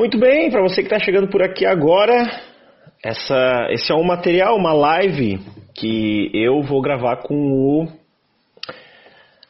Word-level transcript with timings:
Muito 0.00 0.18
bem, 0.18 0.50
para 0.50 0.62
você 0.62 0.76
que 0.76 0.86
está 0.86 0.98
chegando 0.98 1.28
por 1.28 1.42
aqui 1.42 1.66
agora, 1.66 2.26
essa, 3.04 3.66
esse 3.68 3.92
é 3.92 3.94
um 3.94 4.02
material, 4.02 4.56
uma 4.56 4.72
live 4.72 5.38
que 5.74 6.30
eu 6.32 6.62
vou 6.62 6.80
gravar 6.80 7.16
com 7.16 7.34
o 7.34 7.86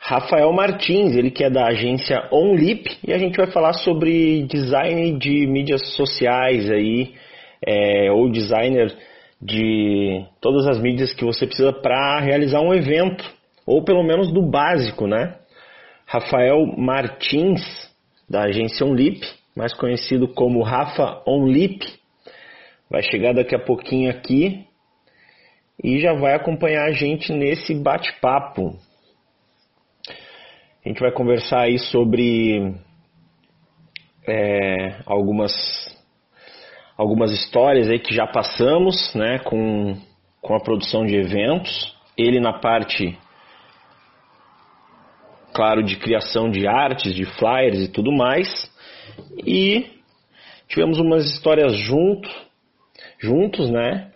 Rafael 0.01 0.53
Martins, 0.53 1.15
ele 1.15 1.31
que 1.31 1.45
é 1.45 1.51
da 1.51 1.69
agência 1.69 2.29
OnLip, 2.33 2.99
e 3.07 3.13
a 3.13 3.19
gente 3.19 3.37
vai 3.37 3.47
falar 3.53 3.75
sobre 3.75 4.43
design 4.43 5.17
de 5.21 5.47
mídias 5.47 5.95
sociais 5.95 6.69
aí, 6.69 7.15
é, 7.65 8.11
ou 8.11 8.29
designer 8.29 8.93
de 9.41 10.27
todas 10.41 10.67
as 10.67 10.81
mídias 10.81 11.13
que 11.13 11.25
você 11.25 11.47
precisa 11.47 11.73
para 11.73 12.19
realizar 12.19 12.61
um 12.61 12.75
evento, 12.75 13.25
ou 13.65 13.85
pelo 13.85 14.03
menos 14.03 14.33
do 14.33 14.43
básico, 14.43 15.07
né? 15.07 15.33
Rafael 16.07 16.67
Martins, 16.77 17.63
da 18.29 18.47
agência 18.47 18.85
OnLip, 18.85 19.39
mais 19.57 19.75
conhecido 19.75 20.29
como 20.29 20.63
Rafa 20.63 21.23
OnLip, 21.27 21.87
vai 22.91 23.03
chegar 23.03 23.35
daqui 23.35 23.55
a 23.55 23.59
pouquinho 23.59 24.11
aqui 24.11 24.67
e 25.83 25.99
já 26.01 26.13
vai 26.13 26.35
acompanhar 26.35 26.87
a 26.87 26.93
gente 26.93 27.33
nesse 27.33 27.75
bate-papo. 27.75 28.77
A 30.85 30.89
gente 30.89 31.01
vai 31.01 31.13
conversar 31.13 31.63
aí 31.63 31.79
sobre 31.79 32.75
é, 34.27 35.01
algumas, 35.07 35.53
algumas 36.97 37.33
histórias 37.33 37.89
aí 37.89 37.99
que 37.99 38.15
já 38.15 38.27
passamos 38.27 39.15
né, 39.15 39.39
com, 39.41 39.97
com 40.41 40.55
a 40.55 40.61
produção 40.61 41.05
de 41.05 41.17
eventos. 41.17 41.97
Ele 42.17 42.41
na 42.41 42.59
parte, 42.61 43.19
claro, 45.55 45.83
de 45.83 45.97
criação 45.97 46.51
de 46.51 46.67
artes, 46.67 47.15
de 47.15 47.25
flyers 47.25 47.81
e 47.81 47.89
tudo 47.89 48.13
mais. 48.13 48.70
E 49.47 49.87
tivemos 50.69 50.99
umas 50.99 51.27
histórias 51.27 51.77
junto, 51.77 52.29
juntos, 53.19 53.71
né? 53.71 54.13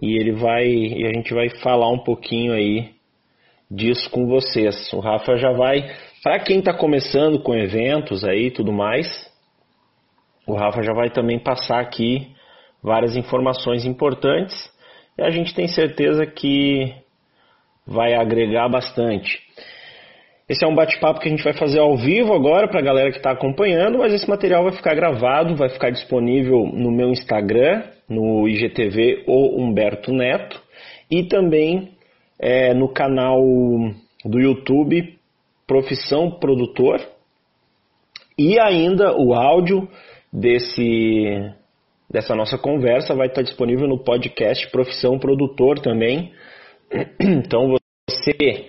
E 0.00 0.16
ele 0.18 0.32
vai, 0.32 0.66
e 0.66 1.06
a 1.06 1.12
gente 1.12 1.34
vai 1.34 1.48
falar 1.48 1.90
um 1.90 1.98
pouquinho 1.98 2.52
aí 2.52 2.94
disso 3.70 4.10
com 4.10 4.26
vocês. 4.26 4.92
O 4.92 5.00
Rafa 5.00 5.36
já 5.36 5.52
vai, 5.52 5.94
para 6.22 6.38
quem 6.40 6.58
está 6.58 6.72
começando 6.72 7.40
com 7.40 7.54
eventos 7.54 8.24
aí, 8.24 8.50
tudo 8.50 8.72
mais, 8.72 9.06
o 10.46 10.54
Rafa 10.54 10.82
já 10.82 10.92
vai 10.92 11.10
também 11.10 11.38
passar 11.38 11.80
aqui 11.80 12.34
várias 12.82 13.16
informações 13.16 13.84
importantes 13.84 14.56
e 15.16 15.22
a 15.22 15.30
gente 15.30 15.54
tem 15.54 15.68
certeza 15.68 16.26
que 16.26 16.94
vai 17.86 18.14
agregar 18.14 18.68
bastante. 18.68 19.40
Esse 20.50 20.64
é 20.64 20.66
um 20.66 20.74
bate-papo 20.74 21.20
que 21.20 21.28
a 21.28 21.30
gente 21.30 21.44
vai 21.44 21.52
fazer 21.52 21.78
ao 21.78 21.96
vivo 21.96 22.34
agora 22.34 22.66
para 22.66 22.80
a 22.80 22.82
galera 22.82 23.12
que 23.12 23.18
está 23.18 23.30
acompanhando, 23.30 23.98
mas 23.98 24.12
esse 24.12 24.28
material 24.28 24.64
vai 24.64 24.72
ficar 24.72 24.96
gravado, 24.96 25.54
vai 25.54 25.68
ficar 25.68 25.90
disponível 25.90 26.66
no 26.66 26.90
meu 26.90 27.10
Instagram, 27.10 27.84
no 28.08 28.48
IGTV 28.48 29.22
ou 29.28 29.60
Humberto 29.60 30.12
Neto, 30.12 30.60
e 31.08 31.22
também 31.22 31.92
é, 32.36 32.74
no 32.74 32.88
canal 32.88 33.40
do 34.24 34.40
YouTube 34.40 35.16
Profissão 35.68 36.32
Produtor 36.32 37.00
e 38.36 38.58
ainda 38.58 39.16
o 39.16 39.32
áudio 39.32 39.88
desse 40.32 41.48
dessa 42.10 42.34
nossa 42.34 42.58
conversa 42.58 43.14
vai 43.14 43.28
estar 43.28 43.42
disponível 43.42 43.86
no 43.86 44.02
podcast 44.02 44.68
Profissão 44.72 45.16
Produtor 45.16 45.78
também. 45.78 46.32
Então 47.20 47.76
você 48.08 48.66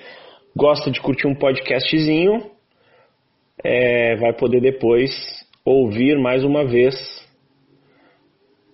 gosta 0.55 0.91
de 0.91 1.01
curtir 1.01 1.27
um 1.27 1.35
podcastzinho, 1.35 2.51
é, 3.63 4.15
vai 4.15 4.33
poder 4.33 4.61
depois 4.61 5.11
ouvir 5.63 6.17
mais 6.17 6.43
uma 6.43 6.65
vez 6.65 6.95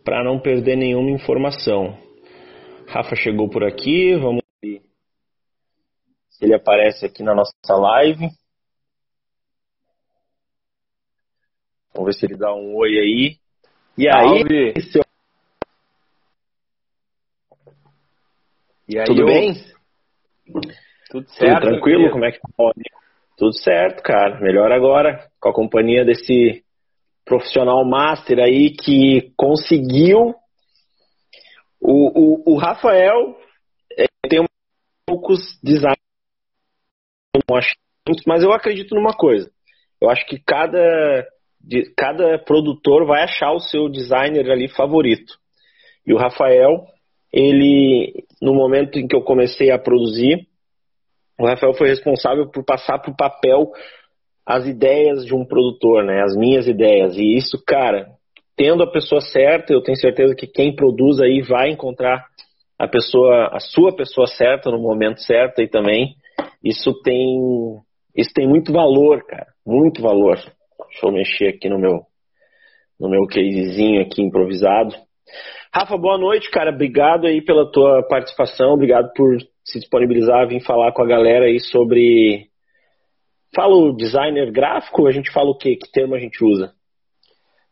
para 0.03 0.23
não 0.23 0.39
perder 0.39 0.77
nenhuma 0.77 1.11
informação. 1.11 1.97
Rafa 2.87 3.15
chegou 3.15 3.49
por 3.49 3.63
aqui, 3.63 4.15
vamos 4.15 4.41
se 6.37 6.45
ele 6.45 6.53
aparece 6.53 7.05
aqui 7.05 7.23
na 7.23 7.33
nossa 7.33 7.51
live. 7.69 8.29
Vamos 11.93 12.13
ver 12.13 12.19
se 12.19 12.25
ele 12.27 12.37
dá 12.37 12.53
um 12.53 12.75
oi 12.75 12.89
aí. 12.89 13.37
E 13.97 14.07
aí, 14.07 14.81
seu... 14.83 15.03
E 18.87 18.99
aí, 18.99 19.05
Tudo 19.05 19.25
bem? 19.25 19.53
Tudo 21.17 21.29
certo. 21.31 21.61
Tudo 21.61 21.71
tranquilo? 21.71 22.11
Como 22.11 22.25
é 22.25 22.31
que 22.31 22.39
tá? 22.39 22.47
Tudo 23.37 23.53
certo, 23.53 24.03
cara. 24.03 24.39
Melhor 24.39 24.71
agora 24.71 25.27
com 25.39 25.49
a 25.49 25.53
companhia 25.53 26.05
desse 26.05 26.63
profissional 27.25 27.83
master 27.85 28.39
aí 28.39 28.71
que 28.71 29.31
conseguiu. 29.35 30.35
O, 31.79 32.51
o, 32.51 32.53
o 32.53 32.57
Rafael 32.57 33.37
é, 33.97 34.05
tem 34.27 34.41
um 34.41 34.45
poucos 35.05 35.39
designs 35.63 35.97
mas 38.25 38.43
eu 38.43 38.51
acredito 38.51 38.95
numa 38.95 39.13
coisa. 39.13 39.49
Eu 40.01 40.09
acho 40.09 40.25
que 40.25 40.39
cada, 40.39 41.27
de, 41.61 41.93
cada 41.95 42.39
produtor 42.39 43.05
vai 43.05 43.23
achar 43.23 43.51
o 43.51 43.59
seu 43.59 43.89
designer 43.89 44.49
ali 44.49 44.67
favorito. 44.67 45.37
E 46.05 46.13
o 46.13 46.17
Rafael, 46.17 46.85
ele, 47.31 48.25
no 48.41 48.53
momento 48.53 48.97
em 48.97 49.07
que 49.07 49.15
eu 49.15 49.21
comecei 49.21 49.71
a 49.71 49.77
produzir, 49.77 50.47
o 51.39 51.45
Rafael 51.45 51.73
foi 51.73 51.87
responsável 51.87 52.49
por 52.49 52.63
passar 52.63 52.99
para 52.99 53.11
o 53.11 53.15
papel 53.15 53.71
as 54.45 54.65
ideias 54.65 55.25
de 55.25 55.35
um 55.35 55.45
produtor, 55.45 56.03
né? 56.03 56.21
As 56.23 56.35
minhas 56.35 56.67
ideias. 56.67 57.15
E 57.17 57.35
isso, 57.35 57.61
cara, 57.65 58.07
tendo 58.55 58.81
a 58.81 58.91
pessoa 58.91 59.21
certa, 59.21 59.73
eu 59.73 59.81
tenho 59.81 59.97
certeza 59.97 60.33
que 60.33 60.47
quem 60.47 60.75
produz 60.75 61.19
aí 61.19 61.41
vai 61.41 61.69
encontrar 61.69 62.25
a 62.79 62.87
pessoa, 62.87 63.49
a 63.51 63.59
sua 63.59 63.95
pessoa 63.95 64.27
certa 64.27 64.71
no 64.71 64.79
momento 64.79 65.21
certo 65.21 65.59
aí 65.59 65.67
também. 65.67 66.15
Isso 66.63 66.93
tem, 67.03 67.77
isso 68.15 68.31
tem 68.33 68.47
muito 68.47 68.71
valor, 68.71 69.23
cara, 69.25 69.47
muito 69.65 70.01
valor. 70.01 70.35
Deixa 70.35 71.05
eu 71.05 71.11
mexer 71.11 71.47
aqui 71.49 71.69
no 71.69 71.77
meu, 71.77 72.01
no 72.99 73.09
meu 73.09 73.27
casezinho 73.27 74.01
aqui 74.01 74.21
improvisado. 74.21 74.95
Rafa, 75.73 75.97
boa 75.97 76.17
noite, 76.17 76.49
cara. 76.49 76.71
Obrigado 76.71 77.27
aí 77.27 77.43
pela 77.43 77.69
tua 77.71 78.01
participação, 78.07 78.73
obrigado 78.73 79.11
por 79.13 79.37
se 79.67 79.79
disponibilizar 79.79 80.41
a 80.41 80.45
vir 80.45 80.61
falar 80.61 80.93
com 80.93 81.03
a 81.03 81.07
galera 81.07 81.45
aí 81.45 81.59
sobre. 81.59 82.49
Fala 83.53 83.75
o 83.75 83.95
designer 83.95 84.51
gráfico, 84.51 85.07
a 85.07 85.11
gente 85.11 85.31
fala 85.31 85.49
o 85.49 85.57
quê? 85.57 85.75
Que 85.75 85.91
termo 85.91 86.15
a 86.15 86.19
gente 86.19 86.43
usa? 86.43 86.73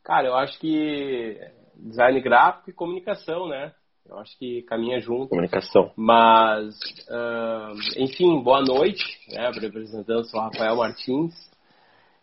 Cara, 0.04 0.28
eu 0.28 0.36
acho 0.36 0.60
que 0.60 1.38
design 1.76 2.22
gráfico 2.22 2.70
e 2.70 2.74
comunicação, 2.74 3.48
né? 3.48 3.74
Eu 4.08 4.20
acho 4.20 4.38
que 4.38 4.62
caminha 4.64 5.00
junto. 5.00 5.30
Comunicação. 5.30 5.92
Mas, 5.96 6.76
uh, 7.10 7.74
enfim, 7.98 8.42
boa 8.44 8.62
noite, 8.62 9.04
né, 9.30 9.50
representando, 9.60 10.24
sou 10.26 10.40
Rafael 10.40 10.76
Martins. 10.76 11.34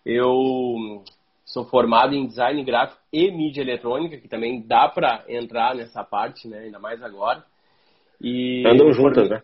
Eu 0.05 1.03
sou 1.45 1.65
formado 1.65 2.15
em 2.15 2.27
design 2.27 2.63
gráfico 2.63 3.01
e 3.13 3.31
mídia 3.33 3.63
eletrônica, 3.63 4.17
que 4.19 4.29
também 4.29 4.65
dá 4.65 4.89
para 4.89 5.25
entrar 5.29 5.75
nessa 5.75 6.05
parte, 6.05 6.47
né, 6.47 6.61
ainda 6.61 6.79
mais 6.79 7.03
agora. 7.03 7.45
E 8.21 8.63
Andam 8.65 8.93
juntas, 8.93 9.29
né? 9.29 9.43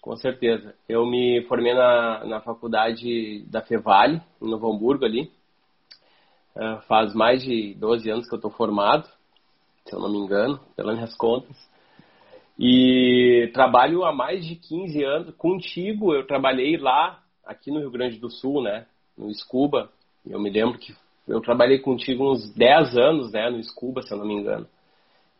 Com 0.00 0.16
certeza. 0.16 0.74
Eu 0.88 1.04
me 1.06 1.42
formei 1.42 1.74
na, 1.74 2.24
na 2.24 2.40
faculdade 2.40 3.44
da 3.48 3.60
Fevale, 3.60 4.20
em 4.40 4.48
Novo 4.48 4.72
Hamburgo 4.72 5.04
ali. 5.04 5.30
Uh, 6.56 6.80
faz 6.88 7.14
mais 7.14 7.42
de 7.42 7.74
12 7.74 8.10
anos 8.10 8.28
que 8.28 8.34
eu 8.34 8.38
estou 8.38 8.50
formado 8.50 9.08
se 9.90 9.94
eu 9.94 10.00
não 10.00 10.08
me 10.08 10.18
engano, 10.18 10.60
pelas 10.76 10.94
minhas 10.96 11.16
contas. 11.16 11.56
E 12.58 13.50
trabalho 13.52 14.04
há 14.04 14.12
mais 14.12 14.46
de 14.46 14.54
15 14.54 15.04
anos. 15.04 15.34
Contigo, 15.36 16.14
eu 16.14 16.26
trabalhei 16.26 16.76
lá, 16.76 17.20
aqui 17.44 17.70
no 17.70 17.80
Rio 17.80 17.90
Grande 17.90 18.18
do 18.18 18.30
Sul, 18.30 18.62
né? 18.62 18.86
No 19.16 19.32
Scuba. 19.34 19.90
Eu 20.24 20.38
me 20.38 20.50
lembro 20.50 20.78
que 20.78 20.94
eu 21.26 21.40
trabalhei 21.40 21.78
contigo 21.78 22.30
uns 22.30 22.52
10 22.54 22.96
anos, 22.96 23.32
né? 23.32 23.50
No 23.50 23.62
Scuba, 23.62 24.02
se 24.02 24.12
eu 24.12 24.18
não 24.18 24.26
me 24.26 24.34
engano. 24.34 24.66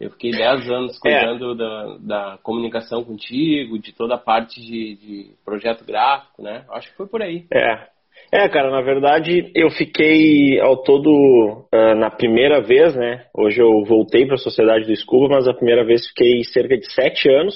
Eu 0.00 0.11
fiquei 0.11 0.31
10 0.31 0.70
anos 0.70 0.99
é. 1.05 1.20
cuidando 1.20 1.52
é. 1.52 1.56
da, 1.56 1.97
da 1.99 2.38
comunicação 2.43 3.05
contigo, 3.05 3.79
de 3.79 3.93
toda 3.93 4.14
a 4.14 4.19
parte 4.19 4.61
de, 4.61 4.97
de 4.97 5.31
projeto 5.44 5.85
gráfico, 5.85 6.43
né? 6.43 6.64
Acho 6.70 6.91
que 6.91 6.97
foi 6.97 7.06
por 7.06 7.20
aí. 7.20 7.44
É, 7.52 7.87
é, 8.32 8.49
cara, 8.49 8.70
na 8.70 8.81
verdade 8.81 9.50
eu 9.55 9.70
fiquei 9.70 10.58
ao 10.61 10.82
todo 10.82 11.11
uh, 11.11 11.94
na 11.97 12.11
primeira 12.11 12.61
vez, 12.61 12.94
né? 12.94 13.26
Hoje 13.35 13.61
eu 13.61 13.85
voltei 13.85 14.25
para 14.25 14.37
a 14.37 14.38
sociedade 14.38 14.87
do 14.87 14.97
Scuba, 14.97 15.29
mas 15.29 15.47
a 15.47 15.55
primeira 15.55 15.85
vez 15.85 16.06
fiquei 16.08 16.44
cerca 16.44 16.79
de 16.79 16.91
sete 16.93 17.29
anos 17.29 17.55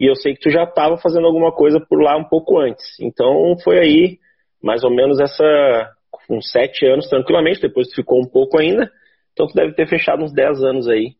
e 0.00 0.10
eu 0.10 0.16
sei 0.16 0.34
que 0.34 0.40
tu 0.40 0.50
já 0.50 0.64
estava 0.64 0.96
fazendo 0.96 1.26
alguma 1.26 1.52
coisa 1.52 1.78
por 1.80 2.02
lá 2.02 2.16
um 2.16 2.24
pouco 2.24 2.58
antes. 2.58 2.98
Então 3.00 3.56
foi 3.62 3.78
aí 3.78 4.18
mais 4.62 4.82
ou 4.82 4.90
menos 4.90 5.20
essa 5.20 5.90
com 6.26 6.40
sete 6.40 6.86
anos 6.86 7.08
tranquilamente. 7.08 7.60
Depois 7.60 7.88
tu 7.88 7.96
ficou 7.96 8.18
um 8.18 8.28
pouco 8.28 8.58
ainda, 8.58 8.90
então 9.32 9.46
tu 9.46 9.54
deve 9.54 9.74
ter 9.74 9.86
fechado 9.86 10.24
uns 10.24 10.32
dez 10.32 10.62
anos 10.62 10.88
aí. 10.88 11.14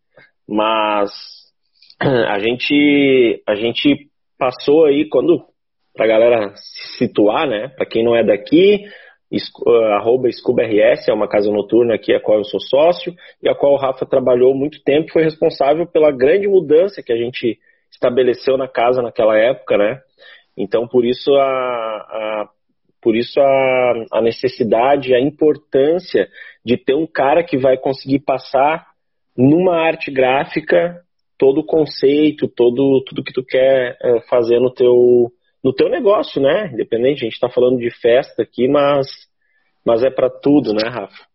Mas 0.48 1.10
a 2.00 2.38
gente 2.38 3.42
a 3.46 3.54
gente 3.54 4.08
passou 4.38 4.84
aí 4.84 5.08
quando 5.08 5.44
para 5.94 6.04
a 6.04 6.08
galera 6.08 6.52
se 6.56 6.98
situar, 6.98 7.48
né? 7.48 7.68
Para 7.68 7.86
quem 7.86 8.04
não 8.04 8.14
é 8.14 8.22
daqui, 8.22 8.84
arroba 9.94 10.28
ScubaRS, 10.30 11.08
é 11.08 11.12
uma 11.12 11.26
casa 11.26 11.50
noturna 11.50 11.94
aqui 11.94 12.14
a 12.14 12.20
qual 12.20 12.38
eu 12.38 12.44
sou 12.44 12.60
sócio 12.60 13.14
e 13.42 13.48
a 13.48 13.54
qual 13.54 13.72
o 13.72 13.78
Rafa 13.78 14.06
trabalhou 14.06 14.54
muito 14.54 14.82
tempo, 14.84 15.12
foi 15.12 15.24
responsável 15.24 15.86
pela 15.86 16.12
grande 16.12 16.46
mudança 16.46 17.02
que 17.02 17.12
a 17.12 17.16
gente 17.16 17.58
estabeleceu 17.90 18.56
na 18.56 18.68
casa 18.68 19.02
naquela 19.02 19.36
época, 19.36 19.76
né? 19.78 20.00
Então, 20.56 20.86
por 20.86 21.04
isso 21.04 21.34
a, 21.34 21.44
a 21.44 22.48
por 23.02 23.14
isso 23.14 23.40
a, 23.40 23.92
a 24.14 24.20
necessidade, 24.20 25.14
a 25.14 25.20
importância 25.20 26.28
de 26.64 26.76
ter 26.76 26.94
um 26.94 27.06
cara 27.06 27.44
que 27.44 27.56
vai 27.56 27.76
conseguir 27.76 28.20
passar 28.20 28.84
numa 29.36 29.76
arte 29.76 30.10
gráfica 30.10 31.02
todo 31.38 31.60
o 31.60 31.66
conceito, 31.66 32.48
todo 32.48 33.02
tudo 33.04 33.22
que 33.22 33.32
tu 33.32 33.44
quer 33.44 33.96
é, 34.00 34.20
fazer 34.28 34.58
no 34.60 34.72
teu 34.72 35.30
no 35.62 35.72
teu 35.72 35.88
negócio, 35.88 36.40
né? 36.40 36.70
Independente, 36.72 37.22
a 37.22 37.24
gente 37.24 37.34
está 37.34 37.48
falando 37.48 37.78
de 37.78 37.90
festa 37.90 38.42
aqui, 38.42 38.68
mas 38.68 39.06
mas 39.84 40.02
é 40.02 40.10
para 40.10 40.30
tudo, 40.30 40.72
né, 40.72 40.88
Rafa? 40.88 41.26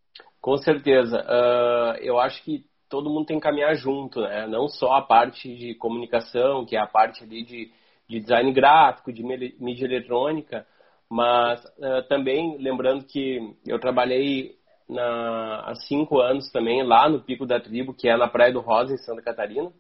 Com 0.42 0.58
certeza. 0.58 1.22
Uh, 1.22 1.98
eu 2.02 2.20
acho 2.20 2.44
que 2.44 2.64
todo 2.90 3.10
mundo 3.10 3.28
tem 3.28 3.38
que 3.38 3.44
caminhar 3.44 3.76
junto, 3.76 4.22
né? 4.22 4.48
Não 4.48 4.68
só 4.68 4.94
a 4.94 5.02
parte 5.02 5.56
de 5.56 5.76
comunicação, 5.76 6.66
que 6.66 6.76
é 6.76 6.80
a 6.80 6.88
parte 6.88 7.24
ali 7.24 7.44
de, 7.44 7.72
de 8.10 8.20
design 8.20 8.52
gráfico, 8.52 9.14
de 9.14 9.24
mídia 9.24 9.86
eletrônica, 9.86 10.66
mas 11.10 11.64
uh, 11.64 12.08
também 12.10 12.58
lembrando 12.58 13.06
que 13.06 13.40
eu 13.68 13.80
trabalhei 13.80 14.56
na, 14.92 15.62
há 15.68 15.76
cinco 15.76 16.20
anos 16.20 16.52
também 16.52 16.84
lá 16.84 17.08
no 17.08 17.22
Pico 17.22 17.46
da 17.46 17.60
Tribo, 17.60 17.94
que 17.94 18.10
é 18.10 18.18
na 18.18 18.28
Praia 18.28 18.52
do 18.52 18.60
Rosa, 18.60 18.94
em 18.94 18.98
Santa 18.98 19.22
Catarina. 19.22 19.72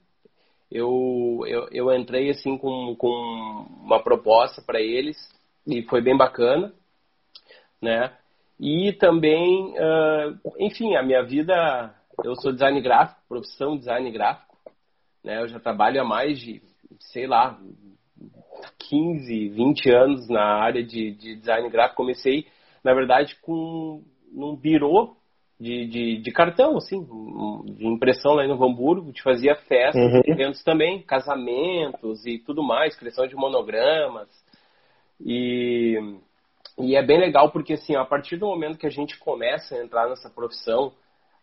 Eu, 0.71 1.43
eu, 1.45 1.67
eu 1.71 1.93
entrei 1.93 2.29
assim 2.29 2.57
com, 2.57 2.95
com 2.95 3.09
uma 3.83 4.01
proposta 4.01 4.61
para 4.61 4.79
eles 4.79 5.17
e 5.67 5.83
foi 5.83 6.01
bem 6.01 6.15
bacana, 6.15 6.73
né? 7.81 8.15
E 8.57 8.93
também, 8.93 9.73
uh, 9.73 10.39
enfim, 10.57 10.95
a 10.95 11.03
minha 11.03 11.23
vida 11.23 11.93
eu 12.23 12.35
sou 12.35 12.53
design 12.53 12.79
gráfico, 12.79 13.19
profissão 13.27 13.77
design 13.77 14.09
gráfico, 14.11 14.55
né? 15.21 15.41
Eu 15.41 15.47
já 15.47 15.59
trabalho 15.59 15.99
há 15.99 16.05
mais 16.05 16.39
de, 16.39 16.61
sei 16.99 17.27
lá, 17.27 17.59
15, 18.79 19.49
20 19.49 19.89
anos 19.89 20.29
na 20.29 20.43
área 20.43 20.83
de, 20.83 21.11
de 21.11 21.35
design 21.35 21.69
gráfico. 21.69 21.97
Comecei, 21.97 22.47
na 22.81 22.93
verdade, 22.93 23.35
com 23.41 24.03
num 24.31 24.55
birô 24.55 25.15
de, 25.59 25.85
de, 25.85 26.17
de, 26.17 26.31
cartão, 26.31 26.77
assim, 26.77 27.05
de 27.75 27.85
impressão 27.85 28.33
lá 28.33 28.47
no 28.47 28.63
Hamburgo, 28.63 29.03
a 29.03 29.07
gente 29.07 29.21
fazia 29.21 29.55
festas, 29.55 30.11
uhum. 30.11 30.21
eventos 30.25 30.63
também, 30.63 31.03
casamentos 31.03 32.25
e 32.25 32.39
tudo 32.39 32.63
mais, 32.63 32.95
criação 32.95 33.27
de 33.27 33.35
monogramas. 33.35 34.27
E, 35.23 35.99
e 36.79 36.95
é 36.95 37.05
bem 37.05 37.19
legal 37.19 37.51
porque, 37.51 37.73
assim, 37.73 37.95
a 37.95 38.03
partir 38.03 38.37
do 38.37 38.47
momento 38.47 38.79
que 38.79 38.87
a 38.87 38.91
gente 38.91 39.19
começa 39.19 39.75
a 39.75 39.83
entrar 39.83 40.09
nessa 40.09 40.31
profissão, 40.31 40.93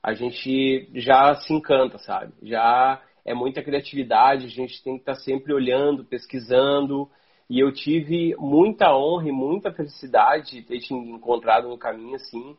a 0.02 0.12
gente 0.14 0.88
já 0.94 1.34
se 1.36 1.52
encanta, 1.52 1.98
sabe? 1.98 2.32
Já 2.42 3.00
é 3.24 3.34
muita 3.34 3.62
criatividade, 3.62 4.46
a 4.46 4.50
gente 4.50 4.82
tem 4.82 4.94
que 4.94 5.02
estar 5.02 5.14
sempre 5.14 5.52
olhando, 5.52 6.04
pesquisando. 6.04 7.08
E 7.48 7.60
eu 7.60 7.72
tive 7.72 8.34
muita 8.36 8.94
honra 8.94 9.28
e 9.28 9.32
muita 9.32 9.72
felicidade 9.72 10.56
de 10.56 10.62
ter 10.62 10.80
te 10.80 10.92
encontrado 10.92 11.68
no 11.68 11.78
caminho, 11.78 12.16
assim, 12.16 12.56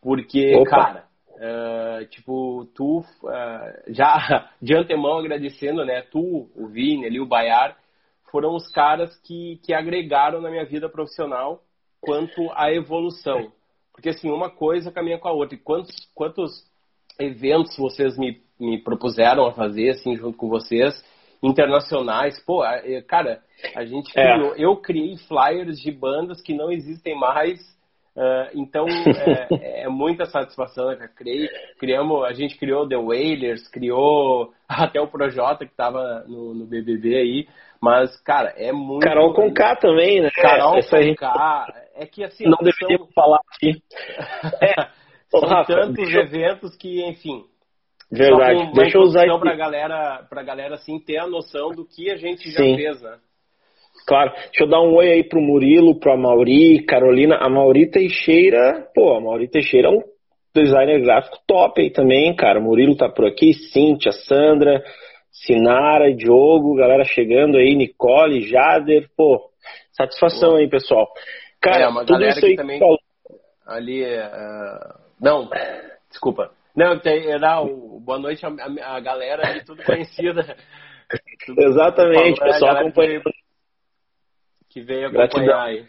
porque, 0.00 0.54
Opa. 0.56 0.70
cara, 0.70 1.04
uh, 1.36 2.06
tipo, 2.06 2.66
tu, 2.74 3.00
uh, 3.00 3.92
já 3.92 4.50
de 4.60 4.74
antemão 4.74 5.18
agradecendo, 5.18 5.84
né? 5.84 6.02
Tu, 6.02 6.50
o 6.54 6.68
Vini, 6.68 7.06
ali, 7.06 7.20
o 7.20 7.26
Baiar, 7.26 7.76
foram 8.30 8.54
os 8.54 8.70
caras 8.70 9.16
que, 9.20 9.60
que 9.64 9.74
agregaram 9.74 10.40
na 10.40 10.50
minha 10.50 10.64
vida 10.64 10.88
profissional 10.88 11.62
quanto 12.00 12.50
à 12.52 12.72
evolução. 12.72 13.52
Porque, 13.92 14.10
assim, 14.10 14.30
uma 14.30 14.48
coisa 14.48 14.90
caminha 14.90 15.18
com 15.18 15.28
a 15.28 15.32
outra. 15.32 15.54
E 15.54 15.60
quantos, 15.60 15.94
quantos 16.14 16.50
eventos 17.18 17.76
vocês 17.76 18.16
me, 18.16 18.40
me 18.58 18.78
propuseram 18.82 19.46
a 19.46 19.52
fazer, 19.52 19.90
assim, 19.90 20.16
junto 20.16 20.38
com 20.38 20.48
vocês, 20.48 20.94
internacionais. 21.42 22.42
Pô, 22.44 22.62
cara, 23.06 23.42
a 23.74 23.84
gente 23.84 24.10
é. 24.18 24.22
criou, 24.22 24.54
eu 24.56 24.76
criei 24.76 25.16
flyers 25.16 25.78
de 25.80 25.90
bandas 25.90 26.40
que 26.40 26.54
não 26.54 26.70
existem 26.70 27.18
mais. 27.18 27.58
Uh, 28.16 28.50
então 28.54 28.86
é, 28.88 29.84
é, 29.84 29.88
muita 29.88 30.26
satisfação, 30.26 30.88
né? 30.88 31.08
Criei, 31.16 31.48
criamos, 31.78 32.24
a 32.24 32.32
gente 32.32 32.58
criou 32.58 32.88
The 32.88 32.96
Wailers, 32.96 33.68
criou 33.68 34.52
até 34.68 35.00
o 35.00 35.06
Projota 35.06 35.64
que 35.64 35.70
estava 35.70 36.24
no, 36.26 36.52
no, 36.52 36.66
BBB 36.66 37.16
aí, 37.16 37.48
mas 37.80 38.20
cara 38.22 38.52
é 38.56 38.72
muito. 38.72 39.04
Carol 39.04 39.32
com 39.32 39.52
K 39.54 39.76
também, 39.76 40.20
né? 40.20 40.30
Carol 40.34 40.76
Essa 40.76 40.98
com. 40.98 41.14
K, 41.14 41.66
é 41.94 42.04
que 42.04 42.24
assim 42.24 42.44
não 42.44 42.58
deveríamos 42.58 43.06
são... 43.06 43.14
falar 43.14 43.40
aqui. 43.54 43.80
É, 44.60 44.74
são 45.30 45.40
Rafa, 45.48 45.72
tantos 45.72 45.94
deixa... 45.94 46.20
eventos 46.20 46.76
que, 46.76 47.02
enfim. 47.06 47.44
Verdade. 48.10 48.72
Deixa 48.72 48.98
eu 48.98 49.02
usar 49.02 49.24
para 49.38 49.54
galera, 49.54 50.26
pra 50.28 50.42
galera 50.42 50.74
assim 50.74 50.98
ter 50.98 51.18
a 51.18 51.28
noção 51.28 51.70
do 51.70 51.86
que 51.86 52.10
a 52.10 52.16
gente 52.16 52.50
já 52.50 52.58
Sim. 52.58 52.74
fez, 52.74 53.00
né? 53.00 53.18
Claro. 54.10 54.32
Deixa 54.32 54.64
eu 54.64 54.68
dar 54.68 54.80
um 54.80 54.96
oi 54.96 55.08
aí 55.08 55.22
pro 55.22 55.40
Murilo, 55.40 56.00
pro 56.00 56.18
Mauri, 56.18 56.84
Carolina. 56.84 57.36
A 57.36 57.48
Mauri 57.48 57.88
Teixeira, 57.88 58.88
pô, 58.92 59.14
a 59.14 59.20
Mauri 59.20 59.46
Teixeira 59.46 59.86
é 59.86 59.90
um 59.92 60.02
designer 60.52 61.00
gráfico 61.00 61.38
top 61.46 61.80
aí 61.80 61.92
também, 61.92 62.34
cara. 62.34 62.58
O 62.58 62.62
Murilo 62.64 62.96
tá 62.96 63.08
por 63.08 63.24
aqui, 63.24 63.54
Cíntia, 63.54 64.10
Sandra, 64.10 64.82
Sinara, 65.30 66.12
Diogo, 66.12 66.74
galera 66.74 67.04
chegando 67.04 67.56
aí, 67.56 67.76
Nicole, 67.76 68.40
Jader, 68.40 69.08
pô, 69.16 69.48
satisfação 69.92 70.50
pô. 70.50 70.56
aí, 70.56 70.68
pessoal. 70.68 71.06
Cara, 71.60 71.84
é, 71.84 71.88
uma 71.88 72.00
tudo 72.00 72.14
galera 72.14 72.30
isso 72.30 72.46
aí 72.46 72.50
que 72.50 72.56
também 72.56 72.80
ali 73.64 74.02
uh, 74.02 74.98
não, 75.20 75.48
desculpa. 76.08 76.50
Não, 76.74 77.00
era 77.04 77.60
o 77.60 78.00
Boa 78.00 78.18
Noite 78.18 78.44
a, 78.44 78.96
a 78.96 78.98
galera 78.98 79.52
de 79.52 79.64
tudo 79.64 79.84
conhecida. 79.84 80.56
Exatamente, 81.56 82.38
falando, 82.40 82.52
pessoal 82.52 82.76
acompanhando. 82.76 83.22
Que 83.22 83.40
veio 84.78 85.08
acompanhar 85.08 85.62
aí. 85.62 85.84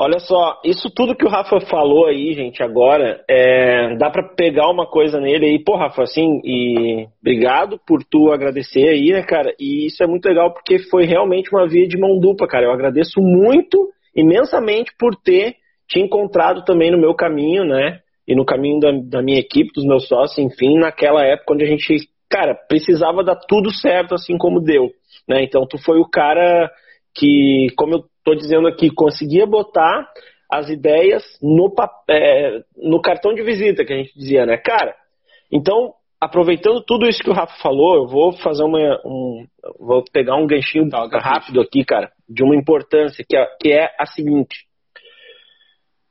Olha 0.00 0.20
só, 0.20 0.60
isso 0.64 0.88
tudo 0.94 1.16
que 1.16 1.24
o 1.24 1.28
Rafa 1.28 1.58
falou 1.62 2.06
aí, 2.06 2.32
gente, 2.32 2.62
agora, 2.62 3.20
é, 3.28 3.96
dá 3.96 4.08
para 4.08 4.28
pegar 4.36 4.70
uma 4.70 4.86
coisa 4.86 5.18
nele 5.20 5.46
aí, 5.46 5.58
pô, 5.58 5.74
Rafa, 5.74 6.04
assim, 6.04 6.40
e 6.44 7.08
obrigado 7.20 7.80
por 7.84 8.04
tu 8.04 8.30
agradecer 8.30 8.90
aí, 8.90 9.10
né, 9.10 9.24
cara, 9.24 9.52
e 9.58 9.86
isso 9.86 10.00
é 10.04 10.06
muito 10.06 10.24
legal 10.26 10.54
porque 10.54 10.78
foi 10.88 11.04
realmente 11.04 11.50
uma 11.52 11.66
via 11.66 11.88
de 11.88 11.98
mão 11.98 12.16
dupla, 12.20 12.46
cara, 12.46 12.66
eu 12.66 12.70
agradeço 12.70 13.20
muito, 13.20 13.88
imensamente 14.14 14.92
por 14.96 15.16
ter 15.16 15.56
te 15.88 15.98
encontrado 15.98 16.64
também 16.64 16.92
no 16.92 17.00
meu 17.00 17.12
caminho, 17.12 17.64
né, 17.64 17.98
e 18.28 18.36
no 18.36 18.44
caminho 18.44 18.78
da, 18.78 18.92
da 18.92 19.22
minha 19.22 19.40
equipe, 19.40 19.72
dos 19.74 19.84
meus 19.84 20.06
sócios, 20.06 20.38
enfim, 20.38 20.78
naquela 20.78 21.24
época 21.24 21.54
onde 21.54 21.64
a 21.64 21.66
gente, 21.66 22.08
cara, 22.30 22.54
precisava 22.54 23.24
dar 23.24 23.36
tudo 23.48 23.72
certo 23.72 24.14
assim 24.14 24.36
como 24.36 24.60
deu, 24.60 24.90
né? 25.26 25.42
Então 25.42 25.66
tu 25.66 25.78
foi 25.78 25.98
o 25.98 26.06
cara 26.06 26.70
que, 27.18 27.68
como 27.76 27.94
eu 27.94 28.04
tô 28.24 28.34
dizendo 28.34 28.68
aqui, 28.68 28.90
conseguia 28.90 29.46
botar 29.46 30.08
as 30.50 30.68
ideias 30.68 31.22
no, 31.42 31.74
é, 32.08 32.60
no 32.76 33.00
cartão 33.00 33.34
de 33.34 33.42
visita 33.42 33.84
que 33.84 33.92
a 33.92 33.96
gente 33.96 34.14
dizia, 34.14 34.46
né? 34.46 34.56
Cara, 34.56 34.94
então 35.52 35.92
aproveitando 36.20 36.82
tudo 36.82 37.06
isso 37.06 37.22
que 37.22 37.30
o 37.30 37.34
Rafa 37.34 37.54
falou, 37.62 37.96
eu 37.96 38.06
vou 38.06 38.32
fazer 38.32 38.64
uma. 38.64 38.78
Um, 39.04 39.46
vou 39.78 40.02
pegar 40.12 40.36
um 40.36 40.46
ganchinho 40.46 40.88
tá, 40.88 41.06
rápido 41.18 41.60
aqui, 41.60 41.84
cara, 41.84 42.10
de 42.28 42.42
uma 42.42 42.56
importância, 42.56 43.24
que 43.28 43.36
é, 43.36 43.46
que 43.60 43.72
é 43.72 43.90
a 43.98 44.06
seguinte. 44.06 44.66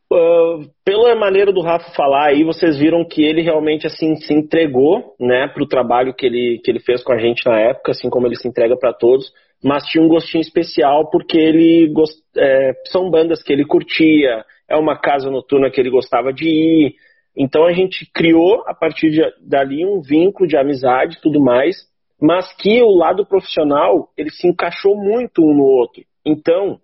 Uh, 0.10 0.70
pela 0.86 1.14
maneira 1.16 1.52
do 1.52 1.62
Rafa 1.62 1.92
falar 1.94 2.28
aí, 2.28 2.44
vocês 2.46 2.78
viram 2.78 3.06
que 3.06 3.22
ele 3.22 3.42
realmente 3.42 3.86
assim 3.86 4.16
se 4.16 4.34
entregou, 4.34 5.16
né, 5.20 5.50
para 5.50 5.62
o 5.62 5.68
trabalho 5.68 6.14
que 6.14 6.26
ele, 6.26 6.62
que 6.64 6.72
ele 6.72 6.80
fez 6.80 7.04
com 7.04 7.12
a 7.12 7.18
gente 7.18 7.46
na 7.46 7.60
época, 7.60 7.92
assim 7.92 8.10
como 8.10 8.26
ele 8.26 8.38
se 8.38 8.48
entrega 8.48 8.78
para 8.78 8.94
todos, 8.94 9.30
mas 9.64 9.86
tinha 9.86 10.04
um 10.04 10.08
gostinho 10.08 10.42
especial 10.42 11.10
porque 11.10 11.38
ele 11.38 11.88
gost... 11.94 12.20
é, 12.38 12.74
são 12.88 13.10
bandas 13.10 13.42
que 13.44 13.52
ele 13.52 13.66
curtia, 13.66 14.44
é 14.70 14.76
uma 14.76 14.98
casa 14.98 15.30
noturna 15.30 15.70
que 15.70 15.80
ele 15.80 15.90
gostava 15.90 16.32
de 16.32 16.48
ir, 16.48 16.96
então 17.36 17.66
a 17.66 17.72
gente 17.72 18.10
criou 18.14 18.64
a 18.66 18.74
partir 18.74 19.12
de, 19.12 19.22
dali 19.42 19.86
um 19.86 20.02
vínculo 20.02 20.48
de 20.48 20.58
amizade 20.58 21.18
e 21.18 21.22
tudo 21.22 21.40
mais, 21.40 21.76
mas 22.20 22.52
que 22.56 22.82
o 22.82 22.96
lado 22.96 23.26
profissional 23.26 24.10
ele 24.18 24.32
se 24.32 24.48
encaixou 24.48 24.96
muito 24.96 25.44
um 25.44 25.54
no 25.54 25.64
outro. 25.64 26.04
Então, 26.26 26.80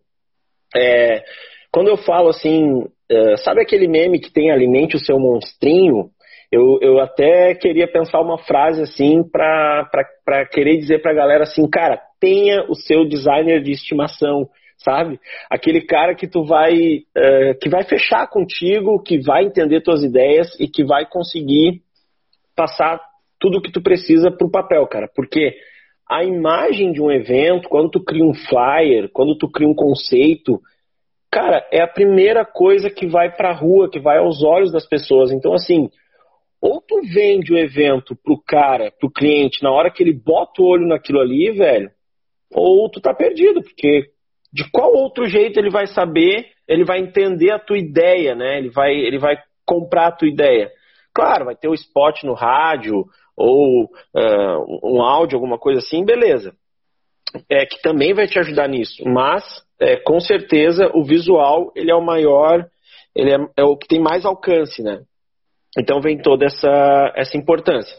é, 0.75 1.23
quando 1.71 1.87
eu 1.87 1.97
falo 1.97 2.29
assim, 2.29 2.83
uh, 2.83 3.37
sabe 3.37 3.61
aquele 3.61 3.87
meme 3.87 4.19
que 4.19 4.31
tem 4.31 4.51
alimente 4.51 4.95
o 4.95 5.03
seu 5.03 5.19
monstrinho? 5.19 6.11
Eu, 6.51 6.77
eu 6.81 6.99
até 6.99 7.55
queria 7.55 7.91
pensar 7.91 8.21
uma 8.21 8.37
frase 8.37 8.83
assim 8.83 9.23
para 9.23 9.89
querer 10.51 10.77
dizer 10.77 11.01
para 11.01 11.11
a 11.11 11.15
galera 11.15 11.43
assim, 11.43 11.67
cara, 11.67 11.99
tenha 12.23 12.63
o 12.69 12.75
seu 12.75 13.05
designer 13.05 13.61
de 13.61 13.71
estimação, 13.71 14.47
sabe? 14.77 15.19
Aquele 15.49 15.81
cara 15.81 16.15
que 16.15 16.25
tu 16.25 16.45
vai 16.45 16.73
uh, 16.73 17.59
que 17.61 17.67
vai 17.67 17.83
fechar 17.83 18.29
contigo, 18.29 19.03
que 19.03 19.19
vai 19.19 19.43
entender 19.43 19.81
tuas 19.81 20.01
ideias 20.01 20.57
e 20.57 20.69
que 20.69 20.85
vai 20.85 21.05
conseguir 21.05 21.81
passar 22.55 23.01
tudo 23.37 23.57
o 23.57 23.61
que 23.61 23.73
tu 23.73 23.81
precisa 23.81 24.31
para 24.31 24.47
o 24.47 24.49
papel, 24.49 24.87
cara. 24.87 25.09
Porque 25.13 25.53
a 26.09 26.23
imagem 26.23 26.93
de 26.93 27.01
um 27.01 27.11
evento, 27.11 27.67
quando 27.67 27.89
tu 27.89 28.01
cria 28.01 28.23
um 28.23 28.33
flyer, 28.33 29.09
quando 29.11 29.37
tu 29.37 29.51
cria 29.51 29.67
um 29.67 29.75
conceito, 29.75 30.61
cara, 31.29 31.67
é 31.73 31.81
a 31.81 31.87
primeira 31.87 32.45
coisa 32.45 32.89
que 32.89 33.05
vai 33.05 33.35
para 33.35 33.49
a 33.49 33.53
rua, 33.53 33.89
que 33.89 33.99
vai 33.99 34.17
aos 34.17 34.41
olhos 34.41 34.71
das 34.71 34.87
pessoas. 34.87 35.29
Então, 35.29 35.53
assim, 35.53 35.89
ou 36.61 36.79
tu 36.79 37.01
vende 37.01 37.51
o 37.51 37.57
evento 37.57 38.15
pro 38.23 38.41
cara, 38.47 38.93
pro 38.97 39.11
cliente, 39.11 39.61
na 39.61 39.71
hora 39.71 39.91
que 39.91 40.01
ele 40.01 40.13
bota 40.13 40.61
o 40.61 40.65
olho 40.65 40.87
naquilo 40.87 41.19
ali, 41.19 41.51
velho, 41.51 41.91
ou 42.53 42.89
tu 42.89 43.01
tá 43.01 43.13
perdido, 43.13 43.62
porque 43.62 44.10
de 44.53 44.69
qual 44.72 44.93
outro 44.93 45.25
jeito 45.25 45.60
ele 45.60 45.69
vai 45.69 45.88
saber, 45.88 46.45
ele 46.67 46.86
vai 46.86 47.00
entender 47.00 47.51
a 47.51 47.60
tua 47.60 47.77
ideia, 47.77 48.36
né? 48.36 48.60
Ele 48.60 48.69
vai, 48.69 48.93
ele 48.93 49.17
vai 49.17 49.36
comprar 49.65 50.07
a 50.07 50.12
tua 50.12 50.27
ideia. 50.27 50.72
Claro, 51.13 51.45
vai 51.45 51.55
ter 51.55 51.67
o 51.67 51.74
spot 51.74 52.24
no 52.24 52.33
rádio 52.33 53.05
ou 53.36 53.86
uh, 53.86 54.79
um 54.83 55.01
áudio, 55.01 55.36
alguma 55.36 55.57
coisa 55.57 55.79
assim, 55.79 56.05
beleza. 56.05 56.53
É 57.50 57.65
que 57.65 57.81
também 57.81 58.13
vai 58.13 58.27
te 58.27 58.38
ajudar 58.38 58.67
nisso, 58.67 59.03
mas 59.07 59.43
é, 59.79 59.98
com 59.98 60.19
certeza 60.19 60.91
o 60.93 61.03
visual 61.03 61.72
ele 61.75 61.91
é 61.91 61.95
o 61.95 62.05
maior, 62.05 62.67
ele 63.15 63.31
é, 63.31 63.38
é 63.57 63.63
o 63.63 63.75
que 63.75 63.88
tem 63.88 64.00
mais 64.00 64.24
alcance, 64.24 64.83
né? 64.83 65.01
Então 65.77 66.00
vem 66.00 66.22
toda 66.22 66.45
essa, 66.45 67.12
essa 67.15 67.36
importância. 67.36 67.95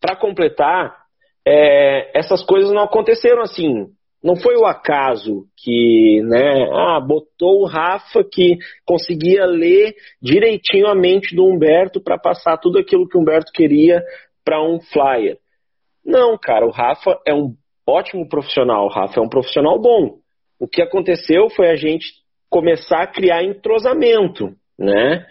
Para 0.00 0.14
completar, 0.14 0.96
é, 1.44 2.16
essas 2.16 2.44
coisas 2.44 2.70
não 2.72 2.82
aconteceram 2.82 3.42
assim 3.42 3.86
não 4.26 4.34
foi 4.34 4.56
o 4.56 4.66
acaso 4.66 5.44
que, 5.56 6.20
né, 6.24 6.68
ah, 6.72 6.98
botou 6.98 7.62
o 7.62 7.64
Rafa 7.64 8.24
que 8.24 8.58
conseguia 8.84 9.46
ler 9.46 9.94
direitinho 10.20 10.88
a 10.88 10.96
mente 10.96 11.36
do 11.36 11.46
Humberto 11.46 12.00
para 12.02 12.18
passar 12.18 12.58
tudo 12.58 12.76
aquilo 12.76 13.08
que 13.08 13.16
o 13.16 13.20
Humberto 13.20 13.52
queria 13.52 14.02
para 14.44 14.60
um 14.60 14.80
flyer. 14.80 15.38
Não, 16.04 16.36
cara, 16.36 16.66
o 16.66 16.70
Rafa 16.70 17.16
é 17.24 17.32
um 17.32 17.54
ótimo 17.86 18.28
profissional, 18.28 18.86
o 18.86 18.90
Rafa 18.90 19.20
é 19.20 19.22
um 19.22 19.28
profissional 19.28 19.80
bom. 19.80 20.16
O 20.58 20.66
que 20.66 20.82
aconteceu 20.82 21.48
foi 21.48 21.70
a 21.70 21.76
gente 21.76 22.06
começar 22.50 23.02
a 23.02 23.06
criar 23.06 23.44
entrosamento, 23.44 24.56
né? 24.76 25.24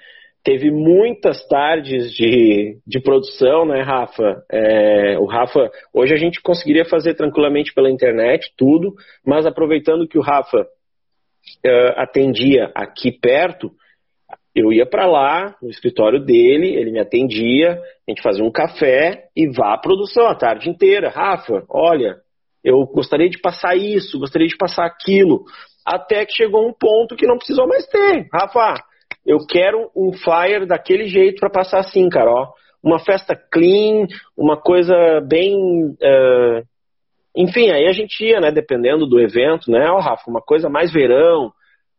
Teve 0.45 0.69
muitas 0.69 1.45
tardes 1.47 2.13
de, 2.13 2.77
de 2.85 2.99
produção, 3.01 3.65
né, 3.65 3.81
Rafa? 3.81 4.43
É, 4.51 5.17
o 5.17 5.25
Rafa, 5.25 5.71
hoje 5.91 6.13
a 6.13 6.17
gente 6.17 6.39
conseguiria 6.39 6.85
fazer 6.85 7.15
tranquilamente 7.15 7.73
pela 7.73 7.89
internet 7.89 8.53
tudo, 8.55 8.93
mas 9.25 9.47
aproveitando 9.47 10.07
que 10.07 10.19
o 10.19 10.21
Rafa 10.21 10.61
uh, 10.61 11.93
atendia 11.97 12.71
aqui 12.75 13.11
perto, 13.11 13.71
eu 14.53 14.71
ia 14.71 14.85
para 14.85 15.07
lá, 15.07 15.55
no 15.59 15.69
escritório 15.69 16.23
dele, 16.23 16.75
ele 16.75 16.91
me 16.91 16.99
atendia, 16.99 17.81
a 18.07 18.11
gente 18.11 18.21
fazia 18.21 18.45
um 18.45 18.51
café 18.51 19.25
e 19.35 19.47
vá 19.49 19.73
à 19.73 19.77
produção 19.79 20.27
a 20.27 20.35
tarde 20.35 20.69
inteira. 20.69 21.09
Rafa, 21.09 21.63
olha, 21.67 22.17
eu 22.63 22.85
gostaria 22.85 23.29
de 23.29 23.39
passar 23.39 23.75
isso, 23.75 24.19
gostaria 24.19 24.47
de 24.47 24.55
passar 24.55 24.85
aquilo, 24.85 25.43
até 25.83 26.23
que 26.23 26.35
chegou 26.35 26.69
um 26.69 26.73
ponto 26.73 27.15
que 27.15 27.25
não 27.25 27.37
precisou 27.37 27.67
mais 27.67 27.87
ter. 27.87 28.27
Rafa, 28.31 28.75
eu 29.25 29.39
quero 29.47 29.89
um 29.95 30.13
flyer 30.13 30.67
daquele 30.67 31.05
jeito 31.05 31.39
para 31.39 31.49
passar 31.49 31.79
assim, 31.79 32.07
cara, 32.09 32.31
ó. 32.31 32.47
Uma 32.83 32.99
festa 32.99 33.35
clean, 33.35 34.05
uma 34.37 34.55
coisa 34.55 34.95
bem. 35.27 35.55
Uh... 35.55 36.61
Enfim, 37.35 37.71
aí 37.71 37.87
a 37.87 37.91
gente 37.91 38.23
ia, 38.23 38.39
né? 38.39 38.51
Dependendo 38.51 39.07
do 39.07 39.19
evento, 39.19 39.71
né? 39.71 39.89
Ó, 39.89 39.99
Rafa, 39.99 40.29
uma 40.29 40.41
coisa 40.41 40.69
mais 40.69 40.93
verão. 40.93 41.51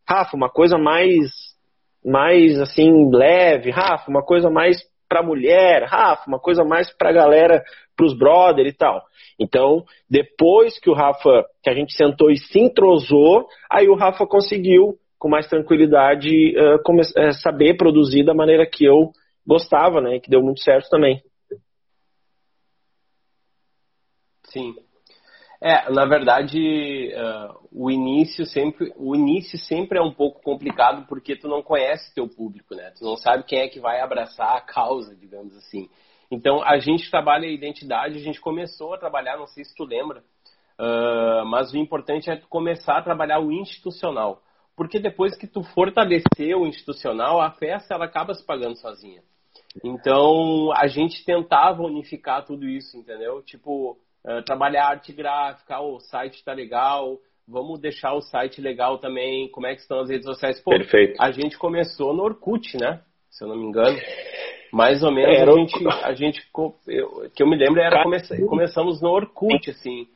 Rafa, 0.08 0.36
uma 0.36 0.48
coisa 0.48 0.78
mais. 0.78 1.30
Mais 2.04 2.60
assim, 2.60 3.10
leve. 3.12 3.70
Rafa, 3.70 4.08
uma 4.08 4.22
coisa 4.22 4.48
mais 4.48 4.76
pra 5.08 5.22
mulher. 5.22 5.84
Rafa, 5.84 6.28
uma 6.28 6.38
coisa 6.38 6.64
mais 6.64 6.88
pra 6.96 7.10
galera, 7.12 7.64
pros 7.96 8.16
brother 8.16 8.66
e 8.66 8.72
tal. 8.72 9.02
Então, 9.38 9.84
depois 10.08 10.78
que 10.78 10.88
o 10.88 10.94
Rafa, 10.94 11.44
que 11.62 11.68
a 11.68 11.74
gente 11.74 11.92
sentou 11.94 12.30
e 12.30 12.36
se 12.36 12.60
entrosou, 12.60 13.46
aí 13.68 13.88
o 13.88 13.96
Rafa 13.96 14.24
conseguiu 14.24 14.96
com 15.18 15.28
mais 15.28 15.46
tranquilidade 15.48 16.54
uh, 16.58 17.32
saber 17.42 17.76
produzir 17.76 18.24
da 18.24 18.34
maneira 18.34 18.66
que 18.66 18.84
eu 18.84 19.12
gostava, 19.46 20.00
né? 20.00 20.18
Que 20.20 20.30
deu 20.30 20.42
muito 20.42 20.60
certo 20.60 20.88
também. 20.88 21.22
Sim. 24.44 24.74
É, 25.60 25.90
na 25.90 26.04
verdade, 26.04 27.12
uh, 27.14 27.68
o 27.72 27.90
início 27.90 28.44
sempre, 28.44 28.92
o 28.96 29.16
início 29.16 29.58
sempre 29.58 29.98
é 29.98 30.02
um 30.02 30.12
pouco 30.12 30.42
complicado 30.42 31.06
porque 31.08 31.34
tu 31.34 31.48
não 31.48 31.62
conhece 31.62 32.14
teu 32.14 32.28
público, 32.28 32.74
né? 32.74 32.92
Tu 32.96 33.04
não 33.04 33.16
sabe 33.16 33.44
quem 33.44 33.60
é 33.60 33.68
que 33.68 33.80
vai 33.80 34.00
abraçar 34.00 34.56
a 34.56 34.60
causa, 34.60 35.16
digamos 35.16 35.56
assim. 35.56 35.88
Então, 36.30 36.62
a 36.62 36.78
gente 36.78 37.10
trabalha 37.10 37.48
a 37.48 37.52
identidade, 37.52 38.16
a 38.16 38.22
gente 38.22 38.40
começou 38.40 38.92
a 38.92 38.98
trabalhar, 38.98 39.38
não 39.38 39.46
sei 39.46 39.64
se 39.64 39.74
tu 39.74 39.84
lembra, 39.84 40.22
uh, 40.78 41.46
mas 41.46 41.72
o 41.72 41.78
importante 41.78 42.30
é 42.30 42.36
tu 42.36 42.48
começar 42.48 42.98
a 42.98 43.02
trabalhar 43.02 43.40
o 43.40 43.50
institucional 43.50 44.42
porque 44.76 44.98
depois 44.98 45.34
que 45.36 45.46
tu 45.46 45.62
fortalecer 45.62 46.54
o 46.56 46.66
institucional, 46.66 47.40
a 47.40 47.50
festa 47.50 47.94
ela 47.94 48.04
acaba 48.04 48.34
se 48.34 48.44
pagando 48.44 48.76
sozinha. 48.76 49.22
Então, 49.82 50.70
a 50.72 50.86
gente 50.86 51.24
tentava 51.24 51.82
unificar 51.82 52.44
tudo 52.44 52.68
isso, 52.68 52.96
entendeu? 52.96 53.42
Tipo, 53.42 53.96
uh, 54.24 54.42
trabalhar 54.44 54.88
arte 54.88 55.12
gráfica, 55.12 55.80
oh, 55.80 55.96
o 55.96 56.00
site 56.00 56.44
tá 56.44 56.52
legal, 56.52 57.18
vamos 57.48 57.80
deixar 57.80 58.14
o 58.14 58.20
site 58.20 58.60
legal 58.60 58.98
também, 58.98 59.48
como 59.50 59.66
é 59.66 59.74
que 59.74 59.80
estão 59.80 60.00
as 60.00 60.10
redes 60.10 60.26
sociais. 60.26 60.60
Pô, 60.60 60.70
Perfeito. 60.70 61.20
a 61.20 61.30
gente 61.30 61.56
começou 61.56 62.14
no 62.14 62.22
Orkut, 62.22 62.76
né? 62.78 63.00
Se 63.30 63.44
eu 63.44 63.48
não 63.48 63.56
me 63.56 63.64
engano. 63.64 63.98
Mais 64.72 65.02
ou 65.02 65.12
menos 65.12 65.38
era 65.38 65.50
a 65.50 65.56
gente, 65.56 65.88
a 65.88 66.14
gente 66.14 66.48
eu, 66.86 67.30
que 67.34 67.42
eu 67.42 67.48
me 67.48 67.56
lembro 67.56 67.80
era 67.80 68.02
come, 68.02 68.18
começamos 68.46 69.00
no 69.00 69.08
Orkut, 69.10 69.70
assim. 69.70 70.06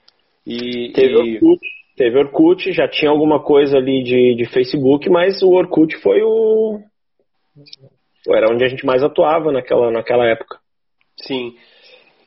E, 0.47 0.93
Teve 0.93 1.14
e... 1.14 1.35
Orkut 1.37 1.79
Teve 2.00 2.19
Orkut, 2.19 2.73
já 2.73 2.88
tinha 2.88 3.11
alguma 3.11 3.42
coisa 3.42 3.76
ali 3.76 4.02
de, 4.02 4.35
de 4.35 4.50
Facebook, 4.50 5.11
mas 5.11 5.42
o 5.42 5.50
Orkut 5.50 5.99
foi 5.99 6.23
o. 6.23 6.80
Era 8.26 8.50
onde 8.50 8.64
a 8.64 8.69
gente 8.69 8.87
mais 8.87 9.02
atuava 9.02 9.52
naquela, 9.52 9.90
naquela 9.90 10.26
época. 10.26 10.59
Sim. 11.19 11.54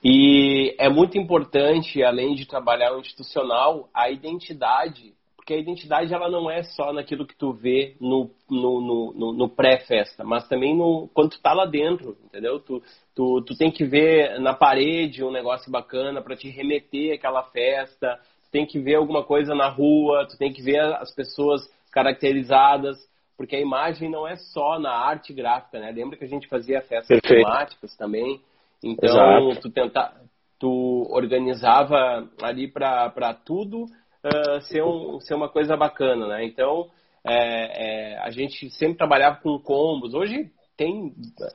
E 0.03 0.75
é 0.77 0.88
muito 0.89 1.18
importante, 1.18 2.03
além 2.03 2.36
de 2.36 2.48
trabalhar 2.48 2.94
o 2.94 3.00
institucional, 3.00 3.89
a 3.92 4.12
identidade, 4.12 5.15
porque 5.36 5.56
a 5.56 5.58
identidade 5.58 6.13
ela 6.13 6.30
não 6.30 6.51
é 6.51 6.62
só 6.62 6.94
naquilo 6.94 7.25
que 7.25 7.36
tu 7.36 7.51
vê 7.51 7.96
no, 8.00 8.30
no, 8.48 9.12
no, 9.15 9.34
no 9.34 9.50
pré-festa, 9.50 10.24
mas 10.24 10.48
também 10.48 10.77
no, 10.77 11.10
quando 11.15 11.32
tu 11.32 11.42
tá 11.42 11.51
lá 11.51 11.65
dentro, 11.65 12.15
entendeu? 12.24 12.60
Tu, 12.60 12.80
tu, 13.15 13.42
tu 13.42 13.58
tem 13.58 13.72
que 13.72 13.86
ver 13.86 14.39
na 14.39 14.53
parede 14.53 15.24
um 15.24 15.32
negócio 15.32 15.72
bacana 15.72 16.22
para 16.22 16.36
te 16.36 16.48
remeter 16.48 17.15
àquela 17.15 17.42
festa, 17.42 18.20
tem 18.53 18.67
que 18.67 18.79
ver 18.79 18.95
alguma 18.95 19.24
coisa 19.24 19.55
na 19.55 19.67
rua, 19.67 20.27
tu 20.29 20.38
tem 20.38 20.53
que 20.53 20.62
ver 20.62 20.79
as 20.79 21.13
pessoas 21.13 21.67
caracterizadas, 21.91 22.95
porque 23.36 23.55
a 23.55 23.60
imagem 23.60 24.12
não 24.12 24.27
é 24.27 24.36
só 24.36 24.79
na 24.79 24.91
arte 24.91 25.33
gráfica, 25.33 25.79
né? 25.79 25.91
Lembra 25.91 26.15
que 26.15 26.24
a 26.24 26.27
gente 26.27 26.48
fazia 26.48 26.79
festas 26.81 27.07
Perfeito. 27.07 27.43
temáticas 27.43 27.98
também? 27.98 28.39
Então, 28.83 29.50
Exato. 29.50 29.62
tu 29.62 29.72
tenta, 29.72 30.13
tu 30.60 31.07
organizava 31.10 32.29
ali 32.43 32.67
para 32.67 33.33
tudo 33.43 33.86
uh, 33.86 34.62
ser, 34.62 34.83
um, 34.83 35.19
ser 35.19 35.33
uma 35.33 35.50
coisa 35.50 35.75
bacana, 35.75 36.27
né? 36.27 36.45
Então, 36.45 36.91
é, 37.25 38.13
é, 38.13 38.17
a 38.19 38.29
gente 38.29 38.69
sempre 38.69 39.00
trabalhava 39.00 39.38
com 39.38 39.57
combos. 39.57 40.13
Hoje 40.13 40.51
tem 40.77 41.12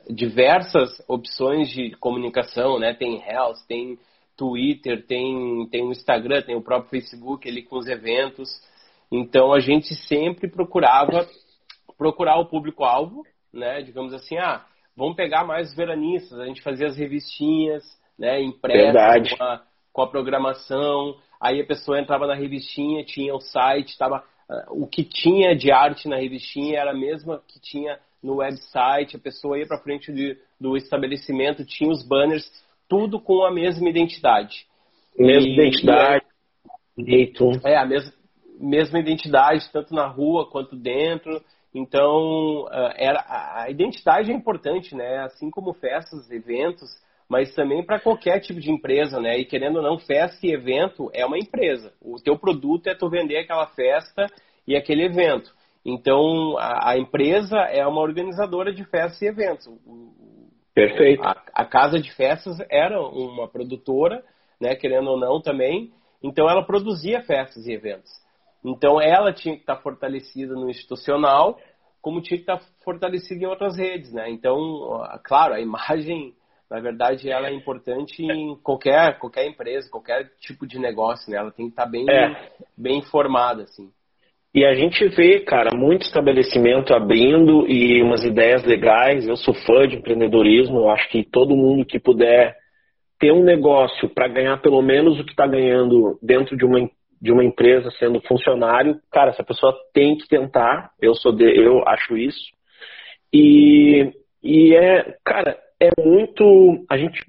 diversas 0.09 1.01
opções 1.07 1.69
de 1.69 1.91
comunicação, 1.91 2.77
né? 2.77 2.93
Tem 2.93 3.23
Health, 3.25 3.65
tem 3.69 3.97
Twitter, 4.39 5.05
tem, 5.05 5.67
tem 5.69 5.83
o 5.83 5.91
Instagram, 5.91 6.41
tem 6.41 6.55
o 6.55 6.63
próprio 6.63 6.89
Facebook 6.89 7.47
ali 7.47 7.61
com 7.61 7.77
os 7.77 7.87
eventos. 7.87 8.49
Então 9.11 9.53
a 9.53 9.59
gente 9.59 9.93
sempre 10.07 10.47
procurava 10.47 11.27
procurar 11.97 12.39
o 12.39 12.45
público-alvo, 12.45 13.25
né? 13.53 13.81
Digamos 13.81 14.13
assim, 14.13 14.37
ah, 14.37 14.65
vamos 14.95 15.17
pegar 15.17 15.43
mais 15.43 15.75
veranistas, 15.75 16.39
a 16.39 16.45
gente 16.45 16.61
fazia 16.61 16.87
as 16.87 16.95
revistinhas, 16.95 17.83
né, 18.17 18.41
impressas 18.41 19.37
com 19.37 19.43
a, 19.43 19.63
com 19.91 20.01
a, 20.01 20.07
programação. 20.07 21.17
Aí 21.41 21.61
a 21.61 21.65
pessoa 21.65 21.99
entrava 21.99 22.25
na 22.25 22.35
revistinha, 22.35 23.03
tinha 23.03 23.35
o 23.35 23.41
site, 23.41 23.97
tava, 23.97 24.23
uh, 24.49 24.83
o 24.83 24.87
que 24.87 25.03
tinha 25.03 25.55
de 25.55 25.71
arte 25.71 26.07
na 26.07 26.15
revistinha 26.15 26.79
era 26.79 26.91
a 26.91 26.97
mesma 26.97 27.41
que 27.47 27.59
tinha 27.59 27.99
no 28.21 28.37
website, 28.37 29.15
a 29.15 29.19
pessoa 29.19 29.57
ia 29.57 29.65
para 29.65 29.81
frente 29.81 30.11
de, 30.11 30.37
do 30.59 30.75
estabelecimento, 30.75 31.65
tinha 31.65 31.89
os 31.89 32.05
banners, 32.05 32.45
tudo 32.89 33.21
com 33.21 33.45
a 33.45 33.51
mesma 33.51 33.87
identidade. 33.87 34.65
Mesma 35.17 35.47
e, 35.47 35.53
identidade. 35.53 36.25
É, 37.63 37.77
a 37.77 37.85
mesma, 37.85 38.11
mesma 38.59 38.99
identidade, 38.99 39.71
tanto 39.71 39.93
na 39.93 40.07
rua 40.07 40.49
quanto 40.49 40.75
dentro. 40.75 41.41
Então, 41.73 42.63
uh, 42.63 42.93
era, 42.95 43.23
a 43.27 43.69
identidade 43.69 44.31
é 44.31 44.35
importante, 44.35 44.95
né? 44.95 45.19
Assim 45.19 45.51
como 45.51 45.73
festas, 45.73 46.29
eventos, 46.31 46.89
mas 47.29 47.53
também 47.53 47.85
para 47.85 47.99
qualquer 47.99 48.39
tipo 48.39 48.59
de 48.59 48.71
empresa, 48.71 49.19
né? 49.21 49.37
E 49.37 49.45
querendo 49.45 49.77
ou 49.77 49.83
não, 49.83 49.99
festa 49.99 50.45
e 50.45 50.51
evento 50.51 51.11
é 51.13 51.25
uma 51.25 51.37
empresa. 51.37 51.93
O 52.01 52.15
teu 52.15 52.37
produto 52.37 52.87
é 52.87 52.95
tu 52.95 53.07
vender 53.07 53.37
aquela 53.37 53.67
festa 53.67 54.25
e 54.67 54.75
aquele 54.75 55.05
evento. 55.05 55.53
Então, 55.85 56.57
a, 56.57 56.91
a 56.91 56.97
empresa 56.97 57.57
é 57.57 57.85
uma 57.85 58.01
organizadora 58.01 58.73
de 58.73 58.83
festas 58.83 59.21
e 59.21 59.27
eventos. 59.27 59.67
O, 59.67 60.09
Perfeito. 60.87 61.23
A, 61.23 61.41
a, 61.53 61.65
casa 61.65 61.99
de 61.99 62.11
festas 62.13 62.57
era 62.69 63.01
uma 63.01 63.47
produtora, 63.47 64.23
né, 64.59 64.75
querendo 64.75 65.09
ou 65.09 65.19
não 65.19 65.41
também, 65.41 65.91
então 66.23 66.49
ela 66.49 66.65
produzia 66.65 67.21
festas 67.21 67.65
e 67.67 67.73
eventos. 67.73 68.11
Então 68.63 69.01
ela 69.01 69.33
tinha 69.33 69.55
que 69.55 69.61
estar 69.61 69.77
fortalecida 69.77 70.53
no 70.53 70.69
institucional, 70.69 71.59
como 72.01 72.21
tinha 72.21 72.37
que 72.37 72.43
estar 72.43 72.59
fortalecida 72.83 73.43
em 73.43 73.47
outras 73.47 73.77
redes, 73.77 74.11
né? 74.13 74.29
Então, 74.29 74.57
claro, 75.23 75.53
a 75.53 75.59
imagem, 75.59 76.33
na 76.69 76.79
verdade, 76.79 77.29
ela 77.29 77.47
é 77.47 77.53
importante 77.53 78.23
em 78.23 78.55
qualquer, 78.57 79.17
qualquer 79.19 79.47
empresa, 79.47 79.89
qualquer 79.89 80.31
tipo 80.39 80.65
de 80.65 80.79
negócio, 80.79 81.29
né? 81.31 81.37
Ela 81.37 81.51
tem 81.51 81.67
que 81.67 81.73
estar 81.73 81.85
bem, 81.85 82.05
é. 82.09 82.51
bem 82.77 82.99
informada, 82.99 83.63
assim. 83.63 83.91
E 84.53 84.65
a 84.65 84.73
gente 84.73 85.07
vê, 85.09 85.41
cara, 85.41 85.75
muito 85.75 86.03
estabelecimento 86.03 86.93
abrindo 86.93 87.67
e 87.67 88.01
umas 88.01 88.23
ideias 88.23 88.63
legais. 88.63 89.27
Eu 89.27 89.37
sou 89.37 89.53
fã 89.53 89.87
de 89.87 89.95
empreendedorismo, 89.95 90.79
eu 90.79 90.89
acho 90.89 91.07
que 91.09 91.23
todo 91.23 91.55
mundo 91.55 91.85
que 91.85 91.99
puder 91.99 92.55
ter 93.19 93.31
um 93.31 93.43
negócio 93.43 94.09
para 94.09 94.27
ganhar 94.27 94.57
pelo 94.61 94.81
menos 94.81 95.19
o 95.19 95.23
que 95.23 95.31
está 95.31 95.45
ganhando 95.45 96.17
dentro 96.21 96.57
de 96.57 96.65
uma, 96.65 96.89
de 97.21 97.31
uma 97.31 97.43
empresa 97.43 97.91
sendo 97.91 98.19
funcionário, 98.21 98.99
cara, 99.11 99.29
essa 99.29 99.43
pessoa 99.43 99.75
tem 99.93 100.17
que 100.17 100.27
tentar. 100.27 100.89
Eu 100.99 101.13
sou 101.13 101.31
de, 101.31 101.43
eu 101.43 101.87
acho 101.87 102.17
isso. 102.17 102.49
E, 103.31 104.11
e 104.41 104.75
é, 104.75 105.15
cara, 105.23 105.59
é 105.79 105.89
muito. 106.01 106.85
A 106.89 106.97
gente. 106.97 107.23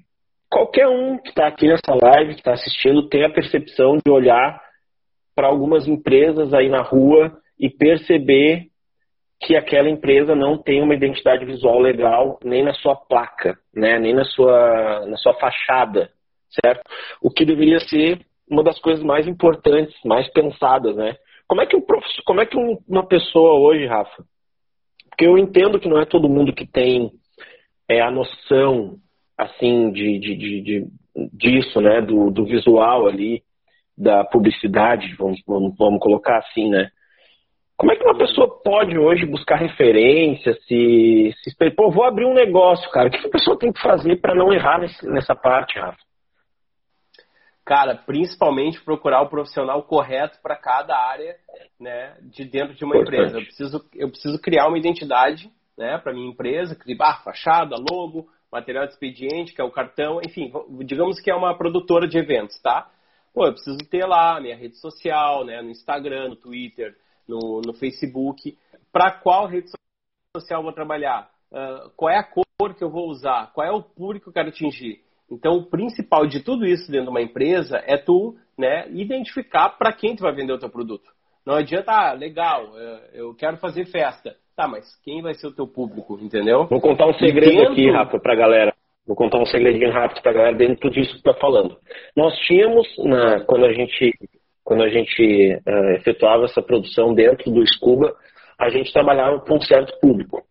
Qualquer 0.49 0.87
um 0.87 1.17
que 1.17 1.29
está 1.29 1.47
aqui 1.47 1.65
nessa 1.67 1.93
live, 1.93 2.33
que 2.33 2.39
está 2.39 2.53
assistindo, 2.53 3.07
tem 3.07 3.23
a 3.23 3.29
percepção 3.29 3.97
de 4.03 4.11
olhar 4.11 4.59
para 5.35 5.47
algumas 5.47 5.87
empresas 5.87 6.53
aí 6.53 6.69
na 6.69 6.81
rua 6.81 7.37
e 7.59 7.69
perceber 7.69 8.67
que 9.41 9.55
aquela 9.55 9.89
empresa 9.89 10.35
não 10.35 10.57
tem 10.57 10.81
uma 10.81 10.93
identidade 10.93 11.45
visual 11.45 11.79
legal 11.79 12.39
nem 12.43 12.63
na 12.63 12.73
sua 12.75 12.95
placa, 12.95 13.57
né, 13.73 13.97
nem 13.99 14.13
na 14.13 14.23
sua, 14.23 15.05
na 15.07 15.17
sua 15.17 15.33
fachada, 15.33 16.11
certo? 16.63 16.81
O 17.21 17.31
que 17.31 17.43
deveria 17.43 17.79
ser 17.79 18.19
uma 18.49 18.63
das 18.63 18.79
coisas 18.79 19.03
mais 19.03 19.27
importantes, 19.27 19.95
mais 20.05 20.27
pensadas, 20.31 20.95
né? 20.95 21.15
Como 21.47 21.61
é 21.61 21.65
que, 21.65 21.75
um 21.75 21.81
professor, 21.81 22.23
como 22.23 22.41
é 22.41 22.45
que 22.45 22.55
uma 22.87 23.05
pessoa 23.07 23.59
hoje, 23.59 23.85
Rafa, 23.85 24.23
porque 25.09 25.25
eu 25.25 25.37
entendo 25.37 25.79
que 25.79 25.89
não 25.89 25.99
é 25.99 26.05
todo 26.05 26.29
mundo 26.29 26.53
que 26.53 26.65
tem 26.65 27.11
é, 27.89 28.01
a 28.01 28.11
noção, 28.11 28.97
assim, 29.37 29.91
de, 29.91 30.19
de, 30.19 30.35
de, 30.35 30.61
de 30.61 30.87
disso, 31.33 31.81
né, 31.81 32.01
do, 32.01 32.29
do 32.29 32.45
visual 32.45 33.07
ali, 33.07 33.43
da 33.97 34.23
publicidade, 34.23 35.15
vamos, 35.15 35.41
vamos, 35.45 35.75
vamos 35.77 35.99
colocar 35.99 36.37
assim, 36.37 36.69
né? 36.69 36.89
Como 37.77 37.91
é 37.91 37.95
que 37.95 38.03
uma 38.03 38.17
pessoa 38.17 38.61
pode 38.63 38.95
hoje 38.97 39.25
buscar 39.25 39.55
referência, 39.55 40.53
se, 40.67 41.33
se 41.43 41.71
pô, 41.71 41.89
vou 41.89 42.05
abrir 42.05 42.25
um 42.25 42.33
negócio, 42.33 42.89
cara, 42.91 43.07
o 43.07 43.11
que 43.11 43.25
a 43.25 43.31
pessoa 43.31 43.57
tem 43.57 43.71
que 43.71 43.81
fazer 43.81 44.21
para 44.21 44.35
não 44.35 44.53
errar 44.53 44.79
nesse, 44.79 45.03
nessa 45.07 45.35
parte, 45.35 45.79
Rafa? 45.79 45.97
Cara, 47.65 47.95
principalmente 47.95 48.83
procurar 48.83 49.21
o 49.21 49.29
profissional 49.29 49.81
correto 49.83 50.37
para 50.43 50.55
cada 50.55 50.95
área, 50.95 51.35
né, 51.79 52.15
de 52.21 52.45
dentro 52.45 52.75
de 52.75 52.85
uma 52.85 52.97
Importante. 52.97 53.17
empresa. 53.17 53.39
Eu 53.39 53.43
preciso, 53.43 53.89
eu 53.95 54.09
preciso 54.09 54.41
criar 54.41 54.67
uma 54.67 54.77
identidade, 54.77 55.49
né, 55.77 55.97
para 55.97 56.13
minha 56.13 56.29
empresa, 56.29 56.75
criar 56.75 57.23
fachada, 57.23 57.75
logo, 57.77 58.27
material 58.51 58.85
de 58.85 58.93
expediente, 58.93 59.55
que 59.55 59.61
é 59.61 59.63
o 59.63 59.71
cartão, 59.71 60.19
enfim, 60.23 60.51
digamos 60.85 61.19
que 61.19 61.31
é 61.31 61.35
uma 61.35 61.57
produtora 61.57 62.07
de 62.07 62.17
eventos, 62.17 62.61
tá? 62.61 62.89
Pô, 63.33 63.45
eu 63.45 63.53
preciso 63.53 63.77
ter 63.89 64.05
lá 64.05 64.39
minha 64.39 64.55
rede 64.55 64.77
social, 64.77 65.45
né, 65.45 65.61
no 65.61 65.69
Instagram, 65.69 66.29
no 66.29 66.35
Twitter, 66.35 66.95
no, 67.27 67.61
no 67.65 67.73
Facebook. 67.73 68.57
Para 68.91 69.11
qual 69.11 69.47
rede 69.47 69.69
social 70.35 70.59
eu 70.59 70.63
vou 70.63 70.73
trabalhar? 70.73 71.29
Uh, 71.51 71.89
qual 71.95 72.09
é 72.09 72.17
a 72.17 72.23
cor 72.23 72.75
que 72.75 72.83
eu 72.83 72.89
vou 72.89 73.09
usar? 73.09 73.51
Qual 73.53 73.65
é 73.65 73.71
o 73.71 73.81
público 73.81 74.25
que 74.25 74.29
eu 74.29 74.33
quero 74.33 74.49
atingir? 74.49 75.01
Então, 75.29 75.53
o 75.57 75.65
principal 75.65 76.27
de 76.27 76.41
tudo 76.41 76.65
isso 76.65 76.91
dentro 76.91 77.05
de 77.05 77.11
uma 77.11 77.21
empresa 77.21 77.81
é 77.85 77.97
tu 77.97 78.35
né, 78.57 78.89
identificar 78.91 79.69
para 79.69 79.93
quem 79.93 80.15
tu 80.15 80.23
vai 80.23 80.33
vender 80.33 80.51
o 80.51 80.59
teu 80.59 80.69
produto. 80.69 81.09
Não 81.45 81.55
adianta, 81.55 81.91
ah, 81.91 82.13
legal, 82.13 82.77
eu 83.13 83.33
quero 83.33 83.57
fazer 83.57 83.85
festa. 83.85 84.35
Tá, 84.55 84.67
mas 84.67 84.85
quem 85.03 85.21
vai 85.21 85.33
ser 85.33 85.47
o 85.47 85.55
teu 85.55 85.65
público, 85.65 86.19
entendeu? 86.21 86.67
Vou 86.67 86.81
contar 86.81 87.07
um 87.07 87.13
segredo 87.13 87.49
dentro... 87.49 87.71
aqui, 87.71 87.89
Rafa, 87.89 88.19
pra 88.19 88.35
galera. 88.35 88.70
Vou 89.11 89.15
contar 89.17 89.39
um 89.39 89.45
segredinho 89.45 89.91
rápido 89.91 90.21
para 90.21 90.31
a 90.31 90.33
galera 90.33 90.55
dentro 90.55 90.89
disso 90.89 91.11
que 91.11 91.17
está 91.17 91.33
falando. 91.33 91.75
Nós 92.15 92.33
tínhamos, 92.47 92.87
na, 92.99 93.41
quando 93.41 93.65
a 93.65 93.73
gente, 93.73 94.13
quando 94.63 94.83
a 94.83 94.89
gente 94.89 95.53
uh, 95.67 95.89
efetuava 95.97 96.45
essa 96.45 96.61
produção 96.61 97.13
dentro 97.13 97.51
do 97.51 97.61
Scuba, 97.67 98.15
a 98.57 98.69
gente 98.69 98.93
trabalhava 98.93 99.41
com 99.41 99.57
um 99.57 99.61
certo 99.61 99.99
público. 99.99 100.41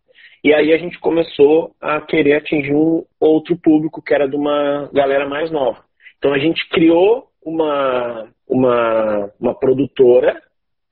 E 0.43 0.53
aí 0.53 0.71
a 0.73 0.77
gente 0.77 0.99
começou 0.99 1.71
a 1.81 2.01
querer 2.01 2.35
atingir 2.35 2.71
um 2.71 3.03
outro 3.19 3.57
público 3.57 3.99
que 3.99 4.13
era 4.13 4.29
de 4.29 4.35
uma 4.35 4.87
galera 4.93 5.27
mais 5.27 5.49
nova. 5.49 5.83
Então 6.19 6.31
a 6.31 6.37
gente 6.37 6.69
criou 6.69 7.29
uma, 7.43 8.29
uma, 8.47 9.31
uma 9.39 9.55
produtora, 9.55 10.39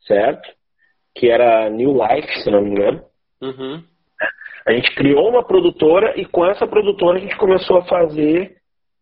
certo? 0.08 0.50
Que 1.14 1.30
era 1.30 1.70
New 1.70 1.92
Life, 1.92 2.34
se 2.42 2.50
não 2.50 2.64
me 2.64 2.72
engano. 2.72 3.04
Uhum. 3.40 3.84
A 4.70 4.72
gente 4.72 4.94
criou 4.94 5.28
uma 5.28 5.44
produtora 5.44 6.14
e 6.16 6.26
com 6.26 6.46
essa 6.46 6.68
produtora 6.68 7.18
a 7.18 7.20
gente 7.20 7.36
começou 7.38 7.78
a 7.78 7.86
fazer 7.86 8.56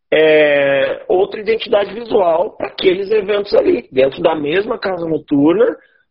é, 0.09 1.03
outra 1.09 1.41
identidade 1.41 1.93
visual 1.93 2.55
para 2.55 2.67
aqueles 2.67 3.11
eventos 3.11 3.53
ali, 3.53 3.85
dentro 3.91 4.21
da 4.21 4.33
mesma 4.33 4.79
casa 4.79 5.05
noturna, 5.05 5.65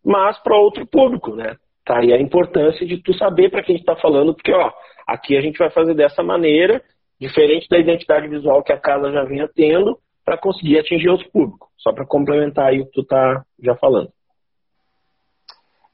mas 0.04 0.38
para 0.42 0.58
outro 0.58 0.86
público, 0.86 1.34
né? 1.34 1.56
Tá 1.86 2.00
aí 2.00 2.12
a 2.12 2.20
importância 2.20 2.86
de 2.86 3.02
tu 3.02 3.14
saber 3.14 3.50
para 3.50 3.62
quem 3.62 3.76
está 3.76 3.96
falando, 3.96 4.34
porque 4.34 4.52
ó, 4.52 4.70
aqui 5.08 5.34
a 5.34 5.40
gente 5.40 5.56
vai 5.56 5.70
fazer 5.70 5.94
dessa 5.94 6.22
maneira, 6.22 6.82
diferente 7.18 7.66
da 7.70 7.78
identidade 7.78 8.28
visual 8.28 8.62
que 8.62 8.74
a 8.74 8.78
casa 8.78 9.10
já 9.10 9.24
vinha 9.24 9.48
tendo, 9.54 9.96
para 10.22 10.36
conseguir 10.36 10.80
atingir 10.80 11.08
outro 11.08 11.30
público. 11.30 11.68
Só 11.78 11.94
para 11.94 12.04
complementar 12.04 12.66
aí 12.66 12.82
o 12.82 12.84
que 12.84 12.92
tu 12.92 13.06
tá 13.06 13.42
já 13.64 13.74
falando. 13.76 14.10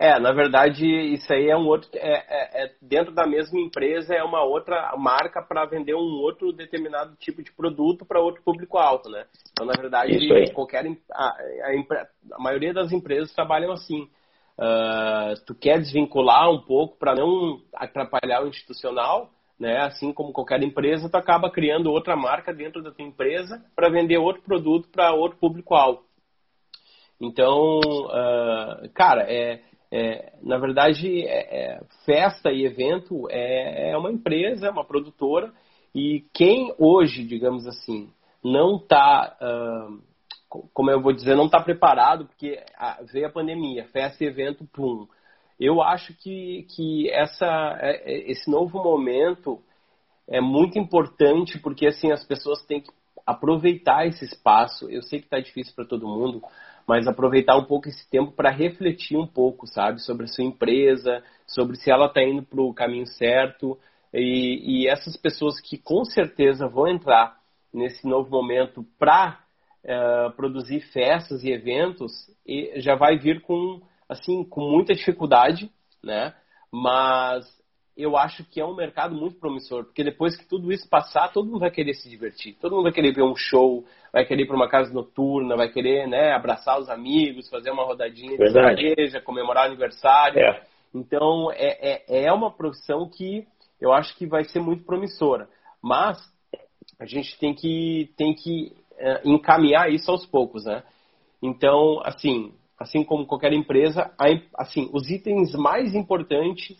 É, 0.02 0.18
na 0.18 0.32
verdade, 0.32 0.84
isso 0.84 1.32
aí 1.32 1.48
é 1.48 1.56
um 1.56 1.64
outro. 1.64 1.88
É, 1.94 2.24
é, 2.28 2.64
é 2.64 2.74
dentro 2.82 3.14
da 3.14 3.24
mesma 3.24 3.60
empresa 3.60 4.12
é 4.12 4.24
uma 4.24 4.42
outra 4.42 4.96
marca 4.96 5.40
para 5.40 5.64
vender 5.64 5.94
um 5.94 6.20
outro 6.20 6.52
determinado 6.52 7.14
tipo 7.20 7.40
de 7.40 7.52
produto 7.52 8.04
para 8.04 8.20
outro 8.20 8.42
público-alvo, 8.42 9.08
né? 9.08 9.26
Então, 9.52 9.64
na 9.64 9.80
verdade, 9.80 10.52
qualquer 10.54 10.84
a, 11.12 11.24
a, 11.24 12.06
a, 12.32 12.38
maioria 12.42 12.74
das 12.74 12.90
empresas 12.90 13.32
trabalham 13.32 13.70
assim. 13.70 14.10
Uh, 14.58 15.38
tu 15.46 15.54
quer 15.54 15.78
desvincular 15.78 16.50
um 16.50 16.60
pouco 16.60 16.98
para 16.98 17.14
não 17.14 17.60
atrapalhar 17.72 18.42
o 18.42 18.48
institucional, 18.48 19.30
né? 19.56 19.82
Assim 19.82 20.12
como 20.12 20.32
qualquer 20.32 20.64
empresa, 20.64 21.08
tu 21.08 21.16
acaba 21.16 21.48
criando 21.48 21.92
outra 21.92 22.16
marca 22.16 22.52
dentro 22.52 22.82
da 22.82 22.90
tua 22.90 23.04
empresa 23.06 23.64
para 23.76 23.88
vender 23.88 24.18
outro 24.18 24.42
produto 24.42 24.88
para 24.88 25.14
outro 25.14 25.38
público-alvo. 25.38 26.02
Então, 27.20 27.78
uh, 27.78 28.90
cara, 28.92 29.22
é 29.32 29.62
é, 29.94 30.32
na 30.42 30.56
verdade, 30.56 31.22
é, 31.26 31.74
é, 31.74 31.80
festa 32.06 32.50
e 32.50 32.64
evento 32.64 33.28
é, 33.28 33.90
é, 33.90 33.98
uma 33.98 34.10
empresa, 34.10 34.68
é 34.68 34.70
uma 34.70 34.86
produtora, 34.86 35.52
e 35.94 36.24
quem 36.32 36.74
hoje, 36.78 37.22
digamos 37.22 37.66
assim, 37.66 38.10
não 38.42 38.76
está, 38.76 39.36
uh, 39.38 40.02
como 40.72 40.90
eu 40.90 41.02
vou 41.02 41.12
dizer, 41.12 41.36
não 41.36 41.44
está 41.44 41.60
preparado, 41.60 42.24
porque 42.24 42.58
veio 43.12 43.26
a 43.26 43.30
pandemia, 43.30 43.84
festa 43.88 44.24
e 44.24 44.26
evento, 44.26 44.66
pum. 44.72 45.06
Eu 45.60 45.82
acho 45.82 46.16
que, 46.16 46.66
que 46.74 47.10
essa, 47.10 47.78
é, 47.78 48.14
é, 48.14 48.30
esse 48.30 48.50
novo 48.50 48.82
momento 48.82 49.60
é 50.26 50.40
muito 50.40 50.78
importante, 50.78 51.58
porque 51.58 51.86
assim 51.86 52.10
as 52.10 52.24
pessoas 52.24 52.64
têm 52.64 52.80
que 52.80 52.90
aproveitar 53.26 54.06
esse 54.06 54.24
espaço. 54.24 54.90
Eu 54.90 55.02
sei 55.02 55.18
que 55.18 55.26
está 55.26 55.38
difícil 55.38 55.74
para 55.74 55.84
todo 55.84 56.08
mundo, 56.08 56.42
mas 56.86 57.06
aproveitar 57.06 57.56
um 57.56 57.64
pouco 57.64 57.88
esse 57.88 58.08
tempo 58.10 58.32
para 58.32 58.50
refletir 58.50 59.16
um 59.16 59.26
pouco, 59.26 59.66
sabe, 59.66 60.00
sobre 60.00 60.24
a 60.24 60.28
sua 60.28 60.44
empresa, 60.44 61.22
sobre 61.46 61.76
se 61.76 61.90
ela 61.90 62.06
está 62.06 62.22
indo 62.22 62.42
para 62.42 62.60
o 62.60 62.74
caminho 62.74 63.06
certo. 63.06 63.78
E, 64.12 64.82
e, 64.82 64.88
essas 64.88 65.16
pessoas 65.16 65.60
que 65.60 65.78
com 65.78 66.04
certeza 66.04 66.68
vão 66.68 66.88
entrar 66.88 67.36
nesse 67.72 68.06
novo 68.06 68.30
momento 68.30 68.84
para 68.98 69.38
uh, 69.84 69.88
eh, 69.88 70.30
produzir 70.36 70.80
festas 70.92 71.42
e 71.42 71.50
eventos, 71.50 72.12
e 72.46 72.78
já 72.80 72.94
vai 72.94 73.16
vir 73.16 73.40
com 73.40 73.80
assim 74.06 74.44
com 74.44 74.60
muita 74.60 74.92
dificuldade, 74.92 75.70
né? 76.04 76.34
Mas 76.70 77.46
eu 77.96 78.16
acho 78.16 78.44
que 78.44 78.60
é 78.60 78.64
um 78.64 78.74
mercado 78.74 79.14
muito 79.14 79.38
promissor, 79.38 79.84
porque 79.84 80.02
depois 80.02 80.36
que 80.36 80.48
tudo 80.48 80.72
isso 80.72 80.88
passar, 80.88 81.32
todo 81.32 81.46
mundo 81.46 81.60
vai 81.60 81.70
querer 81.70 81.94
se 81.94 82.08
divertir, 82.08 82.56
todo 82.60 82.72
mundo 82.72 82.84
vai 82.84 82.92
querer 82.92 83.12
ver 83.12 83.22
um 83.22 83.36
show, 83.36 83.84
vai 84.12 84.24
querer 84.24 84.44
ir 84.44 84.46
para 84.46 84.56
uma 84.56 84.68
casa 84.68 84.92
noturna, 84.92 85.56
vai 85.56 85.68
querer 85.68 86.06
né, 86.06 86.32
abraçar 86.32 86.78
os 86.80 86.88
amigos, 86.88 87.50
fazer 87.50 87.70
uma 87.70 87.84
rodadinha 87.84 88.36
de 88.36 88.50
cerveja, 88.50 89.20
comemorar 89.20 89.66
aniversário. 89.66 90.40
É. 90.40 90.62
Então, 90.94 91.50
é, 91.52 91.92
é, 92.08 92.24
é 92.24 92.32
uma 92.32 92.50
profissão 92.50 93.08
que 93.08 93.46
eu 93.80 93.92
acho 93.92 94.16
que 94.16 94.26
vai 94.26 94.44
ser 94.44 94.60
muito 94.60 94.84
promissora. 94.84 95.48
Mas 95.82 96.18
a 96.98 97.04
gente 97.04 97.38
tem 97.38 97.54
que, 97.54 98.10
tem 98.16 98.34
que 98.34 98.72
é, 98.96 99.20
encaminhar 99.24 99.90
isso 99.90 100.10
aos 100.10 100.24
poucos, 100.24 100.64
né? 100.64 100.82
Então, 101.42 102.00
assim, 102.04 102.54
assim 102.78 103.04
como 103.04 103.26
qualquer 103.26 103.52
empresa, 103.52 104.10
assim, 104.56 104.88
os 104.92 105.10
itens 105.10 105.52
mais 105.54 105.94
importantes 105.94 106.76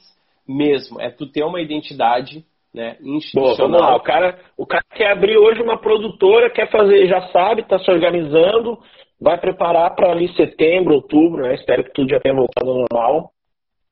mesmo, 0.47 1.01
é 1.01 1.11
tu 1.11 1.27
ter 1.27 1.45
uma 1.45 1.61
identidade 1.61 2.45
né, 2.75 2.97
institucional. 3.01 3.57
Boa, 3.57 3.69
vamos 3.69 3.81
lá. 3.81 3.97
O 3.97 4.01
cara, 4.01 4.39
o 4.57 4.67
cara 4.67 4.85
quer 4.95 5.13
abrir 5.13 5.37
hoje 5.37 5.61
uma 5.63 5.79
produtora, 5.79 6.51
quer 6.51 6.71
fazer, 6.71 7.07
já 7.07 7.29
sabe, 7.29 7.63
está 7.63 7.79
se 7.79 7.91
organizando, 7.91 8.79
vai 9.21 9.39
preparar 9.39 9.95
para 9.95 10.11
ali 10.11 10.35
setembro, 10.35 10.95
outubro, 10.95 11.43
né? 11.43 11.55
Espero 11.55 11.85
que 11.85 11.93
tudo 11.93 12.11
já 12.11 12.21
tenha 12.21 12.35
voltado 12.35 12.71
ao 12.71 12.79
normal. 12.79 13.31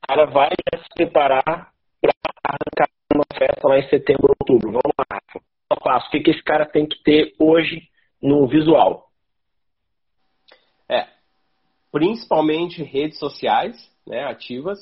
O 0.03 0.07
cara 0.09 0.27
vai 0.27 0.51
se 0.51 0.95
preparar 0.95 1.71
para 2.01 2.13
arrancar 2.45 2.89
uma 3.15 3.25
festa 3.33 3.69
lá 3.69 3.79
em 3.79 3.89
setembro, 3.89 4.35
outubro. 4.41 4.73
Vamos 4.73 4.95
lá, 4.99 5.05
Rafa. 5.13 6.07
O 6.07 6.11
que, 6.11 6.21
que 6.21 6.31
esse 6.31 6.43
cara 6.43 6.67
tem 6.67 6.87
que 6.87 7.01
ter 7.03 7.35
hoje 7.39 7.83
no 8.21 8.47
visual? 8.49 9.07
É, 10.89 11.07
principalmente 11.93 12.83
redes 12.83 13.19
sociais, 13.19 13.77
né, 14.07 14.25
ativas, 14.25 14.79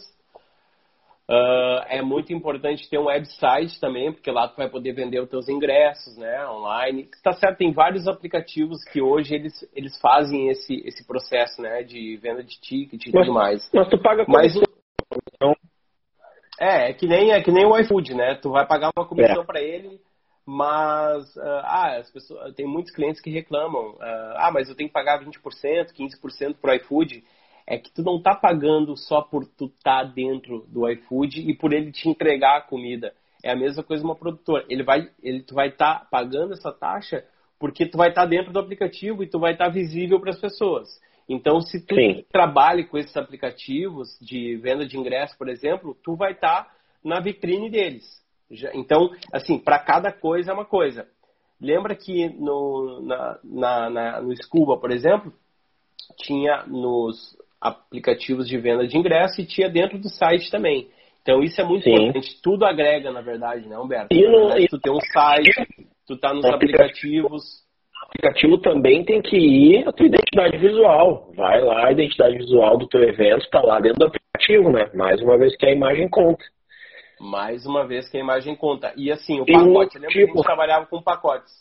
Uh, 1.31 1.85
é 1.89 2.01
muito 2.01 2.33
importante 2.33 2.89
ter 2.89 2.99
um 2.99 3.05
website 3.05 3.79
também, 3.79 4.11
porque 4.11 4.31
lá 4.31 4.49
tu 4.49 4.57
vai 4.57 4.67
poder 4.67 4.95
vender 4.95 5.21
os 5.21 5.29
teus 5.29 5.47
ingressos, 5.47 6.17
né, 6.17 6.49
online. 6.49 7.07
Está 7.15 7.35
certo, 7.35 7.59
tem 7.59 7.71
vários 7.71 8.09
aplicativos 8.09 8.83
que 8.85 9.03
hoje 9.03 9.35
eles, 9.35 9.69
eles 9.75 10.01
fazem 10.01 10.49
esse, 10.49 10.77
esse 10.87 11.07
processo, 11.07 11.61
né, 11.61 11.83
de 11.83 12.17
venda 12.17 12.43
de 12.43 12.59
ticket 12.59 13.07
e 13.07 13.13
mas, 13.13 13.27
tudo 13.27 13.35
mais. 13.35 13.71
Mas 13.75 13.89
tu 13.91 14.01
paga 14.01 14.25
mas 14.27 14.57
então... 14.57 15.55
É, 16.59 16.91
é 16.91 16.93
que 16.95 17.07
nem 17.07 17.33
é 17.33 17.43
que 17.43 17.53
nem 17.53 17.67
o 17.67 17.79
iFood, 17.79 18.15
né? 18.15 18.35
Tu 18.37 18.51
vai 18.51 18.67
pagar 18.67 18.91
uma 18.97 19.07
comissão 19.07 19.43
é. 19.43 19.47
para 19.47 19.61
ele, 19.61 20.01
mas 20.47 21.37
uh, 21.37 21.61
ah, 21.63 21.99
as 21.99 22.11
pessoas 22.11 22.55
tem 22.55 22.67
muitos 22.67 22.91
clientes 22.91 23.21
que 23.21 23.31
reclamam, 23.31 23.91
uh, 23.91 24.35
ah, 24.37 24.51
mas 24.51 24.67
eu 24.67 24.75
tenho 24.75 24.89
que 24.89 24.95
pagar 24.95 25.23
20%, 25.23 25.33
15% 25.93 26.57
pro 26.59 26.75
iFood 26.75 27.23
é 27.71 27.77
que 27.77 27.93
tu 27.93 28.03
não 28.03 28.21
tá 28.21 28.35
pagando 28.35 28.97
só 28.97 29.21
por 29.21 29.47
tu 29.47 29.67
estar 29.67 30.03
tá 30.03 30.05
dentro 30.05 30.65
do 30.69 30.89
iFood 30.89 31.51
e 31.51 31.55
por 31.55 31.75
ele 31.75 31.93
te 31.93 32.09
entregar 32.09 32.57
a 32.57 32.61
comida. 32.63 33.13
É 33.45 33.53
a 33.53 33.57
mesma 33.57 33.83
coisa 33.85 34.03
uma 34.03 34.17
produtora. 34.17 34.65
Ele 34.71 34.83
vai, 34.83 35.11
ele, 35.23 35.43
tu 35.43 35.55
vai 35.55 35.69
estar 35.69 36.01
tá 36.01 36.07
pagando 36.11 36.55
essa 36.55 36.73
taxa 36.73 37.23
porque 37.59 37.85
tu 37.85 37.99
vai 37.99 38.09
estar 38.09 38.23
tá 38.23 38.27
dentro 38.27 38.55
do 38.55 38.59
aplicativo 38.59 39.23
e 39.23 39.29
tu 39.29 39.39
vai 39.39 39.53
estar 39.53 39.67
tá 39.67 39.71
visível 39.71 40.19
para 40.19 40.31
as 40.31 40.41
pessoas. 40.41 40.89
Então, 41.29 41.61
se 41.61 41.85
tu 41.85 41.95
Sim. 41.95 42.25
trabalha 42.33 42.83
com 42.87 42.97
esses 42.97 43.15
aplicativos 43.15 44.19
de 44.19 44.57
venda 44.57 44.87
de 44.87 44.97
ingresso, 44.97 45.37
por 45.37 45.51
exemplo, 45.51 45.95
tu 46.03 46.17
vai 46.17 46.33
estar 46.33 46.65
tá 46.65 46.75
na 47.05 47.21
vitrine 47.21 47.69
deles. 47.69 48.07
Então, 48.73 49.11
assim, 49.31 49.59
para 49.59 49.79
cada 49.79 50.11
coisa 50.11 50.53
é 50.53 50.55
uma 50.55 50.65
coisa. 50.65 51.07
Lembra 51.61 51.95
que 51.95 52.31
no, 52.31 53.03
na, 53.03 53.39
na, 53.45 53.91
na, 53.91 54.23
no 54.23 54.35
Scuba, 54.43 54.79
por 54.79 54.91
exemplo, 54.91 55.31
tinha 56.17 56.65
nos 56.67 57.37
aplicativos 57.61 58.49
de 58.49 58.59
venda 58.59 58.87
de 58.87 58.97
ingresso 58.97 59.41
e 59.41 59.47
tinha 59.47 59.69
dentro 59.69 59.99
do 59.99 60.09
site 60.09 60.51
também. 60.51 60.89
Então 61.23 61.43
isso 61.43 61.61
é 61.61 61.65
muito 61.65 61.85
Sim. 61.85 61.93
importante. 61.93 62.41
Tudo 62.43 62.65
agrega, 62.65 63.13
na 63.13 63.21
verdade, 63.21 63.69
né, 63.69 63.79
Humberto? 63.79 64.09
E 64.15 64.27
no, 64.27 64.59
e... 64.59 64.67
Tu 64.67 64.81
tem 64.81 64.93
um 64.93 65.01
site, 65.13 65.51
tu 66.07 66.17
tá 66.17 66.33
nos 66.33 66.45
aplicativos. 66.45 67.67
O 68.01 68.07
aplicativo 68.09 68.59
também 68.59 69.05
tem 69.05 69.21
que 69.21 69.37
ir 69.37 69.87
a 69.87 69.93
tua 69.93 70.07
identidade 70.07 70.57
visual. 70.57 71.31
Vai 71.35 71.61
lá, 71.61 71.87
a 71.87 71.93
identidade 71.93 72.39
visual 72.39 72.79
do 72.79 72.89
teu 72.89 73.03
evento 73.03 73.45
está 73.45 73.61
lá 73.61 73.79
dentro 73.81 73.99
do 73.99 74.07
aplicativo, 74.07 74.71
né? 74.71 74.91
Mais 74.95 75.21
uma 75.21 75.37
vez 75.37 75.55
que 75.57 75.67
a 75.67 75.73
imagem 75.73 76.09
conta. 76.09 76.43
Mais 77.21 77.67
uma 77.67 77.87
vez 77.87 78.09
que 78.09 78.17
a 78.17 78.21
imagem 78.21 78.55
conta. 78.55 78.95
E 78.97 79.11
assim, 79.11 79.41
o 79.41 79.45
pacote, 79.45 79.65
lembra 79.65 79.87
tipo... 79.89 79.99
que 79.99 80.07
a 80.07 80.21
gente 80.21 80.27
tipo 80.29 80.43
trabalhava 80.43 80.87
com 80.87 81.03
pacotes. 81.03 81.53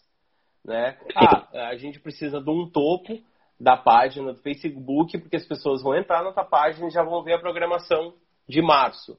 Né? 0.63 0.97
Ah, 1.15 1.69
a 1.69 1.75
gente 1.75 1.99
precisa 1.99 2.39
de 2.39 2.49
um 2.49 2.69
topo 2.69 3.19
da 3.59 3.75
página 3.75 4.33
do 4.33 4.41
Facebook, 4.41 5.17
porque 5.17 5.35
as 5.35 5.45
pessoas 5.45 5.81
vão 5.81 5.95
entrar 5.95 6.23
na 6.23 6.31
tua 6.31 6.45
página 6.45 6.87
e 6.87 6.91
já 6.91 7.03
vão 7.03 7.23
ver 7.23 7.33
a 7.33 7.39
programação 7.39 8.13
de 8.47 8.61
março, 8.61 9.17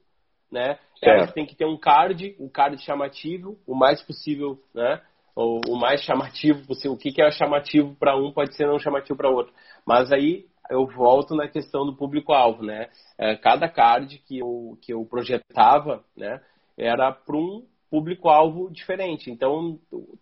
né? 0.51 0.79
Elas 1.03 1.33
têm 1.33 1.47
que 1.47 1.55
ter 1.55 1.67
um 1.67 1.77
card, 1.77 2.37
um 2.41 2.49
card 2.49 2.81
chamativo, 2.83 3.59
o 3.67 3.75
mais 3.75 4.03
possível, 4.03 4.59
né? 4.75 5.01
O, 5.35 5.61
o 5.69 5.77
mais 5.79 6.03
chamativo 6.03 6.67
possível. 6.67 6.93
O 6.93 6.99
que, 6.99 7.13
que 7.13 7.23
é 7.23 7.31
chamativo 7.31 7.95
para 7.95 8.17
um 8.17 8.33
pode 8.33 8.55
ser 8.57 8.67
não 8.67 8.79
chamativo 8.79 9.17
para 9.17 9.31
outro. 9.31 9.53
Mas 9.87 10.11
aí 10.11 10.47
eu 10.71 10.87
volto 10.87 11.35
na 11.35 11.49
questão 11.49 11.87
do 11.87 11.97
público-alvo, 11.97 12.65
né? 12.65 12.89
É, 13.17 13.37
cada 13.37 13.69
card 13.69 14.19
que 14.27 14.39
eu, 14.39 14.79
que 14.83 14.93
eu 14.93 15.05
projetava, 15.05 16.05
né? 16.17 16.41
Era 16.77 17.13
para 17.13 17.37
um 17.37 17.65
público-alvo 17.91 18.71
diferente. 18.71 19.31
Então, 19.31 19.79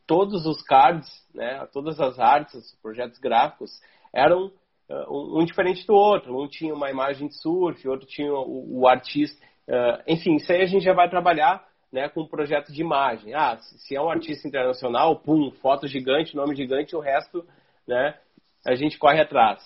todos 0.06 0.46
os 0.46 0.62
cards, 0.62 1.08
né? 1.34 1.66
Todas 1.72 1.98
as 2.00 2.18
artes, 2.18 2.54
os 2.54 2.80
projetos 2.80 3.18
gráficos, 3.18 3.70
eram 4.12 4.52
uh, 4.88 5.40
um, 5.40 5.44
diferente 5.44 5.86
do 5.86 5.94
outro. 5.94 6.38
Um 6.38 6.48
tinha 6.48 6.74
uma 6.74 6.90
imagem 6.90 7.28
de 7.28 7.40
surf, 7.40 7.86
outro 7.88 8.06
tinha 8.06 8.32
o, 8.32 8.80
o 8.80 8.88
artista. 8.88 9.44
Uh, 9.68 10.02
enfim, 10.06 10.36
isso 10.36 10.52
aí 10.52 10.62
a 10.62 10.66
gente 10.66 10.84
já 10.84 10.92
vai 10.92 11.08
trabalhar 11.08 11.66
né, 11.92 12.08
com 12.08 12.22
um 12.22 12.28
projeto 12.28 12.72
de 12.72 12.80
imagem. 12.80 13.34
Ah, 13.34 13.56
se 13.58 13.94
é 13.94 14.00
um 14.00 14.10
artista 14.10 14.46
internacional, 14.46 15.16
pum, 15.16 15.50
foto 15.62 15.86
gigante, 15.86 16.36
nome 16.36 16.54
gigante, 16.54 16.94
o 16.94 17.00
resto 17.00 17.44
né, 17.86 18.18
a 18.66 18.74
gente 18.74 18.98
corre 18.98 19.20
atrás. 19.20 19.60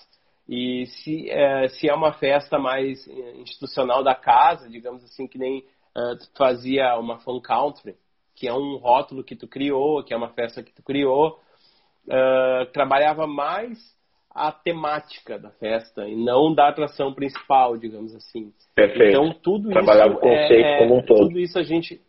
E 0.49 0.87
se, 0.87 1.31
é, 1.31 1.69
se 1.69 1.89
é 1.89 1.95
uma 1.95 2.13
festa 2.13 2.59
mais 2.59 3.07
institucional 3.37 4.03
da 4.03 4.15
casa, 4.15 4.69
digamos 4.69 5.05
assim, 5.05 5.29
que 5.29 5.39
nem 5.39 5.61
uh, 5.61 6.37
fazia 6.37 6.99
uma 6.99 7.19
fan 7.19 7.41
country, 7.41 7.95
que 8.35 8.49
é 8.49 8.53
um 8.53 8.77
rótulo 8.77 9.23
que 9.23 9.37
tu 9.37 9.47
criou, 9.47 10.03
que 10.03 10.13
é 10.13 10.17
uma 10.17 10.31
festa 10.31 10.63
que 10.63 10.73
tu 10.73 10.83
criou, 10.83 11.39
trabalhava 12.73 13.27
mais 13.27 13.79
a 14.33 14.53
temática 14.53 15.39
da 15.39 15.51
festa 15.51 16.09
e 16.09 16.15
não 16.15 16.55
da 16.55 16.69
atração 16.69 17.13
principal, 17.13 17.77
digamos 17.77 18.15
assim. 18.15 18.53
Perfeito. 18.75 19.09
Então 19.09 19.33
tudo 19.43 19.71
trabalhava 19.71 20.11
isso 20.11 20.19
o 20.19 20.21
conceito 20.21 20.67
é, 20.67 20.79
como 20.79 20.99
um 20.99 21.03
todo. 21.03 21.29
Tudo 21.29 21.39
isso 21.41 21.59
a 21.59 21.63
gente 21.63 22.01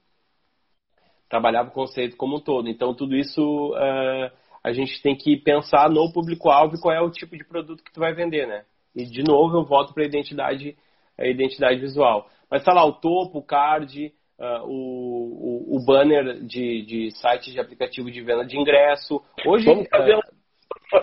trabalhava 1.27 1.69
o 1.69 1.73
conceito 1.73 2.15
como 2.15 2.37
um 2.37 2.39
todo. 2.39 2.69
Então 2.69 2.93
tudo 2.93 3.15
isso 3.15 3.73
uh, 3.73 4.31
a 4.63 4.71
gente 4.71 5.01
tem 5.01 5.15
que 5.15 5.35
pensar 5.37 5.89
no 5.89 6.11
público-alvo 6.13 6.75
e 6.75 6.79
qual 6.79 6.93
é 6.93 7.01
o 7.01 7.09
tipo 7.09 7.35
de 7.35 7.43
produto 7.43 7.83
que 7.83 7.91
tu 7.91 7.99
vai 7.99 8.13
vender, 8.13 8.47
né? 8.47 8.63
E 8.95 9.05
de 9.05 9.23
novo 9.23 9.57
eu 9.57 9.65
volto 9.65 9.93
para 9.93 10.03
a 10.03 10.07
identidade, 10.07 10.77
a 11.17 11.25
identidade 11.25 11.79
visual. 11.79 12.27
Mas 12.49 12.63
tá 12.63 12.73
lá 12.73 12.85
o 12.85 12.93
topo, 12.93 13.39
o 13.39 13.43
card, 13.43 14.13
uh, 14.37 14.65
o, 14.65 15.73
o, 15.73 15.77
o, 15.77 15.85
banner 15.85 16.43
de, 16.43 16.85
de 16.85 17.11
site 17.17 17.51
de 17.51 17.59
aplicativo 17.59 18.11
de 18.11 18.21
venda 18.21 18.45
de 18.45 18.59
ingresso. 18.59 19.21
Hoje 19.45 19.65
Vamos 19.65 19.87
fazer 19.87 20.15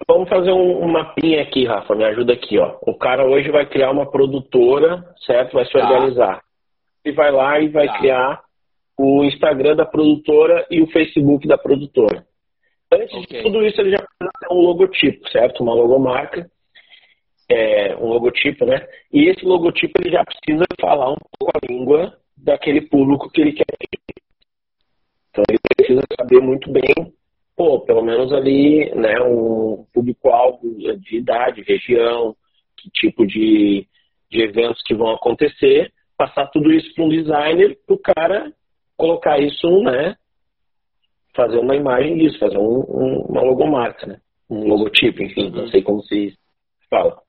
Vamos 0.06 0.28
fazer 0.28 0.52
um, 0.52 0.84
um 0.84 0.88
mapinha 0.88 1.42
aqui, 1.42 1.64
Rafa, 1.64 1.94
me 1.94 2.04
ajuda 2.04 2.34
aqui, 2.34 2.58
ó. 2.58 2.76
O 2.82 2.94
cara 2.94 3.26
hoje 3.26 3.50
vai 3.50 3.64
criar 3.66 3.90
uma 3.90 4.10
produtora, 4.10 5.04
certo? 5.24 5.54
Vai 5.54 5.64
se 5.64 5.72
tá. 5.72 5.78
organizar. 5.78 6.42
E 7.04 7.12
vai 7.12 7.30
lá 7.30 7.58
e 7.58 7.68
vai 7.68 7.86
tá. 7.86 7.98
criar 7.98 8.42
o 8.98 9.24
Instagram 9.24 9.76
da 9.76 9.86
produtora 9.86 10.66
e 10.70 10.82
o 10.82 10.90
Facebook 10.90 11.46
da 11.48 11.56
produtora. 11.56 12.26
Antes 12.92 13.14
okay. 13.14 13.38
de 13.38 13.42
tudo 13.42 13.64
isso, 13.64 13.80
ele 13.80 13.92
já 13.92 13.98
precisa 13.98 14.30
ter 14.40 14.52
um 14.52 14.60
logotipo, 14.60 15.28
certo? 15.30 15.62
Uma 15.62 15.74
logomarca, 15.74 16.50
é, 17.48 17.96
um 17.96 18.08
logotipo, 18.08 18.66
né? 18.66 18.86
E 19.12 19.28
esse 19.28 19.44
logotipo 19.44 19.92
ele 20.00 20.10
já 20.10 20.22
precisa 20.24 20.64
falar 20.78 21.10
um 21.12 21.16
pouco 21.38 21.56
a 21.56 21.66
língua 21.66 22.18
daquele 22.36 22.82
público 22.82 23.30
que 23.30 23.40
ele 23.40 23.52
quer. 23.52 23.64
Então 25.30 25.44
ele 25.48 25.58
precisa 25.76 26.02
saber 26.18 26.40
muito 26.40 26.70
bem 26.70 27.12
pô, 27.58 27.80
pelo 27.80 28.02
menos 28.02 28.32
ali, 28.32 28.88
né, 28.94 29.20
um 29.20 29.84
público-alvo 29.92 30.60
de 31.00 31.16
idade, 31.16 31.64
região, 31.66 32.36
que 32.76 32.88
tipo 32.90 33.26
de, 33.26 33.84
de 34.30 34.42
eventos 34.42 34.80
que 34.86 34.94
vão 34.94 35.10
acontecer, 35.10 35.92
passar 36.16 36.46
tudo 36.52 36.72
isso 36.72 36.94
para 36.94 37.04
um 37.04 37.08
designer, 37.08 37.76
para 37.84 37.96
o 37.96 37.98
cara 37.98 38.52
colocar 38.96 39.40
isso, 39.40 39.82
né, 39.82 40.14
fazer 41.34 41.58
uma 41.58 41.74
imagem 41.74 42.16
disso, 42.16 42.38
fazer 42.38 42.58
um, 42.58 42.78
um, 42.88 43.26
uma 43.28 43.42
logomarca, 43.42 44.06
né, 44.06 44.20
um 44.48 44.68
logotipo, 44.68 45.20
enfim, 45.20 45.46
uhum. 45.46 45.62
não 45.62 45.68
sei 45.68 45.82
como 45.82 46.00
se 46.04 46.34
fala. 46.88 47.20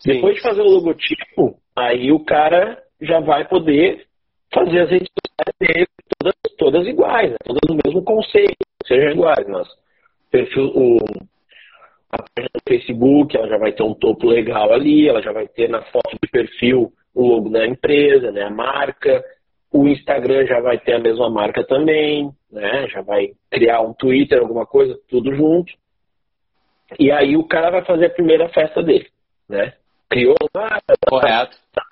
Sim. 0.00 0.12
Depois 0.14 0.34
de 0.34 0.42
fazer 0.42 0.60
o 0.60 0.70
logotipo, 0.70 1.56
aí 1.74 2.12
o 2.12 2.22
cara 2.26 2.82
já 3.00 3.20
vai 3.20 3.48
poder 3.48 4.04
fazer 4.52 4.80
as 4.80 4.90
redes 4.90 5.08
sociais 5.08 5.74
dele 5.74 5.86
todas, 6.18 6.34
todas 6.58 6.86
iguais, 6.86 7.30
né? 7.30 7.36
todas 7.42 7.60
no 7.68 7.78
mesmo 7.82 8.04
conceito, 8.04 8.69
sejam 8.90 9.12
iguais, 9.12 9.46
mas 9.46 9.68
perfil, 10.30 10.72
o, 10.74 10.98
a 12.10 12.18
página 12.18 12.50
do 12.52 12.60
Facebook 12.68 13.36
ela 13.36 13.48
já 13.48 13.56
vai 13.56 13.72
ter 13.72 13.84
um 13.84 13.94
topo 13.94 14.26
legal 14.26 14.72
ali, 14.72 15.08
ela 15.08 15.22
já 15.22 15.32
vai 15.32 15.46
ter 15.46 15.68
na 15.68 15.80
foto 15.82 16.18
de 16.20 16.28
perfil 16.28 16.92
o 17.14 17.26
logo 17.26 17.48
da 17.48 17.66
empresa, 17.66 18.32
né, 18.32 18.42
a 18.42 18.50
marca, 18.50 19.24
o 19.72 19.86
Instagram 19.86 20.46
já 20.46 20.60
vai 20.60 20.78
ter 20.78 20.94
a 20.94 20.98
mesma 20.98 21.30
marca 21.30 21.64
também, 21.64 22.30
né, 22.50 22.88
já 22.88 23.00
vai 23.00 23.30
criar 23.48 23.80
um 23.80 23.94
Twitter, 23.94 24.40
alguma 24.40 24.66
coisa, 24.66 24.98
tudo 25.08 25.34
junto. 25.34 25.72
E 26.98 27.12
aí 27.12 27.36
o 27.36 27.46
cara 27.46 27.70
vai 27.70 27.84
fazer 27.84 28.06
a 28.06 28.10
primeira 28.10 28.48
festa 28.48 28.82
dele, 28.82 29.06
né? 29.48 29.74
Criou 30.08 30.34
lá, 30.52 30.80
correto. 31.08 31.56
Tá 31.72 31.84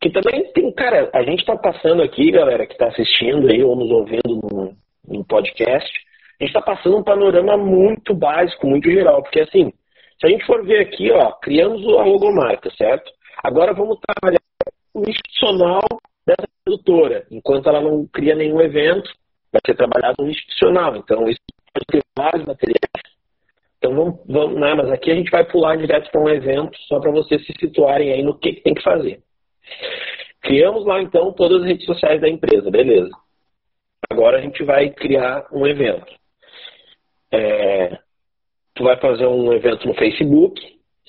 que 0.00 0.10
também 0.10 0.52
tem, 0.52 0.70
cara, 0.72 1.10
a 1.12 1.22
gente 1.22 1.40
está 1.40 1.56
passando 1.56 2.02
aqui, 2.02 2.30
galera, 2.30 2.66
que 2.66 2.74
está 2.74 2.88
assistindo 2.88 3.48
aí 3.48 3.62
ou 3.64 3.74
nos 3.74 3.90
ouvindo 3.90 4.40
no, 4.52 4.76
no 5.08 5.24
podcast, 5.24 5.90
a 6.40 6.44
gente 6.44 6.56
está 6.56 6.62
passando 6.62 6.98
um 6.98 7.02
panorama 7.02 7.56
muito 7.56 8.14
básico, 8.14 8.66
muito 8.66 8.88
geral, 8.90 9.22
porque 9.22 9.40
assim, 9.40 9.72
se 10.20 10.26
a 10.26 10.28
gente 10.28 10.44
for 10.46 10.64
ver 10.64 10.80
aqui, 10.80 11.10
ó, 11.10 11.32
criamos 11.32 11.82
a 11.84 12.04
logomarca, 12.04 12.70
certo? 12.76 13.10
Agora 13.42 13.72
vamos 13.72 13.98
trabalhar 14.00 14.40
o 14.94 15.08
institucional 15.08 15.82
dessa 16.26 16.48
produtora. 16.64 17.26
Enquanto 17.30 17.68
ela 17.68 17.80
não 17.80 18.06
cria 18.06 18.34
nenhum 18.34 18.60
evento, 18.60 19.10
vai 19.52 19.60
ser 19.64 19.74
trabalhado 19.74 20.16
no 20.22 20.30
institucional. 20.30 20.96
Então, 20.96 21.28
isso 21.28 21.40
pode 21.72 21.86
ter 21.86 22.02
vários 22.16 22.44
materiais. 22.44 22.78
Então, 23.78 23.94
vamos, 23.94 24.20
vamos 24.26 24.60
né, 24.60 24.74
mas 24.74 24.90
aqui 24.90 25.10
a 25.10 25.14
gente 25.14 25.30
vai 25.30 25.44
pular 25.44 25.76
direto 25.76 26.10
para 26.10 26.20
um 26.20 26.28
evento, 26.28 26.76
só 26.88 26.98
para 26.98 27.12
vocês 27.12 27.44
se 27.46 27.52
situarem 27.60 28.12
aí 28.12 28.22
no 28.22 28.36
que, 28.36 28.54
que 28.54 28.62
tem 28.62 28.74
que 28.74 28.82
fazer. 28.82 29.20
Criamos 30.42 30.84
lá, 30.84 31.00
então, 31.00 31.32
todas 31.32 31.62
as 31.62 31.68
redes 31.68 31.86
sociais 31.86 32.20
da 32.20 32.28
empresa, 32.28 32.70
beleza. 32.70 33.10
Agora 34.10 34.38
a 34.38 34.40
gente 34.40 34.64
vai 34.64 34.90
criar 34.90 35.46
um 35.52 35.66
evento. 35.66 36.12
É, 37.30 37.98
tu 38.74 38.84
vai 38.84 38.98
fazer 38.98 39.26
um 39.26 39.52
evento 39.52 39.86
no 39.86 39.94
Facebook, 39.94 40.60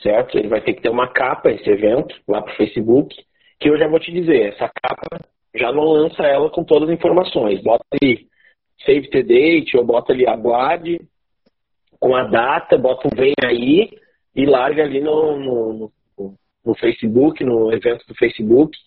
certo? 0.01 0.37
Ele 0.37 0.49
vai 0.49 0.61
ter 0.61 0.73
que 0.73 0.81
ter 0.81 0.89
uma 0.89 1.07
capa, 1.07 1.49
esse 1.51 1.69
evento, 1.69 2.13
lá 2.27 2.41
para 2.41 2.53
o 2.53 2.57
Facebook, 2.57 3.15
que 3.59 3.69
eu 3.69 3.77
já 3.77 3.87
vou 3.87 3.99
te 3.99 4.11
dizer, 4.11 4.53
essa 4.53 4.69
capa 4.81 5.19
já 5.55 5.71
não 5.71 5.83
lança 5.83 6.23
ela 6.23 6.49
com 6.49 6.63
todas 6.63 6.89
as 6.89 6.95
informações. 6.95 7.61
Bota 7.61 7.85
ali 7.93 8.27
Save 8.85 9.09
the 9.09 9.23
Date, 9.23 9.77
ou 9.77 9.85
bota 9.85 10.13
ali 10.13 10.27
aguarde, 10.27 10.99
com 11.99 12.15
a 12.15 12.23
data, 12.23 12.77
bota 12.77 13.07
um 13.07 13.15
vem 13.15 13.33
aí 13.43 13.89
e 14.35 14.45
larga 14.45 14.83
ali 14.83 15.01
no, 15.01 15.37
no, 15.37 15.91
no, 16.17 16.33
no 16.65 16.75
Facebook, 16.75 17.43
no 17.43 17.71
evento 17.73 18.05
do 18.07 18.15
Facebook, 18.15 18.77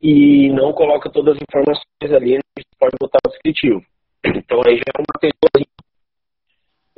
e 0.00 0.48
não 0.50 0.72
coloca 0.72 1.10
todas 1.10 1.36
as 1.36 1.42
informações 1.42 2.12
ali, 2.14 2.34
a 2.34 2.40
gente 2.58 2.76
pode 2.78 2.96
botar 3.00 3.18
o 3.26 3.30
descritivo. 3.30 3.82
Então 4.24 4.60
aí 4.66 4.76
já 4.76 4.92
é 4.94 5.00
um 5.00 5.04
materialzinho. 5.14 5.78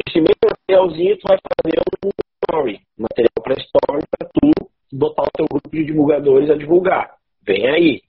Esse 0.07 0.21
mesmo 0.21 0.37
materialzinho 0.45 1.19
tu 1.19 1.29
vai 1.29 1.39
fazer 1.39 1.79
um 2.05 2.11
story, 2.43 2.81
material 2.99 3.43
para 3.43 3.55
story 3.55 4.05
para 4.11 4.29
tu 4.29 4.51
botar 4.93 5.23
o 5.23 5.31
teu 5.33 5.47
grupo 5.47 5.71
de 5.71 5.85
divulgadores 5.85 6.51
a 6.51 6.57
divulgar. 6.57 7.15
Vem 7.43 7.69
aí. 7.69 8.03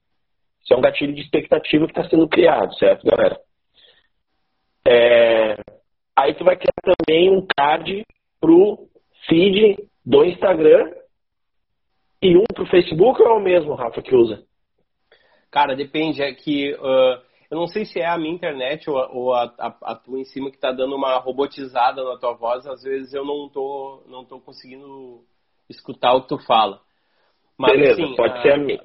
Isso 0.63 0.73
é 0.73 0.77
um 0.77 0.81
gatilho 0.81 1.13
de 1.13 1.21
expectativa 1.21 1.85
que 1.85 1.91
está 1.91 2.09
sendo 2.09 2.27
criado, 2.27 2.73
certo, 2.75 3.05
galera? 3.05 3.39
É... 4.87 5.55
Aí 6.15 6.33
tu 6.35 6.43
vai 6.43 6.55
criar 6.55 6.73
também 6.83 7.29
um 7.31 7.45
card 7.55 8.03
pro 8.39 8.87
feed 9.27 9.77
do 10.05 10.23
Instagram 10.25 10.91
e 12.21 12.37
um 12.37 12.43
pro 12.53 12.65
Facebook 12.67 13.21
ou 13.21 13.27
é 13.27 13.33
o 13.33 13.39
mesmo, 13.39 13.73
Rafa, 13.73 14.01
que 14.01 14.15
usa? 14.15 14.43
Cara, 15.51 15.75
depende. 15.75 16.23
É 16.23 16.33
que 16.33 16.73
uh, 16.73 17.21
eu 17.51 17.57
não 17.57 17.67
sei 17.67 17.85
se 17.85 17.99
é 17.99 18.07
a 18.07 18.17
minha 18.17 18.33
internet 18.33 18.89
ou, 18.89 18.95
ou 19.13 19.33
a, 19.33 19.43
a, 19.59 19.91
a, 19.91 19.95
tua 19.95 20.19
em 20.19 20.23
cima 20.23 20.49
que 20.49 20.55
está 20.55 20.71
dando 20.71 20.95
uma 20.95 21.17
robotizada 21.17 22.01
na 22.01 22.17
tua 22.17 22.33
voz. 22.33 22.65
Às 22.65 22.81
vezes 22.81 23.13
eu 23.13 23.25
não 23.25 23.49
tô, 23.49 24.03
não 24.07 24.23
tô 24.23 24.39
conseguindo 24.39 25.21
escutar 25.69 26.13
o 26.13 26.21
que 26.21 26.29
tu 26.29 26.37
fala. 26.39 26.79
Mas, 27.57 27.73
Beleza, 27.73 28.01
assim, 28.01 28.15
pode 28.15 28.39
uh, 28.39 28.41
ser 28.41 28.53
a 28.53 28.57
minha. 28.57 28.81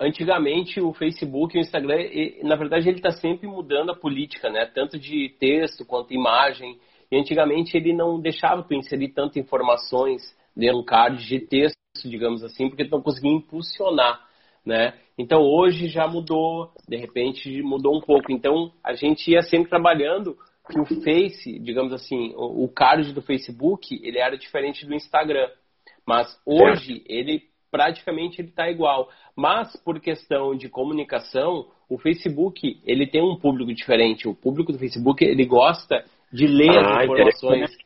Antigamente 0.00 0.80
o 0.80 0.92
Facebook 0.92 1.54
e 1.54 1.60
o 1.60 1.62
Instagram, 1.62 1.98
na 2.42 2.56
verdade, 2.56 2.88
ele 2.88 2.96
está 2.96 3.10
sempre 3.10 3.46
mudando 3.46 3.90
a 3.90 3.96
política, 3.96 4.50
né? 4.50 4.66
Tanto 4.66 4.98
de 4.98 5.28
texto 5.38 5.84
quanto 5.84 6.12
imagem. 6.12 6.80
E 7.12 7.16
antigamente 7.16 7.76
ele 7.76 7.92
não 7.92 8.18
deixava 8.18 8.62
tu 8.62 8.74
inserir 8.74 9.10
tantas 9.10 9.36
informações 9.36 10.22
dentro 10.56 10.76
de 10.76 10.82
um 10.82 10.84
card 10.84 11.24
de 11.24 11.40
texto, 11.40 11.76
digamos 12.04 12.42
assim, 12.42 12.68
porque 12.68 12.84
tu 12.84 12.92
não 12.92 13.02
conseguia 13.02 13.30
impulsionar 13.30 14.29
né? 14.64 14.94
Então 15.18 15.42
hoje 15.42 15.88
já 15.88 16.06
mudou, 16.06 16.72
de 16.88 16.96
repente 16.96 17.62
mudou 17.62 17.96
um 17.96 18.00
pouco. 18.00 18.32
Então 18.32 18.72
a 18.82 18.94
gente 18.94 19.30
ia 19.30 19.42
sempre 19.42 19.68
trabalhando 19.68 20.36
que 20.70 20.80
o 20.80 20.86
Face, 20.86 21.58
digamos 21.58 21.92
assim, 21.92 22.32
o, 22.36 22.68
card 22.68 23.12
do 23.12 23.22
Facebook, 23.22 24.00
ele 24.02 24.18
era 24.18 24.36
diferente 24.36 24.86
do 24.86 24.94
Instagram. 24.94 25.48
Mas 26.06 26.28
hoje 26.46 27.02
ele 27.06 27.42
praticamente 27.70 28.40
ele 28.40 28.48
está 28.48 28.70
igual. 28.70 29.08
Mas 29.36 29.76
por 29.84 30.00
questão 30.00 30.54
de 30.54 30.68
comunicação, 30.68 31.68
o 31.88 31.98
Facebook 31.98 32.80
ele 32.84 33.06
tem 33.06 33.22
um 33.22 33.36
público 33.36 33.74
diferente. 33.74 34.28
O 34.28 34.34
público 34.34 34.72
do 34.72 34.78
Facebook 34.78 35.24
ele 35.24 35.44
gosta 35.44 36.04
de 36.32 36.46
ler 36.46 36.78
ah, 36.78 36.98
as 36.98 37.04
informações. 37.04 37.76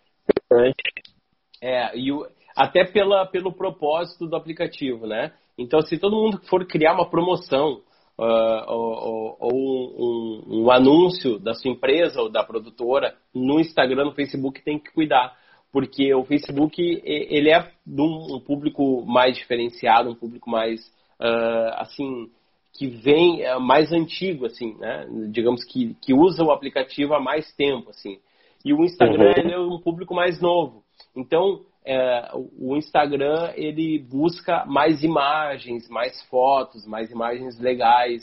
É, 1.60 1.98
e 1.98 2.12
o, 2.12 2.26
até 2.54 2.84
pela, 2.84 3.26
pelo 3.26 3.52
propósito 3.52 4.26
do 4.26 4.36
aplicativo, 4.36 5.06
né? 5.06 5.32
Então, 5.58 5.80
se 5.82 5.98
todo 5.98 6.16
mundo 6.16 6.40
for 6.48 6.66
criar 6.66 6.94
uma 6.94 7.08
promoção 7.08 7.80
uh, 8.18 8.72
ou, 8.72 9.36
ou 9.40 9.52
um, 9.52 10.62
um, 10.62 10.70
anúncio 10.70 11.38
da 11.38 11.54
sua 11.54 11.70
empresa 11.70 12.20
ou 12.20 12.28
da 12.28 12.42
produtora 12.42 13.14
no 13.34 13.60
Instagram, 13.60 14.04
no 14.04 14.14
Facebook, 14.14 14.62
tem 14.62 14.78
que 14.78 14.92
cuidar. 14.92 15.36
Porque 15.72 16.14
o 16.14 16.24
Facebook, 16.24 16.80
ele 17.04 17.50
é 17.50 17.68
de 17.84 18.00
um 18.00 18.38
público 18.38 19.04
mais 19.04 19.36
diferenciado, 19.36 20.10
um 20.10 20.14
público 20.14 20.48
mais, 20.48 20.80
uh, 21.20 21.74
assim, 21.78 22.30
que 22.72 22.86
vem 22.86 23.42
uh, 23.42 23.60
mais 23.60 23.92
antigo, 23.92 24.46
assim, 24.46 24.76
né? 24.78 25.06
Digamos 25.30 25.64
que, 25.64 25.96
que 26.00 26.14
usa 26.14 26.44
o 26.44 26.52
aplicativo 26.52 27.14
há 27.14 27.20
mais 27.20 27.52
tempo, 27.56 27.90
assim. 27.90 28.18
E 28.64 28.72
o 28.72 28.84
Instagram, 28.84 29.34
uhum. 29.36 29.50
é 29.50 29.58
um 29.58 29.80
público 29.80 30.14
mais 30.14 30.40
novo. 30.40 30.84
Então, 31.14 31.60
é, 31.86 32.30
o 32.34 32.76
Instagram 32.76 33.52
ele 33.54 33.98
busca 33.98 34.64
mais 34.64 35.02
imagens, 35.02 35.88
mais 35.88 36.22
fotos, 36.24 36.86
mais 36.86 37.10
imagens 37.10 37.58
legais. 37.60 38.22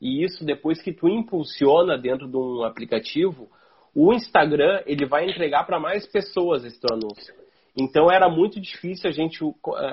E 0.00 0.24
isso 0.24 0.44
depois 0.44 0.80
que 0.80 0.92
tu 0.92 1.08
impulsiona 1.08 1.98
dentro 1.98 2.28
de 2.28 2.36
um 2.36 2.62
aplicativo, 2.62 3.48
o 3.94 4.12
Instagram 4.12 4.82
ele 4.86 5.06
vai 5.06 5.28
entregar 5.28 5.64
para 5.64 5.80
mais 5.80 6.06
pessoas 6.06 6.64
esse 6.64 6.80
teu 6.80 6.94
anúncio. 6.94 7.34
Então 7.76 8.10
era 8.10 8.28
muito 8.28 8.60
difícil 8.60 9.08
a 9.08 9.12
gente, 9.12 9.38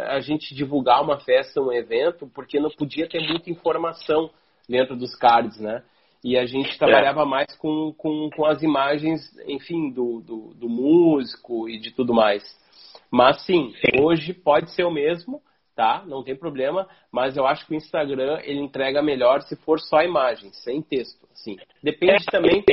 a 0.08 0.20
gente 0.20 0.54
divulgar 0.54 1.02
uma 1.02 1.20
festa, 1.20 1.62
um 1.62 1.72
evento, 1.72 2.28
porque 2.28 2.60
não 2.60 2.70
podia 2.70 3.08
ter 3.08 3.22
muita 3.28 3.50
informação 3.50 4.30
dentro 4.68 4.96
dos 4.96 5.16
cards, 5.16 5.60
né? 5.60 5.84
E 6.24 6.38
a 6.38 6.46
gente 6.46 6.74
é. 6.74 6.78
trabalhava 6.78 7.22
é. 7.22 7.26
mais 7.26 7.56
com, 7.58 7.94
com, 7.94 8.30
com 8.36 8.46
as 8.46 8.62
imagens, 8.62 9.22
enfim, 9.48 9.92
do, 9.92 10.20
do, 10.22 10.54
do 10.56 10.70
músico 10.70 11.70
e 11.70 11.80
de 11.80 11.92
tudo 11.92 12.14
mais. 12.14 12.44
Mas 13.12 13.46
sim, 13.46 13.74
sim, 13.80 14.02
hoje 14.02 14.34
pode 14.34 14.72
ser 14.72 14.84
o 14.84 14.92
mesmo, 14.92 15.42
tá? 15.76 16.04
Não 16.06 16.24
tem 16.24 16.36
problema, 16.36 16.88
mas 17.12 17.38
eu 17.38 17.46
acho 17.46 17.66
que 17.66 17.74
o 17.74 17.78
Instagram 17.78 18.40
ele 18.44 18.60
entrega 18.60 19.02
melhor 19.02 19.42
se 19.42 19.56
for 19.56 19.80
só 19.80 20.02
imagem, 20.02 20.52
sem 20.52 20.82
texto, 20.82 21.28
assim. 21.32 21.56
Depende 21.84 22.24
é, 22.28 22.32
também 22.32 22.64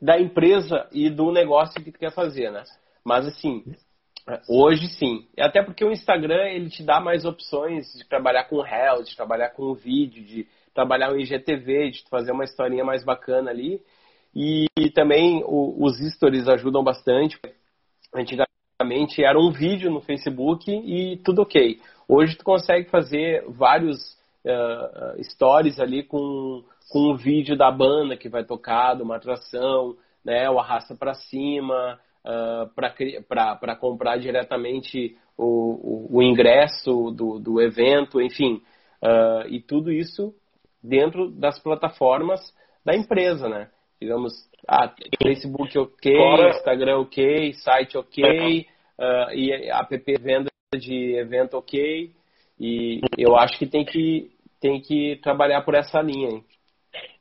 da 0.00 0.20
empresa 0.20 0.88
e 0.92 1.10
do 1.10 1.32
negócio 1.32 1.82
que 1.82 1.90
tu 1.90 1.98
quer 1.98 2.12
fazer, 2.12 2.50
né? 2.50 2.62
Mas 3.04 3.26
assim, 3.26 3.64
hoje 4.48 4.88
sim. 4.88 5.26
Até 5.38 5.62
porque 5.62 5.84
o 5.84 5.90
Instagram 5.90 6.48
ele 6.48 6.68
te 6.68 6.82
dá 6.82 7.00
mais 7.00 7.24
opções 7.24 7.92
de 7.94 8.06
trabalhar 8.08 8.44
com 8.44 8.60
réu, 8.60 9.02
de 9.02 9.16
trabalhar 9.16 9.50
com 9.50 9.74
vídeo, 9.74 10.24
de 10.24 10.46
trabalhar 10.74 11.12
o 11.12 11.18
IGTV, 11.18 11.90
de 11.90 12.08
fazer 12.08 12.32
uma 12.32 12.44
historinha 12.44 12.84
mais 12.84 13.04
bacana 13.04 13.50
ali. 13.50 13.80
E, 14.34 14.66
e 14.78 14.90
também 14.90 15.42
o, 15.46 15.74
os 15.82 15.96
stories 16.14 16.48
ajudam 16.48 16.84
bastante. 16.84 17.38
Antigamente 18.14 18.45
Antigamente 18.86 19.24
era 19.24 19.38
um 19.38 19.50
vídeo 19.50 19.90
no 19.90 20.00
Facebook 20.00 20.70
e 20.70 21.16
tudo 21.24 21.42
ok. 21.42 21.80
Hoje 22.08 22.36
tu 22.36 22.44
consegue 22.44 22.88
fazer 22.88 23.44
vários 23.48 24.16
uh, 24.44 25.22
stories 25.24 25.80
ali 25.80 26.04
com, 26.04 26.62
com 26.88 27.10
um 27.10 27.16
vídeo 27.16 27.56
da 27.56 27.70
banda 27.70 28.16
que 28.16 28.28
vai 28.28 28.44
tocar, 28.44 28.94
de 28.94 29.02
uma 29.02 29.16
atração, 29.16 29.96
né? 30.24 30.48
O 30.48 30.60
arrasta 30.60 30.94
para 30.94 31.14
cima, 31.14 31.98
uh, 32.24 32.72
para 33.28 33.74
comprar 33.74 34.18
diretamente 34.18 35.16
o, 35.36 36.06
o, 36.14 36.18
o 36.18 36.22
ingresso 36.22 37.10
do, 37.10 37.40
do, 37.40 37.60
evento, 37.60 38.20
enfim. 38.20 38.62
Uh, 39.02 39.48
e 39.48 39.60
tudo 39.60 39.90
isso 39.90 40.32
dentro 40.80 41.28
das 41.28 41.58
plataformas 41.58 42.40
da 42.84 42.94
empresa, 42.94 43.48
né? 43.48 43.68
Digamos, 44.00 44.32
ah, 44.68 44.94
Facebook 45.20 45.76
ok, 45.76 46.12
Instagram 46.50 46.98
ok, 46.98 47.52
site 47.54 47.98
ok, 47.98 48.66
uh, 48.98 49.32
e 49.34 49.52
app 49.70 49.96
venda 50.20 50.50
de 50.78 51.16
evento 51.16 51.56
ok. 51.56 52.10
E 52.58 53.00
eu 53.18 53.36
acho 53.36 53.58
que 53.58 53.66
tem 53.66 53.84
que, 53.84 54.30
tem 54.60 54.80
que 54.80 55.16
trabalhar 55.22 55.62
por 55.62 55.74
essa 55.74 56.00
linha. 56.00 56.30
Hein? 56.30 56.44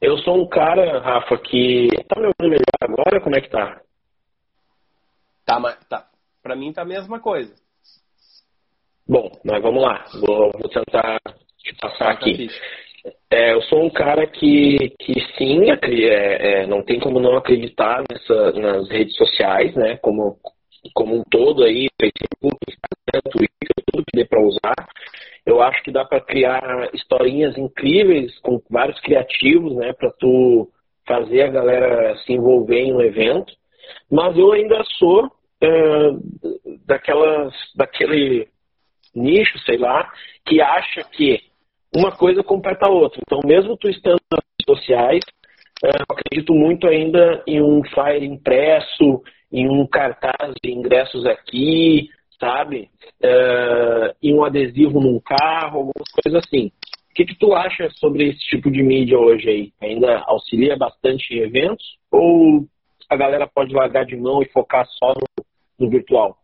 Eu 0.01 0.17
sou 0.19 0.41
um 0.41 0.47
cara, 0.47 0.99
Rafa, 0.99 1.37
que. 1.37 1.89
Tá 2.07 2.19
me 2.19 2.27
ouvindo 2.27 2.49
melhor 2.49 2.79
agora? 2.81 3.21
Como 3.21 3.35
é 3.35 3.41
que 3.41 3.49
tá? 3.49 3.81
Tá, 5.45 5.59
mas 5.59 5.77
tá. 5.87 6.07
Pra 6.41 6.55
mim 6.55 6.71
tá 6.71 6.83
a 6.83 6.85
mesma 6.85 7.19
coisa. 7.19 7.53
Bom, 9.07 9.31
mas 9.43 9.61
vamos 9.61 9.83
lá. 9.83 10.05
Vou, 10.13 10.51
vou 10.51 10.69
tentar 10.69 11.19
te 11.59 11.75
passar 11.75 12.11
aqui. 12.11 12.47
É, 13.29 13.53
eu 13.53 13.61
sou 13.63 13.83
um 13.83 13.89
cara 13.89 14.25
que, 14.25 14.91
que 14.99 15.13
sim, 15.37 15.69
é, 15.69 16.63
é, 16.63 16.67
não 16.67 16.81
tem 16.81 16.99
como 16.99 17.19
não 17.19 17.37
acreditar 17.37 18.03
nessa, 18.09 18.51
nas 18.53 18.89
redes 18.89 19.15
sociais, 19.15 19.75
né? 19.75 19.97
Como, 19.97 20.37
como 20.93 21.15
um 21.15 21.23
todo 21.29 21.63
aí, 21.63 21.87
Facebook, 21.99 22.57
Instagram, 22.67 23.31
Twitter, 23.31 23.83
tudo 23.91 24.05
que 24.05 24.17
dê 24.17 24.25
para 24.25 24.41
usar. 24.41 24.75
Eu 25.45 25.61
acho 25.61 25.83
que 25.83 25.91
dá 25.91 26.03
para 26.03 26.21
criar 26.21 26.89
historinhas 26.93 27.57
incríveis 27.57 28.37
com 28.39 28.61
vários 28.69 28.99
criativos, 29.01 29.75
né? 29.75 29.93
Para 29.93 30.11
tu 30.11 30.69
fazer 31.07 31.43
a 31.43 31.51
galera 31.51 32.17
se 32.25 32.33
envolver 32.33 32.79
em 32.79 32.93
um 32.93 33.01
evento. 33.01 33.53
Mas 34.09 34.37
eu 34.37 34.51
ainda 34.51 34.83
sou 34.97 35.31
daquelas, 36.85 37.53
daquele 37.75 38.47
nicho, 39.13 39.57
sei 39.59 39.77
lá, 39.77 40.11
que 40.45 40.61
acha 40.61 41.03
que 41.11 41.39
uma 41.95 42.11
coisa 42.11 42.43
completa 42.43 42.87
a 42.87 42.91
outra. 42.91 43.19
Então, 43.25 43.39
mesmo 43.45 43.77
tu 43.77 43.89
estando 43.89 44.19
nas 44.31 44.41
redes 44.41 44.65
sociais, 44.79 45.23
eu 45.83 45.91
acredito 46.09 46.53
muito 46.53 46.87
ainda 46.87 47.43
em 47.47 47.61
um 47.61 47.83
flyer 47.93 48.23
impresso, 48.23 49.23
em 49.51 49.69
um 49.69 49.85
cartaz 49.87 50.53
de 50.63 50.71
ingressos 50.71 51.25
aqui, 51.25 52.09
sabe? 52.39 52.89
Uh, 53.23 54.15
em 54.21 54.33
um 54.33 54.43
adesivo 54.43 54.99
num 54.99 55.19
carro, 55.19 55.79
algumas 55.79 56.11
coisas 56.23 56.43
assim. 56.45 56.71
O 57.09 57.13
que, 57.15 57.25
que 57.25 57.39
tu 57.39 57.53
acha 57.53 57.89
sobre 57.91 58.29
esse 58.29 58.39
tipo 58.39 58.69
de 58.69 58.83
mídia 58.83 59.17
hoje 59.17 59.49
aí? 59.49 59.73
Ainda 59.81 60.19
auxilia 60.27 60.75
bastante 60.75 61.33
em 61.33 61.39
eventos? 61.39 61.97
Ou 62.11 62.65
a 63.09 63.15
galera 63.15 63.47
pode 63.47 63.73
largar 63.73 64.05
de 64.05 64.17
mão 64.17 64.41
e 64.41 64.49
focar 64.49 64.85
só 64.87 65.13
no, 65.13 65.45
no 65.79 65.89
virtual? 65.89 66.37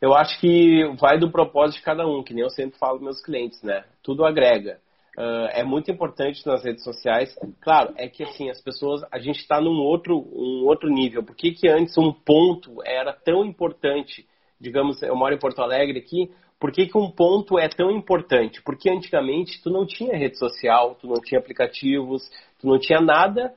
Eu 0.00 0.14
acho 0.14 0.38
que 0.38 0.84
vai 1.00 1.18
do 1.18 1.30
propósito 1.30 1.78
de 1.78 1.84
cada 1.84 2.06
um, 2.06 2.22
que 2.22 2.34
nem 2.34 2.44
eu 2.44 2.50
sempre 2.50 2.78
falo 2.78 2.98
para 2.98 3.06
meus 3.06 3.22
clientes, 3.22 3.62
né? 3.62 3.84
Tudo 4.02 4.24
agrega. 4.24 4.78
Uh, 5.16 5.46
é 5.52 5.62
muito 5.62 5.90
importante 5.90 6.44
nas 6.44 6.64
redes 6.64 6.82
sociais. 6.82 7.34
Claro, 7.60 7.94
é 7.96 8.08
que 8.08 8.24
assim, 8.24 8.50
as 8.50 8.60
pessoas, 8.60 9.02
a 9.12 9.18
gente 9.18 9.38
está 9.38 9.60
num 9.60 9.78
outro, 9.80 10.16
um 10.16 10.66
outro 10.66 10.88
nível. 10.90 11.22
Por 11.22 11.36
que, 11.36 11.52
que 11.52 11.68
antes 11.68 11.96
um 11.96 12.12
ponto 12.12 12.82
era 12.84 13.12
tão 13.12 13.44
importante? 13.44 14.26
Digamos, 14.60 15.02
eu 15.02 15.14
moro 15.14 15.34
em 15.34 15.38
Porto 15.38 15.62
Alegre 15.62 15.98
aqui, 15.98 16.30
por 16.58 16.72
que, 16.72 16.86
que 16.86 16.98
um 16.98 17.10
ponto 17.10 17.58
é 17.58 17.68
tão 17.68 17.90
importante? 17.90 18.62
Porque 18.62 18.90
antigamente 18.90 19.62
tu 19.62 19.70
não 19.70 19.86
tinha 19.86 20.16
rede 20.16 20.38
social, 20.38 20.96
tu 20.96 21.06
não 21.06 21.20
tinha 21.20 21.38
aplicativos, 21.38 22.22
tu 22.58 22.66
não 22.66 22.78
tinha 22.78 23.00
nada 23.00 23.54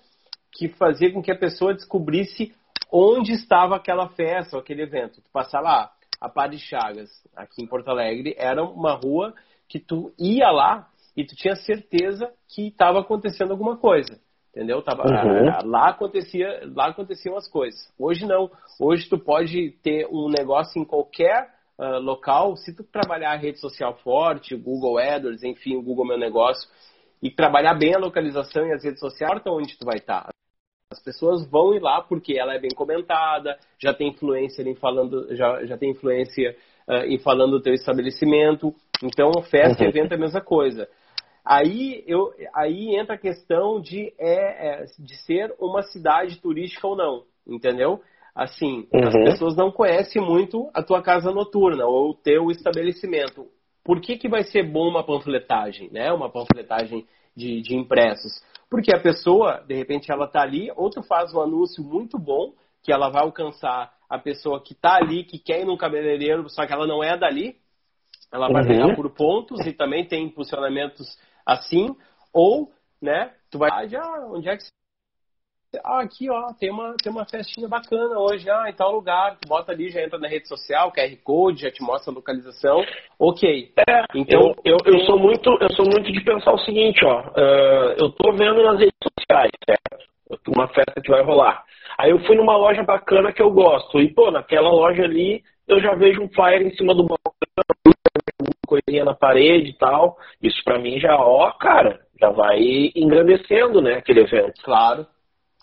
que 0.52 0.68
fazia 0.70 1.12
com 1.12 1.22
que 1.22 1.32
a 1.32 1.38
pessoa 1.38 1.74
descobrisse 1.74 2.54
onde 2.92 3.32
estava 3.32 3.76
aquela 3.76 4.10
festa 4.10 4.58
ou 4.58 4.62
aquele 4.62 4.84
evento. 4.84 5.22
Tu 5.22 5.32
passar 5.32 5.62
lá, 5.62 5.92
a 6.20 6.30
Pá 6.30 6.48
de 6.48 6.58
Chagas, 6.60 7.10
aqui 7.36 7.64
em 7.64 7.68
Porto 7.68 7.90
Alegre, 7.90 8.36
era 8.38 8.64
uma 8.64 8.94
rua 8.94 9.34
que 9.68 9.80
tu 9.80 10.12
ia 10.20 10.50
lá 10.50 10.88
e 11.18 11.26
tu 11.26 11.36
tinha 11.36 11.56
certeza 11.56 12.32
que 12.48 12.68
estava 12.68 13.00
acontecendo 13.00 13.52
alguma 13.52 13.76
coisa. 13.76 14.20
Entendeu? 14.56 14.82
Tava, 14.82 15.04
uhum. 15.04 15.70
lá, 15.70 15.90
acontecia, 15.90 16.62
lá 16.76 16.88
aconteciam 16.88 17.36
as 17.36 17.50
coisas. 17.50 17.80
Hoje 18.00 18.26
não. 18.26 18.50
Hoje 18.80 19.10
tu 19.10 19.18
pode 19.18 19.72
ter 19.84 20.08
um 20.12 20.30
negócio 20.30 20.80
em 20.80 20.86
qualquer 20.86 21.50
uh, 21.78 22.00
local, 22.00 22.56
se 22.56 22.76
tu 22.76 22.84
trabalhar 22.84 23.34
a 23.34 23.38
rede 23.38 23.60
social 23.60 23.96
forte, 24.04 24.56
Google 24.56 24.98
AdWords, 25.00 25.44
enfim, 25.44 25.76
o 25.76 25.82
Google 25.82 26.08
Meu 26.08 26.18
Negócio, 26.18 26.68
e 27.22 27.30
trabalhar 27.30 27.76
bem 27.76 27.96
a 27.96 28.00
localização 28.00 28.66
e 28.66 28.74
as 28.74 28.84
redes 28.84 29.00
sociais, 29.00 29.40
então 29.40 29.58
onde 29.58 29.78
tu 29.78 29.86
vai 29.86 29.98
estar. 29.98 30.30
As 30.92 31.04
pessoas 31.04 31.48
vão 31.50 31.74
ir 31.74 31.80
lá 31.80 32.02
porque 32.02 32.40
ela 32.40 32.54
é 32.54 32.60
bem 32.60 32.72
comentada, 32.72 33.58
já 33.78 33.94
tem 33.94 34.10
influência 34.10 34.64
em 34.64 34.76
falando, 34.76 35.36
já, 35.36 35.66
já 35.66 35.78
tem 35.78 35.92
influência 35.92 36.56
uh, 36.88 37.06
em 37.06 37.20
falando 37.20 37.52
do 37.52 37.62
teu 37.62 37.74
estabelecimento. 37.74 38.74
Então, 39.04 39.32
festa 39.44 39.84
e 39.84 39.86
uhum. 39.86 39.90
evento 39.90 40.14
é 40.14 40.16
a 40.16 40.20
mesma 40.20 40.42
coisa. 40.42 40.88
Aí, 41.48 42.04
eu, 42.06 42.34
aí 42.54 42.98
entra 42.98 43.16
a 43.16 43.18
questão 43.18 43.80
de, 43.80 44.14
é, 44.20 44.82
é, 44.82 44.86
de 45.00 45.16
ser 45.24 45.56
uma 45.58 45.82
cidade 45.82 46.42
turística 46.42 46.86
ou 46.86 46.94
não, 46.94 47.24
entendeu? 47.48 48.02
Assim, 48.36 48.86
uhum. 48.94 49.08
as 49.08 49.14
pessoas 49.14 49.56
não 49.56 49.72
conhecem 49.72 50.22
muito 50.22 50.70
a 50.74 50.84
tua 50.84 51.02
casa 51.02 51.32
noturna 51.32 51.86
ou 51.86 52.10
o 52.10 52.14
teu 52.14 52.52
estabelecimento. 52.52 53.48
Por 53.82 54.02
que, 54.02 54.18
que 54.18 54.28
vai 54.28 54.44
ser 54.44 54.64
bom 54.64 54.90
uma 54.90 55.06
panfletagem, 55.06 55.90
né? 55.90 56.12
Uma 56.12 56.30
panfletagem 56.30 57.06
de, 57.34 57.62
de 57.62 57.76
impressos? 57.78 58.44
Porque 58.70 58.94
a 58.94 59.00
pessoa, 59.00 59.64
de 59.66 59.74
repente, 59.74 60.12
ela 60.12 60.26
está 60.26 60.42
ali, 60.42 60.70
ou 60.76 60.90
tu 60.90 61.02
faz 61.02 61.34
um 61.34 61.40
anúncio 61.40 61.82
muito 61.82 62.20
bom, 62.20 62.52
que 62.84 62.92
ela 62.92 63.10
vai 63.10 63.24
alcançar 63.24 63.94
a 64.10 64.20
pessoa 64.20 64.62
que 64.62 64.74
está 64.74 64.98
ali, 64.98 65.24
que 65.24 65.40
quer 65.40 65.62
ir 65.62 65.66
num 65.66 65.78
cabeleireiro, 65.78 66.50
só 66.50 66.68
que 66.68 66.74
ela 66.74 66.86
não 66.86 67.02
é 67.02 67.18
dali, 67.18 67.56
ela 68.34 68.50
vai 68.50 68.64
uhum. 68.64 68.68
ganhar 68.68 68.96
por 68.96 69.10
pontos 69.12 69.66
e 69.66 69.72
também 69.72 70.06
tem 70.06 70.26
impulsionamentos 70.26 71.18
assim, 71.48 71.96
ou, 72.34 72.70
né, 73.02 73.32
tu 73.50 73.58
vai, 73.58 73.70
ah, 73.72 74.28
onde 74.30 74.50
é 74.50 74.58
que 74.58 74.64
ah, 75.84 76.02
aqui, 76.02 76.30
ó, 76.30 76.54
tem 76.54 76.72
uma, 76.72 76.96
tem 77.02 77.12
uma 77.12 77.26
festinha 77.26 77.68
bacana 77.68 78.18
hoje, 78.20 78.50
ah, 78.50 78.70
em 78.70 78.74
tal 78.74 78.94
lugar, 78.94 79.38
tu 79.38 79.48
bota 79.48 79.72
ali, 79.72 79.90
já 79.90 80.02
entra 80.02 80.18
na 80.18 80.28
rede 80.28 80.48
social, 80.48 80.92
QR 80.92 81.16
Code, 81.24 81.62
já 81.62 81.72
te 81.72 81.84
mostra 81.84 82.12
a 82.12 82.16
localização, 82.16 82.84
ok. 83.20 83.72
É, 83.88 84.04
então, 84.16 84.56
eu, 84.64 84.78
eu, 84.86 84.94
eu 84.94 85.00
sou 85.06 85.20
muito, 85.20 85.50
eu 85.62 85.72
sou 85.74 85.86
muito 85.86 86.12
de 86.12 86.22
pensar 86.22 86.54
o 86.54 86.60
seguinte, 86.60 87.04
ó, 87.04 87.22
uh, 87.22 87.94
eu 87.98 88.10
tô 88.12 88.32
vendo 88.32 88.64
nas 88.64 88.80
redes 88.80 88.98
sociais, 89.04 89.52
certo? 89.66 90.52
Uma 90.56 90.68
festa 90.70 91.02
que 91.02 91.12
vai 91.12 91.22
rolar. 91.22 91.64
Aí 91.98 92.12
eu 92.12 92.20
fui 92.26 92.36
numa 92.36 92.56
loja 92.56 92.84
bacana 92.84 93.34
que 93.34 93.42
eu 93.42 93.52
gosto, 93.52 94.00
e, 94.00 94.14
pô, 94.14 94.32
naquela 94.32 94.70
loja 94.70 95.04
ali, 95.04 95.44
eu 95.68 95.82
já 95.82 95.94
vejo 95.96 96.22
um 96.22 96.30
flyer 96.30 96.62
em 96.62 96.76
cima 96.76 96.96
do 96.96 97.04
balcão, 97.04 97.34
coisinha 98.68 99.04
na 99.04 99.16
parede 99.16 99.70
e 99.70 99.74
tal. 99.74 100.18
Isso 100.42 100.62
para 100.64 100.80
mim 100.80 101.00
já, 101.00 101.16
ó, 101.16 101.52
cara, 101.54 102.00
já 102.20 102.30
vai 102.30 102.60
engrandecendo, 102.96 103.82
né, 103.82 103.96
aquele 103.96 104.22
evento. 104.22 104.62
Claro, 104.64 105.08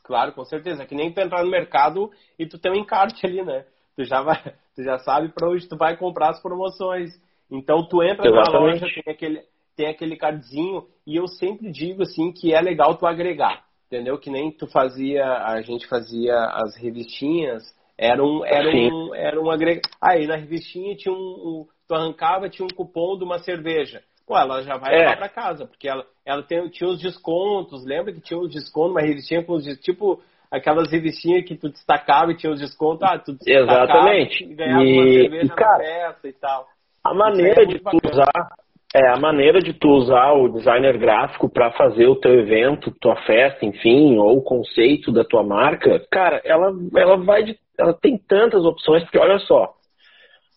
claro, 0.03 0.33
com 0.33 0.45
certeza. 0.45 0.83
É 0.83 0.87
que 0.87 0.95
nem 0.95 1.13
tu 1.13 1.21
entrar 1.21 1.45
no 1.45 1.51
mercado 1.51 2.11
e 2.39 2.47
tu 2.47 2.59
tem 2.59 2.73
um 2.73 2.77
encarte 2.77 3.25
ali, 3.25 3.43
né? 3.43 3.65
Tu 3.97 4.05
já, 4.05 4.23
vai, 4.23 4.43
tu 4.75 4.83
já 4.83 4.99
sabe 4.99 5.29
para 5.29 5.49
onde 5.49 5.69
tu 5.69 5.77
vai 5.77 5.97
comprar 5.97 6.31
as 6.31 6.43
promoções. 6.43 7.11
Então 7.51 7.87
tu 7.87 8.03
entra 8.03 8.27
Exatamente. 8.27 8.53
na 8.53 8.87
loja, 8.87 9.03
tem 9.05 9.15
aquele, 9.15 9.43
tem 9.77 9.87
aquele 9.89 10.17
cardzinho, 10.17 10.87
e 11.07 11.15
eu 11.17 11.29
sempre 11.29 11.71
digo 11.71 12.03
assim 12.03 12.33
que 12.33 12.53
é 12.53 12.61
legal 12.61 12.97
tu 12.97 13.07
agregar. 13.07 13.63
Entendeu? 13.87 14.19
Que 14.19 14.31
nem 14.31 14.51
tu 14.51 14.67
fazia, 14.67 15.25
a 15.45 15.61
gente 15.63 15.87
fazia 15.87 16.35
as 16.35 16.77
revistinhas, 16.77 17.63
era 17.97 18.25
um, 18.25 18.45
era 18.45 18.69
um, 18.69 19.15
era 19.15 19.41
um 19.41 19.51
agregado. 19.51 19.89
Aí 20.03 20.27
na 20.27 20.37
revistinha 20.37 20.97
tinha 20.97 21.15
um, 21.15 21.17
um 21.17 21.67
tu 21.87 21.95
arrancava, 21.95 22.49
tinha 22.49 22.67
um 22.67 22.75
cupom 22.75 23.17
de 23.17 23.25
uma 23.25 23.39
cerveja. 23.39 24.03
Pô, 24.27 24.37
ela 24.37 24.63
já 24.63 24.77
vai 24.77 24.95
é. 24.95 24.99
levar 25.01 25.17
para 25.17 25.29
casa, 25.29 25.67
porque 25.67 25.87
ela, 25.87 26.05
ela 26.25 26.43
tem, 26.43 26.67
tinha 26.71 26.89
os 26.89 27.01
descontos, 27.01 27.85
lembra 27.85 28.13
que 28.13 28.21
tinha 28.21 28.39
os 28.39 28.51
descontos, 28.51 28.93
uma 28.93 29.03
revistinha 29.03 29.45
com 29.45 29.53
os 29.53 29.65
tipo 29.81 30.23
aquelas 30.51 30.91
revistinhas 30.91 31.45
que 31.45 31.57
tu 31.57 31.69
destacava 31.69 32.31
e 32.31 32.37
tinha 32.37 32.53
os 32.53 32.61
descontos, 32.61 33.03
ah, 33.03 33.19
tu 33.19 33.37
Exatamente. 33.45 34.45
e 34.45 34.55
ganhava 34.55 34.85
e, 34.85 34.93
uma 34.93 35.13
cerveja 35.13 35.47
e, 35.47 35.57
cara, 35.57 35.79
na 35.79 35.85
festa 35.85 36.29
e 36.29 36.33
tal. 36.33 36.67
A 37.05 37.13
maneira 37.13 37.63
é 37.63 37.67
de 37.67 37.79
tu 37.81 37.99
usar 38.09 38.49
é 38.95 39.09
a 39.09 39.17
maneira 39.17 39.61
de 39.61 39.73
tu 39.73 39.89
usar 39.89 40.33
o 40.35 40.49
designer 40.49 40.97
gráfico 40.97 41.49
para 41.49 41.73
fazer 41.73 42.07
o 42.07 42.15
teu 42.15 42.33
evento, 42.39 42.95
tua 43.01 43.17
festa, 43.23 43.67
enfim, 43.67 44.17
ou 44.19 44.39
o 44.39 44.43
conceito 44.43 45.11
da 45.11 45.25
tua 45.25 45.43
marca, 45.43 46.01
cara, 46.09 46.41
ela, 46.45 46.73
ela 46.97 47.17
vai 47.17 47.43
de, 47.43 47.59
ela 47.77 47.93
tem 47.93 48.17
tantas 48.17 48.65
opções, 48.65 49.03
porque 49.03 49.19
olha 49.19 49.41
só, 49.41 49.75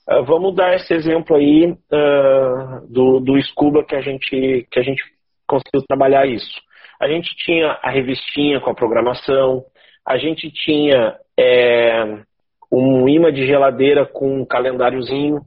Uh, 0.10 0.24
vamos 0.24 0.56
dar 0.56 0.74
esse 0.76 0.94
exemplo 0.94 1.36
aí 1.36 1.70
uh, 1.70 2.88
do, 2.88 3.20
do 3.20 3.42
Scuba 3.44 3.84
que 3.84 3.96
a, 3.96 4.02
gente, 4.02 4.66
que 4.72 4.80
a 4.80 4.84
gente 4.84 5.04
conseguiu 5.46 5.86
trabalhar 5.86 6.26
isso. 6.26 6.62
A 7.00 7.08
gente 7.08 7.36
tinha 7.36 7.78
a 7.84 7.92
revistinha 7.92 8.62
com 8.62 8.72
a 8.72 8.76
programação, 8.76 9.64
a 10.06 10.18
gente 10.18 10.50
tinha 10.50 11.18
é, 11.38 12.24
um 12.72 13.08
imã 13.10 13.32
de 13.32 13.46
geladeira 13.46 14.06
com 14.06 14.42
um 14.42 14.46
calendáriozinho, 14.46 15.42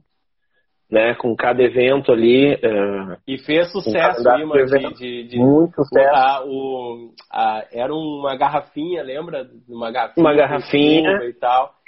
né, 0.89 1.15
com 1.15 1.35
cada 1.35 1.63
evento 1.63 2.11
ali. 2.11 2.53
Uh, 2.53 3.17
e 3.27 3.39
fez 3.39 3.71
sucesso 3.71 4.21
o 4.21 4.39
imã 4.39 4.63
de, 4.63 4.93
de, 4.93 5.23
de, 5.29 5.37
Muito 5.39 5.73
sucesso. 5.83 6.47
O, 6.47 7.13
a, 7.31 7.65
era 7.71 7.93
uma 7.93 8.37
garrafinha, 8.37 9.01
lembra? 9.01 9.47
Uma 9.67 9.91
garrafinha. 9.91 10.23
Uma 10.23 10.35
garrafinha. 10.35 11.23
E 11.23 11.33
tal 11.33 11.80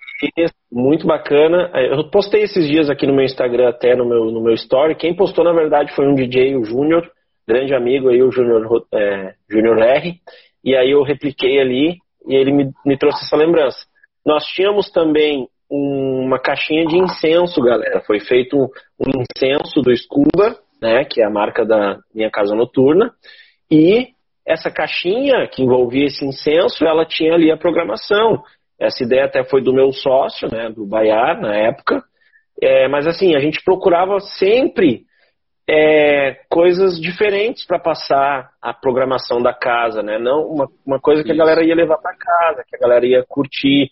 muito 0.72 1.08
bacana. 1.08 1.72
Eu 1.74 2.10
postei 2.10 2.44
esses 2.44 2.68
dias 2.68 2.90
aqui 2.90 3.08
no 3.08 3.14
meu 3.14 3.26
Instagram, 3.26 3.70
até 3.70 3.96
no 3.96 4.06
meu, 4.06 4.26
no 4.26 4.42
meu 4.42 4.54
story. 4.54 4.96
Quem 4.96 5.16
postou, 5.16 5.44
na 5.44 5.54
verdade, 5.54 5.94
foi 5.96 6.08
um 6.08 6.16
DJ, 6.16 6.56
o 6.56 6.64
Júnior, 6.64 7.10
grande 7.48 7.74
amigo 7.74 8.10
aí, 8.10 8.22
o 8.22 8.32
Júnior 8.32 8.86
é, 8.94 9.34
Junior 9.50 9.78
R. 9.80 10.16
E 10.64 10.76
aí 10.76 10.92
eu 10.92 11.04
repliquei 11.04 11.60
ali 11.60 11.98
e 12.28 12.36
ele 12.36 12.52
me, 12.52 12.72
me 12.86 12.98
trouxe 12.98 13.26
essa 13.26 13.36
lembrança. 13.36 13.80
Nós 14.26 14.46
tínhamos 14.46 14.90
também 14.92 15.48
uma 15.70 16.40
caixinha 16.40 16.86
de 16.86 16.98
incenso, 16.98 17.62
galera. 17.62 18.02
Foi 18.02 18.20
feito 18.20 18.58
um 19.00 19.22
incenso 19.22 19.82
do 19.82 19.96
Scuba, 19.96 20.58
né, 20.82 21.04
que 21.04 21.22
é 21.22 21.26
a 21.26 21.30
marca 21.30 21.66
da 21.66 22.00
minha 22.14 22.30
casa 22.30 22.56
noturna. 22.56 23.12
E 23.72 24.10
essa 24.46 24.70
caixinha 24.70 25.48
que 25.48 25.64
envolvia 25.64 26.06
esse 26.06 26.26
incenso, 26.26 26.86
ela 26.86 27.06
tinha 27.06 27.34
ali 27.34 27.52
a 27.52 27.58
programação. 27.58 28.44
Essa 28.84 29.04
ideia 29.04 29.26
até 29.26 29.44
foi 29.44 29.62
do 29.62 29.74
meu 29.74 29.92
sócio, 29.92 30.50
né, 30.52 30.70
do 30.70 30.86
Baiar, 30.86 31.40
na 31.40 31.56
época. 31.56 32.04
É, 32.62 32.88
mas 32.88 33.08
assim, 33.08 33.36
a 33.36 33.40
gente 33.40 33.64
procurava 33.64 34.20
sempre 34.20 35.06
é, 35.70 36.36
coisas 36.50 37.00
diferentes 37.00 37.66
para 37.66 37.80
passar 37.80 38.50
a 38.62 38.74
programação 38.74 39.42
da 39.42 39.54
casa, 39.54 40.04
né? 40.04 40.20
Não 40.20 40.46
uma, 40.46 40.68
uma 40.86 41.00
coisa 41.00 41.24
que 41.24 41.32
a 41.32 41.36
galera 41.36 41.64
ia 41.64 41.76
levar 41.76 41.98
para 41.98 42.16
casa, 42.18 42.64
que 42.68 42.76
a 42.76 42.80
galera 42.80 43.06
ia 43.06 43.24
curtir. 43.28 43.90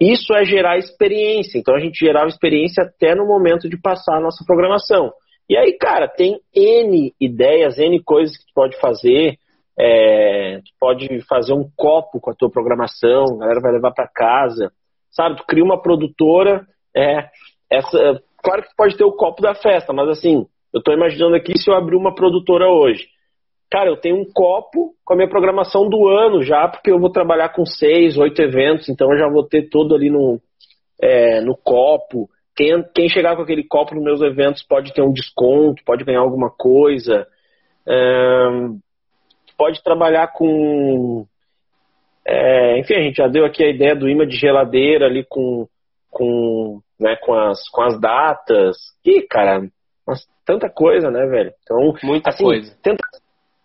Isso 0.00 0.34
é 0.34 0.44
gerar 0.44 0.78
experiência. 0.78 1.58
Então 1.58 1.74
a 1.74 1.80
gente 1.80 1.98
gerava 1.98 2.28
experiência 2.28 2.84
até 2.84 3.14
no 3.14 3.26
momento 3.26 3.68
de 3.68 3.80
passar 3.80 4.16
a 4.16 4.20
nossa 4.20 4.44
programação. 4.44 5.12
E 5.48 5.56
aí, 5.56 5.72
cara, 5.78 6.08
tem 6.08 6.40
N 6.54 7.12
ideias, 7.20 7.78
N 7.78 8.02
coisas 8.02 8.36
que 8.36 8.44
tu 8.46 8.52
pode 8.54 8.78
fazer. 8.80 9.38
É, 9.78 10.58
tu 10.58 10.72
pode 10.80 11.20
fazer 11.28 11.52
um 11.52 11.70
copo 11.76 12.20
com 12.20 12.30
a 12.30 12.34
tua 12.34 12.50
programação, 12.50 13.24
a 13.36 13.38
galera 13.38 13.60
vai 13.60 13.72
levar 13.72 13.92
para 13.92 14.08
casa, 14.08 14.72
sabe? 15.10 15.36
Tu 15.36 15.44
cria 15.46 15.62
uma 15.62 15.80
produtora, 15.80 16.66
é, 16.96 17.28
essa, 17.70 18.20
claro 18.42 18.62
que 18.62 18.70
tu 18.70 18.76
pode 18.76 18.96
ter 18.96 19.04
o 19.04 19.12
copo 19.12 19.40
da 19.40 19.54
festa, 19.54 19.92
mas 19.92 20.08
assim, 20.08 20.46
eu 20.74 20.78
estou 20.78 20.92
imaginando 20.92 21.36
aqui 21.36 21.56
se 21.56 21.70
eu 21.70 21.74
abrir 21.74 21.96
uma 21.96 22.14
produtora 22.14 22.68
hoje. 22.68 23.06
Cara, 23.70 23.90
eu 23.90 23.96
tenho 23.96 24.16
um 24.16 24.24
copo 24.32 24.94
com 25.04 25.12
a 25.12 25.16
minha 25.16 25.28
programação 25.28 25.88
do 25.88 26.08
ano 26.08 26.42
já, 26.42 26.66
porque 26.66 26.90
eu 26.90 26.98
vou 26.98 27.12
trabalhar 27.12 27.50
com 27.50 27.64
seis, 27.66 28.16
oito 28.16 28.40
eventos, 28.40 28.88
então 28.88 29.12
eu 29.12 29.18
já 29.18 29.28
vou 29.28 29.46
ter 29.46 29.68
todo 29.68 29.94
ali 29.94 30.10
no, 30.10 30.40
é, 31.00 31.40
no 31.40 31.54
copo. 31.54 32.28
Quem, 32.56 32.82
quem 32.94 33.08
chegar 33.08 33.36
com 33.36 33.42
aquele 33.42 33.62
copo 33.62 33.94
nos 33.94 34.02
meus 34.02 34.22
eventos 34.22 34.64
pode 34.66 34.92
ter 34.92 35.02
um 35.02 35.12
desconto, 35.12 35.84
pode 35.84 36.02
ganhar 36.04 36.20
alguma 36.20 36.50
coisa. 36.50 37.26
É, 37.86 38.48
pode 39.58 39.82
trabalhar 39.82 40.28
com. 40.28 41.26
É, 42.26 42.78
enfim, 42.78 42.94
a 42.94 43.02
gente 43.02 43.16
já 43.16 43.26
deu 43.26 43.44
aqui 43.44 43.64
a 43.64 43.70
ideia 43.70 43.96
do 43.96 44.08
imã 44.08 44.26
de 44.26 44.36
geladeira 44.36 45.06
ali 45.06 45.24
com, 45.28 45.66
com, 46.10 46.80
né, 47.00 47.16
com, 47.16 47.34
as, 47.34 47.68
com 47.70 47.82
as 47.82 48.00
datas. 48.00 48.76
E, 49.04 49.22
cara, 49.22 49.62
mas 50.06 50.26
tanta 50.46 50.70
coisa, 50.70 51.10
né, 51.10 51.26
velho? 51.26 51.52
Então, 51.62 51.94
muita 52.02 52.30
assim, 52.30 52.44
coisa. 52.44 52.76
Tenta, 52.82 53.02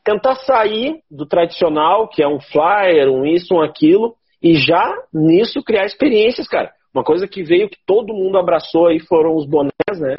tentar 0.03 0.35
sair 0.35 1.01
do 1.11 1.25
tradicional, 1.25 2.07
que 2.07 2.23
é 2.23 2.27
um 2.27 2.39
flyer, 2.39 3.09
um 3.09 3.25
isso, 3.25 3.53
um 3.55 3.61
aquilo, 3.61 4.15
e 4.41 4.55
já 4.55 4.93
nisso 5.13 5.63
criar 5.63 5.85
experiências, 5.85 6.47
cara. 6.47 6.71
Uma 6.93 7.03
coisa 7.03 7.27
que 7.27 7.43
veio 7.43 7.69
que 7.69 7.77
todo 7.85 8.13
mundo 8.13 8.37
abraçou 8.37 8.87
aí 8.87 8.99
foram 8.99 9.35
os 9.35 9.45
bonés, 9.45 9.99
né? 9.99 10.17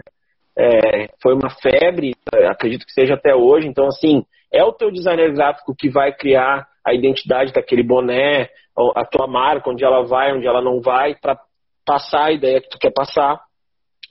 É, 0.56 1.08
foi 1.22 1.34
uma 1.34 1.50
febre, 1.50 2.12
acredito 2.48 2.86
que 2.86 2.92
seja 2.92 3.14
até 3.14 3.34
hoje. 3.34 3.68
Então, 3.68 3.86
assim, 3.86 4.24
é 4.55 4.62
o 4.62 4.72
teu 4.72 4.90
designer 4.90 5.32
gráfico 5.34 5.74
que 5.76 5.90
vai 5.90 6.12
criar 6.12 6.66
a 6.86 6.94
identidade 6.94 7.52
daquele 7.52 7.82
boné, 7.82 8.48
a 8.94 9.05
tua 9.05 9.26
marca, 9.26 9.70
onde 9.70 9.84
ela 9.84 10.05
vai, 10.05 10.32
onde 10.32 10.46
ela 10.46 10.62
não 10.62 10.80
vai, 10.80 11.14
para 11.14 11.38
passar 11.84 12.26
a 12.26 12.32
ideia 12.32 12.61
que 12.61 12.68
tu 12.68 12.78
quer 12.78 12.92
passar, 12.92 13.42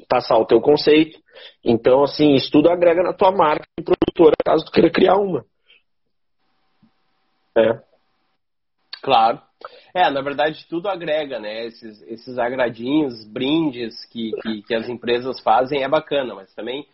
passar 0.09 0.37
o 0.37 0.45
teu 0.45 0.59
conceito. 0.59 1.17
Então, 1.63 2.03
assim, 2.03 2.33
isso 2.33 2.51
tudo 2.51 2.69
agrega 2.69 3.01
na 3.01 3.13
tua 3.13 3.31
marca 3.31 3.65
de 3.77 3.85
produtora, 3.85 4.35
caso 4.45 4.65
tu 4.65 4.71
queira 4.71 4.91
criar 4.91 5.15
uma. 5.15 5.45
É. 7.57 7.79
Claro. 9.01 9.41
É, 9.95 10.09
na 10.09 10.21
verdade, 10.21 10.65
tudo 10.67 10.89
agrega, 10.89 11.39
né? 11.39 11.65
Esses, 11.67 12.01
esses 12.03 12.37
agradinhos, 12.37 13.25
brindes 13.25 14.05
que, 14.05 14.31
que, 14.41 14.61
que 14.63 14.75
as 14.75 14.89
empresas 14.89 15.39
fazem 15.41 15.83
é 15.83 15.87
bacana, 15.87 16.33
mas 16.33 16.53
também 16.53 16.87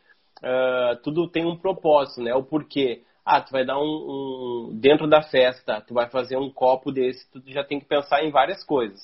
uh, 0.44 1.02
tudo 1.02 1.30
tem 1.30 1.46
um 1.46 1.58
propósito, 1.58 2.22
né? 2.22 2.34
O 2.36 2.44
porquê. 2.44 3.04
Ah, 3.26 3.42
tu 3.42 3.52
vai 3.52 3.66
dar 3.66 3.78
um, 3.78 3.84
um, 3.84 4.80
Dentro 4.80 5.08
da 5.08 5.22
festa, 5.22 5.82
tu 5.82 5.94
vai 5.94 6.10
fazer 6.10 6.38
um 6.38 6.50
copo 6.50 6.92
desse, 6.92 7.30
tu 7.32 7.42
já 7.48 7.64
tem 7.64 7.80
que 7.80 7.86
pensar 7.86 8.24
em 8.24 8.32
várias 8.32 8.64
coisas. 8.64 9.00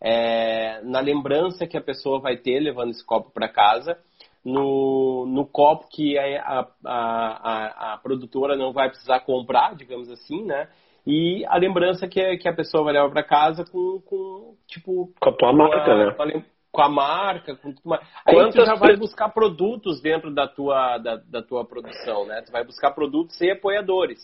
É, 0.00 0.80
na 0.82 1.00
lembrança 1.00 1.66
que 1.66 1.76
a 1.76 1.82
pessoa 1.82 2.20
vai 2.20 2.36
ter 2.36 2.60
levando 2.60 2.90
esse 2.90 3.04
copo 3.04 3.30
para 3.30 3.48
casa, 3.48 3.98
no, 4.44 5.26
no 5.26 5.44
copo 5.46 5.88
que 5.90 6.16
a, 6.18 6.40
a, 6.40 6.68
a, 6.84 7.94
a, 7.94 7.98
produtora 7.98 8.56
não 8.56 8.72
vai 8.72 8.88
precisar 8.88 9.20
comprar, 9.20 9.74
digamos 9.74 10.08
assim, 10.10 10.44
né? 10.44 10.68
E 11.06 11.44
a 11.46 11.56
lembrança 11.56 12.06
que, 12.06 12.36
que 12.36 12.48
a 12.48 12.54
pessoa 12.54 12.84
vai 12.84 12.92
levar 12.92 13.10
para 13.10 13.22
casa 13.22 13.64
com, 13.64 14.00
com, 14.02 14.54
tipo... 14.66 15.12
Com 15.20 15.30
a 15.30 15.32
tua 15.32 15.52
marca, 15.52 15.94
né? 15.94 16.44
Com 16.78 16.82
a 16.82 16.88
marca, 16.88 17.56
com 17.56 17.72
tudo 17.72 17.88
mais. 17.88 18.00
Aí 18.24 18.36
Quantas 18.36 18.54
tu 18.54 18.64
já 18.64 18.76
vai 18.76 18.96
buscar 18.96 19.30
produtos 19.30 20.00
dentro 20.00 20.32
da 20.32 20.46
tua, 20.46 20.96
da, 20.98 21.16
da 21.16 21.42
tua 21.42 21.64
produção, 21.64 22.24
né? 22.24 22.40
Tu 22.42 22.52
vai 22.52 22.62
buscar 22.62 22.92
produtos 22.92 23.40
e 23.40 23.50
apoiadores 23.50 24.20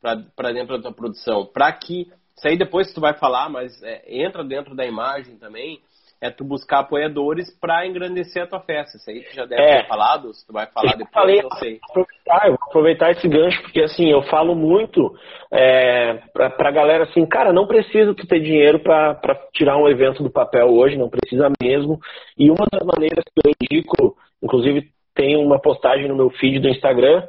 para 0.00 0.50
dentro 0.54 0.78
da 0.78 0.84
tua 0.84 0.92
produção. 0.94 1.44
Para 1.44 1.70
que... 1.70 2.10
Isso 2.34 2.48
aí 2.48 2.56
depois 2.56 2.94
tu 2.94 3.00
vai 3.02 3.12
falar, 3.12 3.50
mas 3.50 3.82
é, 3.82 4.04
entra 4.06 4.42
dentro 4.42 4.74
da 4.74 4.86
imagem 4.86 5.36
também 5.36 5.82
é 6.20 6.30
tu 6.30 6.44
buscar 6.44 6.80
apoiadores 6.80 7.48
para 7.60 7.86
engrandecer 7.86 8.42
a 8.42 8.46
tua 8.46 8.60
festa. 8.60 8.96
Isso 8.96 9.10
aí 9.10 9.22
tu 9.22 9.34
já 9.34 9.44
deve 9.44 9.62
é. 9.62 9.82
ter 9.82 9.88
falado, 9.88 10.32
se 10.34 10.46
tu 10.46 10.52
vai 10.52 10.66
falar 10.66 10.92
eu 10.92 10.98
depois, 10.98 11.12
falei, 11.12 11.40
eu 11.40 11.50
sei. 11.52 11.80
Aproveitar, 11.88 12.46
eu 12.46 12.50
vou 12.50 12.68
aproveitar 12.68 13.10
esse 13.12 13.28
gancho, 13.28 13.62
porque 13.62 13.80
assim, 13.80 14.10
eu 14.10 14.22
falo 14.22 14.54
muito 14.54 15.14
é, 15.52 16.14
pra, 16.32 16.50
pra 16.50 16.70
galera 16.70 17.04
assim, 17.04 17.24
cara, 17.26 17.52
não 17.52 17.66
precisa 17.66 18.14
tu 18.14 18.26
ter 18.26 18.40
dinheiro 18.40 18.80
para 18.80 19.18
tirar 19.52 19.76
um 19.76 19.88
evento 19.88 20.22
do 20.22 20.30
papel 20.30 20.68
hoje, 20.68 20.96
não 20.96 21.08
precisa 21.08 21.50
mesmo. 21.62 21.98
E 22.36 22.50
uma 22.50 22.66
das 22.70 22.84
maneiras 22.84 23.24
que 23.24 23.48
eu 23.48 23.52
indico, 23.60 24.16
inclusive 24.42 24.88
tem 25.14 25.36
uma 25.36 25.60
postagem 25.60 26.06
no 26.06 26.16
meu 26.16 26.30
feed 26.30 26.60
do 26.60 26.68
Instagram, 26.68 27.24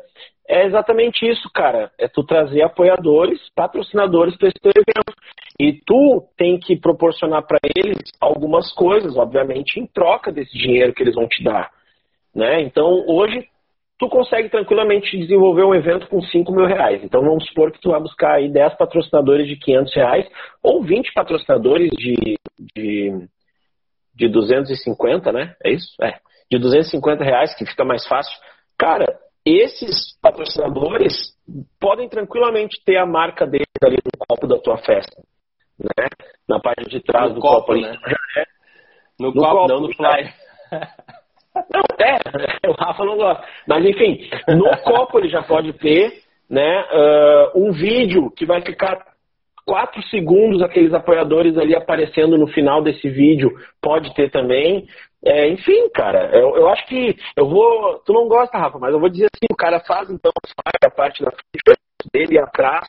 é 0.49 0.65
exatamente 0.65 1.29
isso, 1.29 1.47
cara. 1.53 1.91
É 1.99 2.07
tu 2.07 2.23
trazer 2.23 2.63
apoiadores, 2.63 3.39
patrocinadores 3.55 4.35
para 4.35 4.47
esse 4.47 4.59
teu 4.59 4.71
evento. 4.71 5.15
E 5.59 5.73
tu 5.85 6.27
tem 6.35 6.59
que 6.59 6.75
proporcionar 6.75 7.45
para 7.45 7.59
eles 7.75 7.99
algumas 8.19 8.73
coisas, 8.73 9.15
obviamente, 9.15 9.79
em 9.79 9.85
troca 9.85 10.31
desse 10.31 10.57
dinheiro 10.57 10.91
que 10.91 11.03
eles 11.03 11.13
vão 11.13 11.27
te 11.27 11.43
dar. 11.43 11.69
Né? 12.33 12.61
Então, 12.61 13.05
hoje, 13.07 13.47
tu 13.99 14.09
consegue 14.09 14.49
tranquilamente 14.49 15.15
desenvolver 15.19 15.63
um 15.63 15.75
evento 15.75 16.07
com 16.07 16.19
5 16.19 16.51
mil 16.51 16.65
reais. 16.65 17.03
Então, 17.03 17.21
vamos 17.21 17.45
supor 17.47 17.71
que 17.71 17.79
tu 17.79 17.91
vai 17.91 17.99
buscar 17.99 18.37
aí 18.37 18.49
10 18.49 18.73
patrocinadores 18.73 19.47
de 19.47 19.55
500 19.55 19.95
reais 19.95 20.27
ou 20.63 20.81
20 20.81 21.13
patrocinadores 21.13 21.91
de, 21.91 22.39
de, 22.75 23.27
de 24.15 24.29
250, 24.29 25.31
né? 25.31 25.53
É 25.63 25.71
isso? 25.71 25.93
É. 26.01 26.15
De 26.49 26.57
250 26.57 27.23
reais, 27.23 27.53
que 27.55 27.67
fica 27.67 27.85
mais 27.85 28.07
fácil. 28.07 28.33
Cara, 28.75 29.05
esses 29.57 30.17
patrocinadores 30.21 31.35
podem 31.79 32.07
tranquilamente 32.07 32.81
ter 32.85 32.97
a 32.97 33.05
marca 33.05 33.45
deles 33.45 33.67
ali 33.83 33.97
no 33.97 34.25
copo 34.27 34.47
da 34.47 34.57
tua 34.59 34.77
festa 34.77 35.21
né? 35.79 36.07
Na 36.47 36.59
parte 36.59 36.89
de 36.89 36.99
trás 37.01 37.29
no 37.29 37.35
do 37.35 37.41
copo, 37.41 37.67
copo 37.67 37.75
né? 37.75 37.97
É. 38.37 38.43
No, 39.19 39.33
no, 39.33 39.41
copo, 39.41 39.67
não 39.67 39.81
no 39.81 39.93
flyer. 39.93 40.33
Não, 41.73 41.81
é, 41.99 42.69
o 42.69 42.73
Rafa 42.73 43.03
não 43.03 43.17
gosta. 43.17 43.43
Mas 43.67 43.83
enfim, 43.83 44.29
no 44.47 44.69
copo 44.85 45.19
ele 45.19 45.27
já 45.27 45.41
pode 45.41 45.73
ter 45.73 46.21
né, 46.49 46.83
uh, 46.83 47.59
um 47.59 47.71
vídeo 47.71 48.31
que 48.31 48.45
vai 48.45 48.61
ficar 48.61 49.03
quatro 49.65 50.01
segundos 50.03 50.61
aqueles 50.61 50.93
apoiadores 50.93 51.57
ali 51.57 51.75
aparecendo 51.75 52.37
no 52.37 52.47
final 52.47 52.81
desse 52.81 53.09
vídeo. 53.09 53.49
Pode 53.81 54.13
ter 54.13 54.29
também. 54.29 54.85
É, 55.25 55.49
enfim, 55.49 55.89
cara, 55.89 56.29
eu, 56.33 56.55
eu, 56.55 56.69
acho 56.69 56.85
que 56.87 57.15
eu 57.35 57.47
vou. 57.47 57.99
Tu 58.05 58.13
não 58.13 58.27
gosta, 58.27 58.57
Rafa, 58.57 58.79
mas 58.79 58.93
eu 58.93 58.99
vou 58.99 59.09
dizer 59.09 59.25
assim: 59.25 59.47
o 59.51 59.55
cara 59.55 59.79
faz 59.81 60.09
então 60.09 60.31
a 60.65 60.89
parte 60.89 61.23
da 61.23 61.31
frente 61.31 61.79
dele 62.13 62.39
atrás 62.39 62.87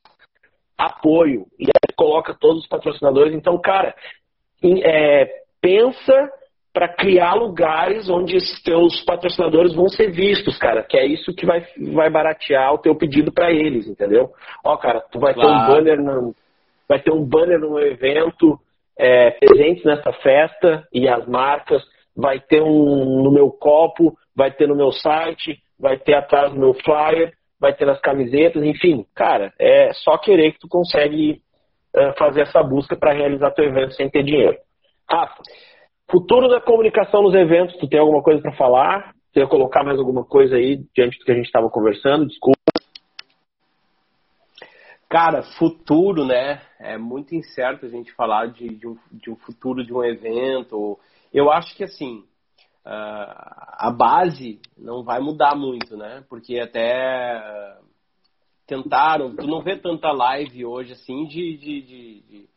apoio. 0.79 1.47
E 1.59 1.65
aí 1.65 1.95
coloca 1.97 2.35
todos 2.35 2.63
os 2.63 2.69
patrocinadores. 2.69 3.35
Então, 3.35 3.61
cara, 3.61 3.95
é, 4.63 5.29
pensa 5.61 6.31
para 6.73 6.89
criar 6.89 7.35
lugares 7.35 8.09
onde 8.09 8.37
esses 8.37 8.63
teus 8.63 9.03
patrocinadores 9.05 9.75
vão 9.75 9.89
ser 9.89 10.13
vistos, 10.13 10.57
cara, 10.57 10.85
que 10.85 10.97
é 10.97 11.05
isso 11.05 11.35
que 11.35 11.45
vai, 11.45 11.67
vai 11.93 12.09
baratear 12.09 12.73
o 12.73 12.79
teu 12.79 12.95
pedido 12.95 13.33
para 13.33 13.51
eles, 13.51 13.89
entendeu? 13.89 14.31
Ó, 14.65 14.77
cara, 14.77 15.01
tu 15.11 15.19
vai 15.19 15.35
claro. 15.35 15.49
ter 15.49 15.55
um 15.55 15.67
banner 15.67 16.01
no, 16.01 16.35
vai 16.89 17.01
ter 17.01 17.13
um 17.13 17.25
banner 17.25 17.59
no 17.59 17.79
evento 17.81 18.59
é, 18.97 19.33
presentes 19.33 19.85
nessa 19.85 20.13
festa 20.13 20.87
e 20.93 21.09
as 21.09 21.27
marcas, 21.27 21.83
vai 22.17 22.41
ter 22.41 22.63
um 22.63 23.23
no 23.23 23.31
meu 23.31 23.51
copo, 23.51 24.17
vai 24.35 24.51
ter 24.51 24.67
no 24.69 24.77
meu 24.77 24.93
site, 24.93 25.59
vai 25.79 25.99
ter 25.99 26.15
atrás 26.15 26.53
do 26.53 26.59
meu 26.59 26.75
flyer 26.75 27.33
vai 27.61 27.75
ter 27.75 27.85
nas 27.85 28.01
camisetas, 28.01 28.65
enfim, 28.65 29.05
cara, 29.15 29.53
é 29.59 29.93
só 29.93 30.17
querer 30.17 30.53
que 30.53 30.61
tu 30.61 30.67
consegue 30.67 31.43
uh, 31.95 32.19
fazer 32.19 32.41
essa 32.41 32.63
busca 32.63 32.97
para 32.97 33.13
realizar 33.13 33.51
teu 33.51 33.67
evento 33.67 33.93
sem 33.93 34.09
ter 34.09 34.25
dinheiro. 34.25 34.57
Rafa, 35.09 35.43
futuro 36.11 36.49
da 36.49 36.61
comunicação 36.61 37.23
nos 37.23 37.35
eventos, 37.35 37.77
tu 37.77 37.87
tem 37.87 38.01
alguma 38.01 38.23
coisa 38.23 38.41
para 38.41 38.57
falar? 38.57 39.13
Quer 39.33 39.47
colocar 39.47 39.85
mais 39.85 39.99
alguma 39.99 40.25
coisa 40.25 40.57
aí 40.57 40.83
diante 40.97 41.19
do 41.19 41.25
que 41.25 41.31
a 41.31 41.35
gente 41.35 41.47
estava 41.47 41.69
conversando? 41.69 42.27
Desculpa. 42.27 42.59
Cara, 45.09 45.43
futuro, 45.59 46.25
né? 46.25 46.63
É 46.79 46.97
muito 46.97 47.35
incerto 47.35 47.85
a 47.85 47.89
gente 47.89 48.13
falar 48.15 48.47
de, 48.47 48.69
de, 48.69 48.87
um, 48.89 48.97
de 49.13 49.31
um 49.31 49.37
futuro 49.37 49.85
de 49.85 49.93
um 49.93 50.03
evento. 50.03 50.99
Eu 51.33 51.51
acho 51.51 51.77
que 51.77 51.85
assim, 51.85 52.25
a 52.85 53.91
base 53.97 54.61
não 54.77 55.03
vai 55.03 55.21
mudar 55.21 55.55
muito, 55.55 55.97
né? 55.97 56.25
Porque 56.29 56.59
até 56.59 57.77
tentaram, 58.67 59.35
tu 59.35 59.47
não 59.47 59.63
vê 59.63 59.77
tanta 59.77 60.13
live 60.13 60.65
hoje 60.65 60.93
assim 60.93 61.27
de, 61.27 61.57
de, 61.57 61.83
de, 61.83 62.21
de 62.23 62.49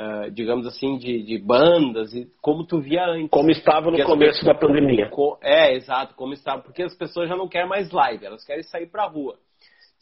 uh, 0.00 0.30
digamos 0.32 0.66
assim, 0.66 0.98
de, 0.98 1.22
de, 1.22 1.38
bandas 1.38 2.12
e 2.12 2.26
como 2.40 2.66
tu 2.66 2.80
via 2.80 3.04
antes. 3.06 3.30
Como 3.30 3.50
estava 3.50 3.90
no 3.90 4.02
começo 4.04 4.40
pessoas, 4.40 4.46
da 4.46 4.54
pandemia. 4.54 5.10
É, 5.42 5.74
exato, 5.74 6.14
como 6.14 6.32
estava, 6.32 6.62
porque 6.62 6.82
as 6.82 6.96
pessoas 6.96 7.28
já 7.28 7.36
não 7.36 7.48
querem 7.48 7.68
mais 7.68 7.90
live, 7.90 8.26
elas 8.26 8.44
querem 8.44 8.62
sair 8.64 8.86
pra 8.86 9.06
rua. 9.06 9.38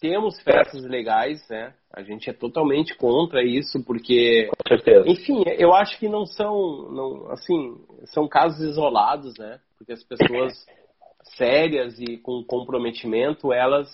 Temos 0.00 0.40
festas 0.42 0.84
legais, 0.84 1.44
né? 1.48 1.74
A 1.92 2.02
gente 2.02 2.30
é 2.30 2.32
totalmente 2.32 2.96
contra 2.96 3.42
isso, 3.42 3.82
porque. 3.84 4.46
Com 4.46 4.68
certeza. 4.68 5.08
Enfim, 5.08 5.42
eu 5.58 5.74
acho 5.74 5.98
que 5.98 6.08
não 6.08 6.24
são. 6.24 6.90
Não, 6.92 7.30
assim, 7.32 7.76
são 8.04 8.28
casos 8.28 8.60
isolados, 8.60 9.36
né? 9.36 9.58
Porque 9.76 9.92
as 9.92 10.04
pessoas 10.04 10.54
sérias 11.36 11.98
e 11.98 12.16
com 12.18 12.44
comprometimento, 12.44 13.52
elas, 13.52 13.88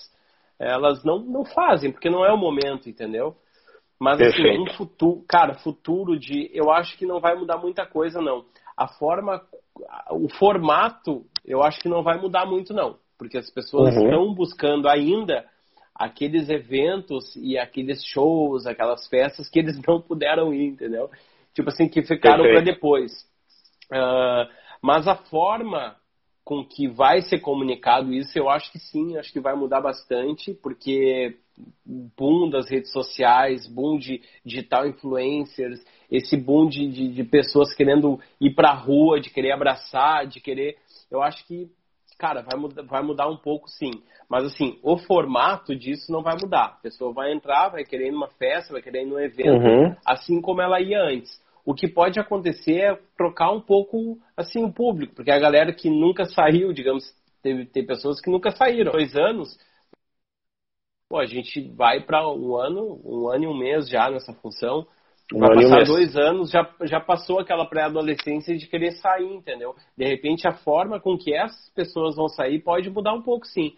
elas 0.59 1.03
não, 1.03 1.19
não 1.19 1.43
fazem, 1.43 1.91
porque 1.91 2.09
não 2.09 2.23
é 2.23 2.31
o 2.31 2.37
momento, 2.37 2.87
entendeu? 2.87 3.35
Mas 3.99 4.21
assim, 4.21 4.59
um 4.59 4.69
futuro, 4.73 5.23
cara, 5.27 5.55
futuro 5.55 6.19
de. 6.19 6.51
Eu 6.53 6.71
acho 6.71 6.95
que 6.99 7.05
não 7.05 7.19
vai 7.19 7.35
mudar 7.35 7.57
muita 7.57 7.83
coisa, 7.85 8.21
não. 8.21 8.45
A 8.77 8.87
forma. 8.87 9.41
O 10.11 10.29
formato, 10.37 11.25
eu 11.43 11.63
acho 11.63 11.79
que 11.81 11.89
não 11.89 12.03
vai 12.03 12.21
mudar 12.21 12.45
muito, 12.45 12.73
não. 12.73 12.97
porque 13.17 13.37
as 13.37 13.49
pessoas 13.49 13.95
uhum. 13.95 14.03
estão 14.03 14.33
buscando 14.33 14.87
ainda 14.87 15.45
aqueles 15.95 16.49
eventos 16.49 17.35
e 17.37 17.57
aqueles 17.57 18.03
shows, 18.03 18.67
aquelas 18.67 19.07
festas 19.07 19.49
que 19.49 19.59
eles 19.59 19.79
não 19.87 20.01
puderam 20.01 20.53
ir, 20.53 20.65
entendeu? 20.67 21.09
Tipo 21.53 21.69
assim, 21.69 21.87
que 21.87 22.03
ficaram 22.03 22.43
para 22.43 22.61
depois. 22.61 23.11
Uh, 23.91 24.51
mas 24.81 25.07
a 25.07 25.15
forma 25.15 25.95
com 26.43 26.63
que 26.63 26.87
vai 26.87 27.21
ser 27.21 27.39
comunicado 27.39 28.13
isso, 28.13 28.37
eu 28.37 28.49
acho 28.49 28.71
que 28.71 28.77
sim, 28.77 29.17
acho 29.17 29.33
que 29.33 29.39
vai 29.39 29.55
mudar 29.55 29.81
bastante, 29.81 30.53
porque 30.53 31.37
boom 31.85 32.49
das 32.49 32.69
redes 32.69 32.91
sociais, 32.91 33.67
boom 33.67 33.97
de 33.97 34.21
digital 34.45 34.87
influencers, 34.87 35.83
esse 36.11 36.37
boom 36.37 36.67
de, 36.67 36.87
de, 36.87 37.07
de 37.13 37.23
pessoas 37.23 37.73
querendo 37.73 38.19
ir 38.39 38.53
para 38.53 38.69
a 38.69 38.75
rua, 38.75 39.19
de 39.19 39.29
querer 39.29 39.53
abraçar, 39.53 40.27
de 40.27 40.39
querer. 40.39 40.77
Eu 41.09 41.21
acho 41.21 41.45
que, 41.47 41.67
cara, 42.17 42.41
vai 42.41 42.59
mudar, 42.59 42.83
vai 42.83 43.01
mudar 43.03 43.27
um 43.27 43.37
pouco 43.37 43.69
sim. 43.69 43.91
Mas 44.29 44.45
assim, 44.45 44.79
o 44.81 44.97
formato 44.97 45.75
disso 45.75 46.11
não 46.11 46.21
vai 46.21 46.35
mudar. 46.41 46.65
A 46.65 46.81
pessoa 46.81 47.13
vai 47.13 47.31
entrar, 47.31 47.69
vai 47.69 47.83
querer 47.83 48.07
ir 48.07 48.11
numa 48.11 48.27
festa, 48.27 48.73
vai 48.73 48.81
querer 48.81 49.03
ir 49.03 49.05
num 49.05 49.19
evento, 49.19 49.65
uhum. 49.65 49.95
assim 50.05 50.41
como 50.41 50.61
ela 50.61 50.81
ia 50.81 50.99
antes. 50.99 51.39
O 51.65 51.73
que 51.73 51.87
pode 51.87 52.19
acontecer 52.19 52.79
é 52.79 52.99
trocar 53.17 53.51
um 53.51 53.61
pouco 53.61 54.19
assim 54.37 54.63
o 54.63 54.71
público, 54.71 55.15
porque 55.15 55.31
a 55.31 55.39
galera 55.39 55.73
que 55.73 55.89
nunca 55.89 56.25
saiu, 56.25 56.71
digamos, 56.71 57.03
teve, 57.41 57.65
tem 57.65 57.85
pessoas 57.85 58.21
que 58.21 58.29
nunca 58.29 58.51
saíram. 58.51 58.91
Dois 58.91 59.15
anos, 59.15 59.57
pô, 61.09 61.19
a 61.19 61.25
gente 61.25 61.67
vai 61.75 62.01
para 62.01 62.27
um 62.27 62.55
ano, 62.55 63.01
um 63.03 63.29
ano 63.29 63.43
e 63.43 63.47
um 63.47 63.57
mês 63.57 63.89
já 63.89 64.09
nessa 64.09 64.33
função. 64.33 64.87
Vai 65.33 65.55
passar 65.55 65.83
dois 65.85 66.15
anos, 66.15 66.51
já, 66.51 66.69
já 66.83 66.99
passou 66.99 67.39
aquela 67.39 67.65
pré-adolescência 67.65 68.55
de 68.55 68.67
querer 68.67 68.91
sair, 68.91 69.25
entendeu? 69.25 69.73
De 69.97 70.05
repente, 70.05 70.47
a 70.47 70.53
forma 70.53 70.99
com 70.99 71.17
que 71.17 71.33
essas 71.33 71.69
pessoas 71.73 72.15
vão 72.15 72.27
sair 72.27 72.59
pode 72.59 72.89
mudar 72.91 73.13
um 73.13 73.23
pouco, 73.23 73.45
sim. 73.47 73.73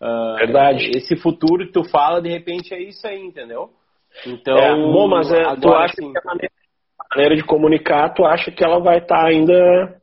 Uh, 0.00 0.36
Verdade. 0.36 0.90
Esse 0.94 1.16
futuro 1.16 1.66
que 1.66 1.72
tu 1.72 1.84
fala, 1.84 2.20
de 2.20 2.28
repente, 2.28 2.74
é 2.74 2.82
isso 2.82 3.06
aí, 3.06 3.18
entendeu? 3.18 3.70
Então, 4.26 4.58
é, 4.58 4.74
bom, 4.74 5.08
mas 5.08 5.30
é, 5.32 5.40
agora, 5.40 5.60
tu 5.60 5.72
acha 5.72 5.94
assim, 5.98 6.12
que 6.12 6.18
a 6.18 6.22
maneira, 6.24 6.52
a 6.98 7.16
maneira, 7.16 7.36
de 7.36 7.44
comunicar, 7.44 8.14
tu 8.14 8.24
acha 8.24 8.50
que 8.50 8.64
ela 8.64 8.80
vai 8.80 8.98
estar 8.98 9.22
tá 9.22 9.26
ainda 9.26 10.00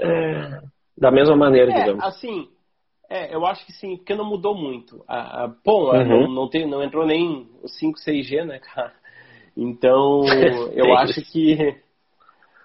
é, 0.00 0.60
da 0.96 1.10
mesma 1.10 1.36
maneira, 1.36 1.70
é, 1.72 1.74
digamos? 1.74 2.04
assim, 2.04 2.48
é, 3.10 3.34
eu 3.34 3.44
acho 3.46 3.64
que 3.66 3.72
sim, 3.72 3.96
porque 3.96 4.14
não 4.14 4.24
mudou 4.24 4.54
muito. 4.54 5.04
Ah, 5.08 5.44
ah, 5.44 5.54
bom, 5.64 5.92
uhum. 5.92 6.06
não, 6.06 6.34
não, 6.34 6.48
tem, 6.48 6.66
não 6.66 6.82
entrou 6.82 7.06
nem 7.06 7.48
o 7.62 7.68
5, 7.68 7.98
6G, 7.98 8.44
né, 8.44 8.58
cara? 8.60 8.92
Então, 9.58 10.22
eu 10.72 10.96
acho 10.96 11.20
que 11.32 11.76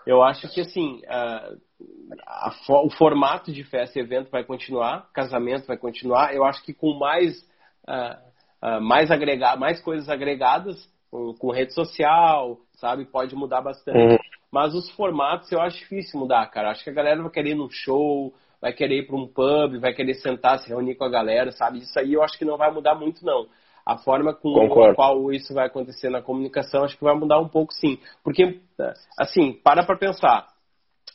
eu 0.06 0.22
acho 0.22 0.48
que 0.54 0.62
assim 0.62 1.02
a, 1.08 1.54
a, 2.28 2.54
o 2.84 2.90
formato 2.92 3.52
de 3.52 3.64
festa 3.64 3.98
e 3.98 4.02
evento 4.02 4.30
vai 4.30 4.44
continuar, 4.44 5.10
casamento 5.12 5.66
vai 5.66 5.78
continuar. 5.78 6.36
Eu 6.36 6.44
acho 6.44 6.64
que 6.64 6.72
com 6.72 6.94
mais 6.94 7.36
uh, 7.90 8.16
uh, 8.64 8.80
mais 8.80 9.10
agregar, 9.10 9.58
mais 9.58 9.82
coisas 9.82 10.08
agregadas 10.08 10.88
com, 11.10 11.34
com, 11.34 11.52
rede 11.52 11.74
social, 11.74 12.60
sabe, 12.74 13.06
pode 13.06 13.36
mudar 13.36 13.62
bastante. 13.62 13.98
Uhum. 13.98 14.18
Mas 14.52 14.76
os 14.76 14.88
formatos 14.92 15.52
eu 15.52 15.60
acho 15.60 15.80
difícil 15.80 16.20
mudar, 16.20 16.46
cara. 16.52 16.70
Acho 16.70 16.84
que 16.84 16.92
a 16.92 16.94
galera 16.94 17.24
vai 17.24 17.32
querer 17.32 17.52
ir 17.52 17.56
num 17.56 17.72
show, 17.72 18.32
vai 18.62 18.72
querer 18.72 19.00
ir 19.00 19.08
para 19.08 19.16
um 19.16 19.28
pub, 19.28 19.80
vai 19.80 19.96
querer 19.96 20.14
sentar, 20.14 20.60
se 20.60 20.70
reunir 20.70 20.94
com 20.94 21.06
a 21.06 21.10
galera, 21.10 21.52
sabe? 21.52 21.80
Isso 21.80 21.98
aí 21.98 22.14
eu 22.14 22.22
acho 22.22 22.38
que 22.38 22.46
não 22.46 22.56
vai 22.56 22.72
mudar 22.72 22.94
muito 22.94 23.26
não 23.26 23.48
a 23.86 23.98
forma 23.98 24.34
com 24.34 24.84
a 24.84 24.96
qual 24.96 25.32
isso 25.32 25.54
vai 25.54 25.68
acontecer 25.68 26.10
na 26.10 26.22
comunicação, 26.22 26.84
acho 26.84 26.98
que 26.98 27.04
vai 27.04 27.16
mudar 27.16 27.40
um 27.40 27.50
pouco 27.50 27.74
sim. 27.74 28.00
Porque, 28.24 28.62
assim, 29.20 29.54
para 29.54 29.86
para 29.86 29.98
pensar. 29.98 30.54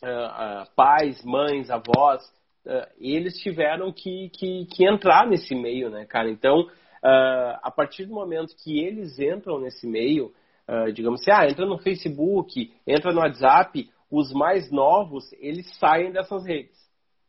Uh, 0.00 0.06
uh, 0.06 0.74
pais, 0.76 1.24
mães, 1.24 1.70
avós, 1.70 2.22
uh, 2.64 2.86
eles 3.00 3.36
tiveram 3.38 3.90
que, 3.90 4.30
que, 4.30 4.64
que, 4.66 4.84
entrar 4.86 5.26
nesse 5.26 5.56
meio, 5.56 5.90
né, 5.90 6.04
cara? 6.04 6.30
Então, 6.30 6.68
a 7.62 7.70
partir 7.70 8.06
do 8.06 8.14
momento 8.14 8.54
que 8.62 8.78
eles 8.78 9.18
entram 9.18 9.60
nesse 9.60 9.86
meio, 9.86 10.32
digamos 10.92 11.20
assim, 11.20 11.30
ah, 11.32 11.48
entra 11.48 11.64
no 11.64 11.78
Facebook, 11.78 12.72
entra 12.84 13.12
no 13.12 13.20
WhatsApp, 13.20 13.88
os 14.10 14.32
mais 14.32 14.70
novos, 14.70 15.32
eles 15.34 15.66
saem 15.78 16.10
dessas 16.10 16.44
redes. 16.44 16.76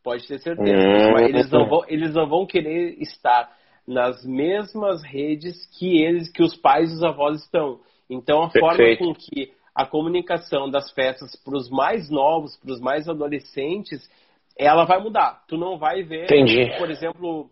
Pode 0.03 0.27
ter 0.27 0.39
certeza. 0.39 0.71
Hum, 0.71 1.19
eles, 1.19 1.51
não 1.51 1.69
vão, 1.69 1.83
eles 1.87 2.13
não 2.13 2.27
vão 2.27 2.45
querer 2.47 2.99
estar 2.99 3.49
nas 3.89 4.23
mesmas 4.23 5.03
redes 5.03 5.65
que 5.77 6.03
eles, 6.03 6.31
que 6.31 6.43
os 6.43 6.55
pais 6.55 6.91
e 6.91 6.93
os 6.93 7.03
avós 7.03 7.41
estão. 7.41 7.79
Então 8.07 8.43
a 8.43 8.49
Perfeito. 8.49 8.99
forma 8.99 9.13
com 9.13 9.19
que 9.19 9.51
a 9.73 9.83
comunicação 9.83 10.69
das 10.69 10.91
festas 10.91 11.35
para 11.43 11.57
os 11.57 11.71
mais 11.71 12.07
novos, 12.07 12.55
para 12.57 12.71
os 12.71 12.79
mais 12.79 13.09
adolescentes, 13.09 14.07
ela 14.55 14.85
vai 14.85 15.01
mudar. 15.01 15.43
Tu 15.47 15.57
não 15.57 15.79
vai 15.79 16.03
ver, 16.03 16.25
Entendi. 16.25 16.77
por 16.77 16.91
exemplo, 16.91 17.49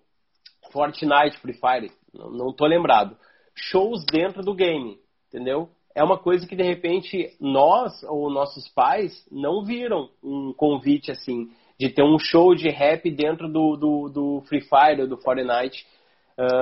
Fortnite, 0.72 1.40
Free 1.40 1.54
Fire, 1.54 1.92
não, 2.14 2.30
não 2.30 2.54
tô 2.54 2.68
lembrado. 2.68 3.18
Shows 3.56 4.06
dentro 4.06 4.44
do 4.44 4.54
game, 4.54 5.00
entendeu? 5.28 5.70
É 5.96 6.04
uma 6.04 6.20
coisa 6.20 6.46
que 6.46 6.56
de 6.56 6.62
repente 6.62 7.36
nós 7.42 8.04
ou 8.04 8.30
nossos 8.30 8.68
pais 8.70 9.26
não 9.32 9.66
viram 9.66 10.08
um 10.24 10.54
convite 10.54 11.10
assim 11.10 11.50
de 11.80 11.90
ter 11.90 12.04
um 12.04 12.20
show 12.20 12.54
de 12.54 12.70
rap 12.70 13.10
dentro 13.10 13.48
do, 13.48 13.76
do, 13.76 14.10
do 14.10 14.42
Free 14.48 14.62
Fire 14.62 15.02
ou 15.02 15.08
do 15.08 15.18
Fortnite. 15.18 15.86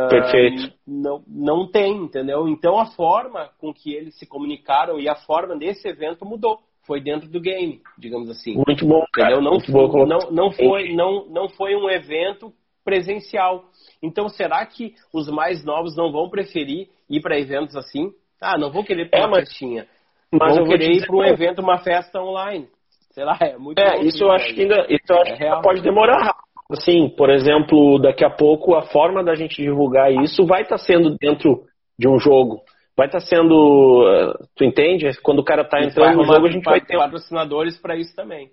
Perfeito. 0.09 0.73
não, 0.87 1.21
não 1.27 1.67
tem, 1.69 1.97
entendeu? 1.97 2.47
Então 2.47 2.79
a 2.79 2.85
forma 2.85 3.49
com 3.59 3.73
que 3.73 3.93
eles 3.93 4.17
se 4.17 4.25
comunicaram 4.25 4.97
e 4.99 5.09
a 5.09 5.15
forma 5.15 5.57
desse 5.57 5.87
evento 5.87 6.25
mudou. 6.25 6.59
Foi 6.87 7.01
dentro 7.01 7.27
do 7.27 7.41
game, 7.41 7.81
digamos 7.97 8.29
assim. 8.29 8.61
Muito 8.65 8.85
bom, 8.85 9.03
cara. 9.11 9.41
Não, 9.41 9.53
Muito 9.53 9.71
foi, 9.71 9.87
bom. 9.87 10.05
não, 10.05 10.19
não, 10.31 10.51
foi, 10.51 10.93
não, 10.93 11.25
não 11.29 11.49
foi 11.49 11.75
um 11.75 11.89
evento 11.89 12.53
presencial. 12.85 13.65
Então, 14.01 14.29
será 14.29 14.63
que 14.67 14.93
os 15.11 15.27
mais 15.27 15.65
novos 15.65 15.97
não 15.97 16.11
vão 16.11 16.29
preferir 16.29 16.87
ir 17.09 17.21
para 17.21 17.39
eventos 17.39 17.75
assim? 17.75 18.11
Ah, 18.39 18.57
não 18.57 18.71
vou 18.71 18.83
querer 18.83 19.09
para 19.09 19.21
é, 19.21 19.23
uma 19.23 19.31
mas, 19.31 19.49
festinha. 19.49 19.87
Mas 20.31 20.55
vou 20.55 20.67
querer 20.67 20.91
ir 20.91 21.07
para 21.07 21.15
um 21.15 21.23
evento, 21.25 21.59
uma 21.59 21.79
festa 21.79 22.21
online. 22.21 22.67
Sei 23.11 23.23
lá, 23.23 23.37
é 23.41 23.57
muito 23.57 23.79
É, 23.79 24.01
isso 24.01 24.23
eu 24.23 24.31
acho 24.31 24.53
que 24.53 24.61
ainda, 24.61 24.85
isso 24.87 25.05
eu 25.09 25.21
acho 25.21 25.31
é 25.33 25.37
que 25.37 25.61
pode 25.63 25.81
demorar 25.81 26.35
assim, 26.71 27.09
por 27.09 27.29
exemplo, 27.29 27.99
daqui 27.99 28.23
a 28.23 28.29
pouco 28.29 28.75
a 28.75 28.83
forma 28.83 29.23
da 29.23 29.35
gente 29.35 29.61
divulgar 29.61 30.11
isso 30.11 30.45
vai 30.45 30.63
estar 30.63 30.77
tá 30.77 30.83
sendo 30.83 31.15
dentro 31.19 31.63
de 31.97 32.07
um 32.07 32.19
jogo. 32.19 32.61
Vai 32.97 33.07
estar 33.07 33.19
tá 33.19 33.25
sendo, 33.25 34.07
eh, 34.07 34.45
tu 34.55 34.63
entende? 34.63 35.09
Quando 35.21 35.39
o 35.39 35.43
cara 35.43 35.63
está 35.63 35.81
entrando 35.81 36.17
no 36.17 36.25
jogo, 36.25 36.47
a 36.47 36.51
gente 36.51 36.63
vai 36.63 36.81
ter 36.81 36.97
patrocinadores 36.97 37.77
para 37.79 37.95
isso 37.95 38.15
também. 38.15 38.49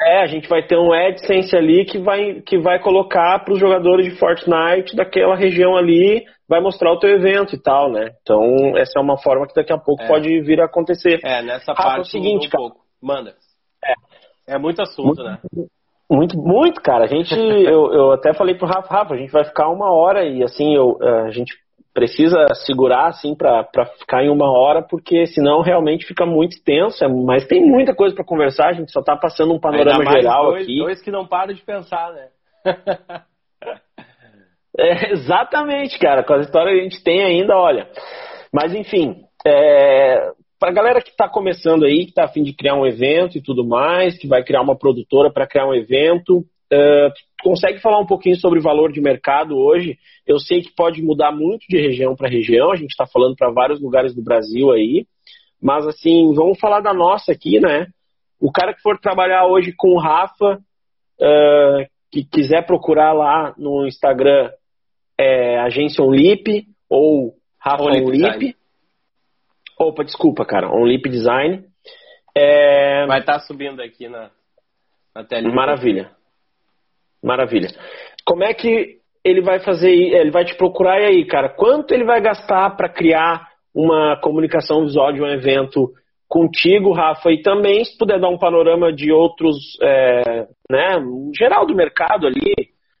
É, 0.00 0.22
a 0.22 0.26
gente 0.26 0.48
vai 0.48 0.62
ter 0.66 0.76
um 0.76 0.92
AdSense 0.92 1.56
ali 1.56 1.84
que 1.84 1.98
vai, 1.98 2.40
que 2.40 2.58
vai 2.58 2.80
colocar 2.80 3.38
para 3.44 3.54
os 3.54 3.60
jogadores 3.60 4.06
de 4.06 4.18
Fortnite 4.18 4.96
daquela 4.96 5.36
região 5.36 5.76
ali, 5.76 6.24
vai 6.48 6.60
mostrar 6.60 6.92
o 6.92 6.98
teu 6.98 7.10
evento 7.10 7.54
e 7.54 7.62
tal, 7.62 7.90
né? 7.90 8.10
Então, 8.20 8.76
essa 8.76 8.98
é 8.98 9.00
uma 9.00 9.16
forma 9.16 9.46
que 9.46 9.54
daqui 9.54 9.72
a 9.72 9.78
pouco 9.78 10.02
é. 10.02 10.08
pode 10.08 10.40
vir 10.40 10.60
a 10.60 10.64
acontecer. 10.64 11.20
É, 11.24 11.42
nessa 11.42 11.72
Rafa, 11.72 11.82
parte 11.82 11.98
é 11.98 12.00
o 12.00 12.04
seguinte, 12.06 12.48
um 12.48 12.50
cara. 12.50 12.62
Pouco. 12.62 12.80
Manda. 13.00 13.34
É. 13.84 14.54
é 14.54 14.58
muito 14.58 14.82
assunto, 14.82 15.22
muito, 15.22 15.22
né? 15.22 15.38
Muito, 16.10 16.36
muito, 16.36 16.80
cara. 16.80 17.04
A 17.04 17.08
gente, 17.08 17.34
eu, 17.38 17.92
eu 17.92 18.12
até 18.12 18.32
falei 18.34 18.54
pro 18.54 18.66
Rafa, 18.66 18.92
Rafa, 18.92 19.14
a 19.14 19.16
gente 19.16 19.32
vai 19.32 19.44
ficar 19.44 19.68
uma 19.68 19.92
hora 19.92 20.24
e 20.24 20.42
assim, 20.42 20.74
eu, 20.74 20.98
a 21.02 21.30
gente 21.30 21.54
precisa 21.94 22.48
segurar 22.66 23.06
assim 23.06 23.36
para 23.36 23.86
ficar 24.00 24.24
em 24.24 24.28
uma 24.28 24.50
hora, 24.50 24.82
porque 24.82 25.26
senão 25.26 25.62
realmente 25.62 26.04
fica 26.04 26.26
muito 26.26 26.62
tenso. 26.64 27.04
É, 27.04 27.08
mas 27.08 27.46
tem 27.46 27.64
muita 27.64 27.94
coisa 27.94 28.14
para 28.14 28.24
conversar, 28.24 28.68
a 28.68 28.72
gente 28.72 28.90
só 28.90 29.00
tá 29.00 29.16
passando 29.16 29.54
um 29.54 29.60
panorama 29.60 30.04
geral 30.10 30.50
dois, 30.50 30.64
aqui. 30.64 30.78
Dois 30.78 31.00
que 31.00 31.10
não 31.12 31.24
param 31.26 31.54
de 31.54 31.62
pensar, 31.62 32.12
né? 32.12 32.28
é, 34.76 35.12
exatamente, 35.12 35.96
cara. 35.98 36.24
Com 36.24 36.34
as 36.34 36.46
histórias 36.46 36.74
que 36.74 36.80
a 36.80 36.82
gente 36.82 37.04
tem 37.04 37.22
ainda, 37.22 37.56
olha. 37.56 37.88
Mas 38.52 38.74
enfim, 38.74 39.22
é, 39.46 40.32
para 40.58 40.70
a 40.70 40.74
galera 40.74 41.02
que 41.02 41.10
está 41.10 41.28
começando 41.28 41.84
aí, 41.84 42.04
que 42.04 42.10
está 42.10 42.24
a 42.24 42.28
fim 42.28 42.42
de 42.42 42.52
criar 42.52 42.74
um 42.74 42.86
evento 42.86 43.36
e 43.36 43.42
tudo 43.42 43.66
mais, 43.66 44.16
que 44.18 44.26
vai 44.26 44.42
criar 44.42 44.62
uma 44.62 44.76
produtora 44.76 45.30
para 45.30 45.46
criar 45.46 45.66
um 45.66 45.74
evento, 45.74 46.38
uh, 46.38 47.12
consegue 47.42 47.80
falar 47.80 47.98
um 47.98 48.06
pouquinho 48.06 48.36
sobre 48.36 48.58
o 48.58 48.62
valor 48.62 48.92
de 48.92 49.00
mercado 49.00 49.56
hoje? 49.56 49.98
Eu 50.26 50.38
sei 50.38 50.62
que 50.62 50.74
pode 50.74 51.02
mudar 51.02 51.32
muito 51.32 51.66
de 51.68 51.78
região 51.78 52.16
para 52.16 52.28
região, 52.28 52.70
a 52.70 52.76
gente 52.76 52.90
está 52.90 53.06
falando 53.06 53.36
para 53.36 53.50
vários 53.50 53.80
lugares 53.80 54.14
do 54.14 54.22
Brasil 54.22 54.70
aí, 54.70 55.06
mas 55.60 55.86
assim, 55.86 56.32
vamos 56.34 56.58
falar 56.58 56.80
da 56.80 56.94
nossa 56.94 57.32
aqui, 57.32 57.60
né? 57.60 57.86
O 58.40 58.52
cara 58.52 58.74
que 58.74 58.82
for 58.82 58.98
trabalhar 58.98 59.46
hoje 59.46 59.72
com 59.76 59.90
o 59.90 59.98
Rafa, 59.98 60.58
uh, 61.20 61.86
que 62.10 62.24
quiser 62.24 62.64
procurar 62.66 63.12
lá 63.12 63.54
no 63.58 63.86
Instagram 63.86 64.50
é, 65.18 65.58
Agência 65.58 66.04
Onlip 66.04 66.66
ou 66.88 67.34
Rafa 67.58 67.84
Onlip, 67.84 68.56
Opa, 69.84 70.04
desculpa, 70.04 70.44
cara. 70.44 70.70
OnLip 70.70 71.08
Design. 71.08 71.64
É... 72.36 73.06
Vai 73.06 73.20
estar 73.20 73.34
tá 73.34 73.38
subindo 73.40 73.80
aqui 73.80 74.08
na, 74.08 74.30
na 75.14 75.24
tela. 75.24 75.48
Maravilha. 75.52 76.10
Maravilha. 77.22 77.68
Como 78.24 78.44
é 78.44 78.52
que 78.52 78.98
ele 79.24 79.40
vai 79.40 79.60
fazer? 79.60 79.90
Ele 79.90 80.30
vai 80.30 80.44
te 80.44 80.54
procurar 80.56 81.00
e 81.00 81.06
aí, 81.06 81.26
cara? 81.26 81.48
Quanto 81.48 81.92
ele 81.92 82.04
vai 82.04 82.20
gastar 82.20 82.76
para 82.76 82.88
criar 82.88 83.48
uma 83.74 84.20
comunicação 84.20 84.84
visual 84.84 85.12
de 85.12 85.22
um 85.22 85.26
evento 85.26 85.92
contigo, 86.28 86.92
Rafa? 86.92 87.30
E 87.30 87.40
também, 87.40 87.84
se 87.84 87.96
puder 87.96 88.20
dar 88.20 88.28
um 88.28 88.38
panorama 88.38 88.92
de 88.92 89.10
outros, 89.12 89.56
é, 89.82 90.46
né, 90.70 91.02
geral 91.36 91.66
do 91.66 91.74
mercado 91.74 92.26
ali. 92.26 92.54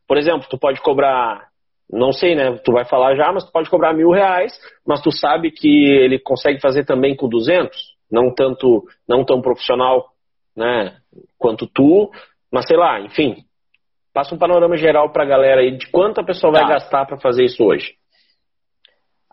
Por 0.06 0.14
por 0.14 0.18
exemplo, 0.18 0.46
tu 0.48 0.56
pode 0.56 0.80
cobrar, 0.80 1.48
não 1.90 2.12
sei, 2.12 2.34
né? 2.34 2.56
Tu 2.64 2.72
vai 2.72 2.84
falar 2.84 3.14
já, 3.16 3.32
mas 3.32 3.44
tu 3.44 3.52
pode 3.52 3.70
cobrar 3.70 3.92
mil 3.92 4.10
reais, 4.10 4.52
mas 4.86 5.02
tu 5.02 5.10
sabe 5.10 5.50
que 5.50 5.68
ele 5.68 6.18
consegue 6.18 6.60
fazer 6.60 6.84
também 6.84 7.14
com 7.14 7.28
200, 7.28 7.76
não 8.10 8.32
tanto, 8.34 8.84
não 9.08 9.24
tão 9.24 9.40
profissional, 9.40 10.10
né? 10.56 10.96
Quanto 11.38 11.66
tu, 11.66 12.10
mas 12.50 12.66
sei 12.66 12.76
lá, 12.76 13.00
enfim. 13.00 13.44
Passa 14.12 14.34
um 14.34 14.38
panorama 14.38 14.76
geral 14.76 15.10
para 15.10 15.24
a 15.24 15.26
galera 15.26 15.60
aí 15.60 15.76
de 15.76 15.90
quanto 15.90 16.20
a 16.20 16.24
pessoa 16.24 16.52
tá. 16.52 16.60
vai 16.60 16.68
gastar 16.68 17.04
para 17.04 17.18
fazer 17.18 17.44
isso 17.44 17.64
hoje. 17.64 17.96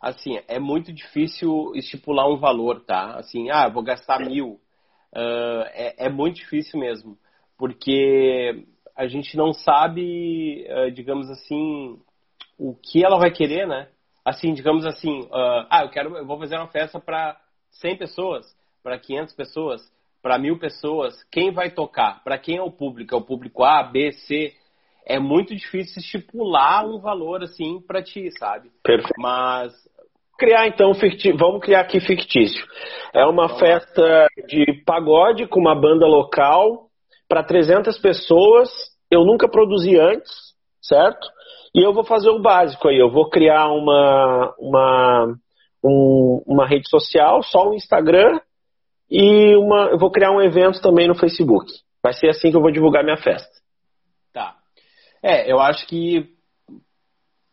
Assim, 0.01 0.39
é 0.47 0.57
muito 0.57 0.91
difícil 0.91 1.73
estipular 1.75 2.27
um 2.27 2.37
valor, 2.37 2.83
tá? 2.83 3.17
Assim, 3.17 3.51
ah, 3.51 3.69
vou 3.69 3.83
gastar 3.83 4.19
mil. 4.19 4.59
Uh, 5.15 5.63
é, 5.73 6.05
é 6.07 6.09
muito 6.09 6.37
difícil 6.37 6.79
mesmo, 6.79 7.15
porque 7.55 8.65
a 8.95 9.05
gente 9.07 9.37
não 9.37 9.53
sabe, 9.53 10.65
uh, 10.67 10.89
digamos 10.91 11.29
assim, 11.29 11.99
o 12.61 12.75
que 12.75 13.03
ela 13.03 13.17
vai 13.17 13.31
querer, 13.31 13.67
né? 13.67 13.87
Assim, 14.23 14.53
digamos 14.53 14.85
assim, 14.85 15.21
uh, 15.21 15.65
ah, 15.67 15.81
eu 15.81 15.89
quero, 15.89 16.15
eu 16.15 16.25
vou 16.27 16.37
fazer 16.37 16.55
uma 16.55 16.67
festa 16.67 16.99
para 16.99 17.35
100 17.71 17.97
pessoas, 17.97 18.45
para 18.83 18.99
500 18.99 19.33
pessoas, 19.33 19.81
para 20.21 20.37
mil 20.37 20.59
pessoas. 20.59 21.23
Quem 21.31 21.51
vai 21.51 21.71
tocar? 21.71 22.23
Para 22.23 22.37
quem 22.37 22.57
é 22.57 22.61
o 22.61 22.71
público? 22.71 23.15
É 23.15 23.17
o 23.17 23.23
público 23.23 23.63
A, 23.63 23.81
B, 23.81 24.11
C? 24.11 24.53
É 25.03 25.17
muito 25.17 25.55
difícil 25.55 25.99
estipular 25.99 26.85
um 26.85 26.99
valor 26.99 27.41
assim 27.41 27.81
para 27.81 28.03
ti, 28.03 28.29
sabe? 28.37 28.69
Perfeito. 28.83 29.15
Mas 29.17 29.73
criar 30.37 30.67
então 30.67 30.93
fictício, 30.93 31.35
vamos 31.35 31.61
criar 31.61 31.81
aqui 31.81 31.99
fictício. 31.99 32.63
É 33.11 33.25
uma 33.25 33.57
festa 33.57 34.27
de 34.47 34.83
pagode 34.85 35.47
com 35.47 35.59
uma 35.59 35.73
banda 35.73 36.05
local 36.05 36.89
para 37.27 37.43
300 37.43 37.97
pessoas. 37.97 38.69
Eu 39.09 39.25
nunca 39.25 39.49
produzi 39.49 39.97
antes, 39.97 40.31
certo? 40.79 41.27
E 41.73 41.85
eu 41.85 41.93
vou 41.93 42.03
fazer 42.03 42.29
o 42.29 42.41
básico 42.41 42.87
aí. 42.87 42.97
Eu 42.97 43.09
vou 43.09 43.29
criar 43.29 43.67
uma 43.67 44.53
uma 44.59 45.35
um, 45.83 46.43
uma 46.45 46.67
rede 46.67 46.89
social, 46.89 47.41
só 47.43 47.69
o 47.69 47.73
Instagram 47.73 48.39
e 49.09 49.55
uma, 49.57 49.89
eu 49.89 49.97
vou 49.97 50.09
criar 50.09 50.31
um 50.31 50.41
evento 50.41 50.81
também 50.81 51.07
no 51.07 51.15
Facebook. 51.15 51.69
Vai 52.01 52.13
ser 52.13 52.29
assim 52.29 52.49
que 52.49 52.55
eu 52.55 52.61
vou 52.61 52.71
divulgar 52.71 53.03
minha 53.03 53.17
festa. 53.17 53.51
Tá. 54.31 54.55
É, 55.21 55.51
eu 55.51 55.59
acho 55.59 55.85
que 55.85 56.29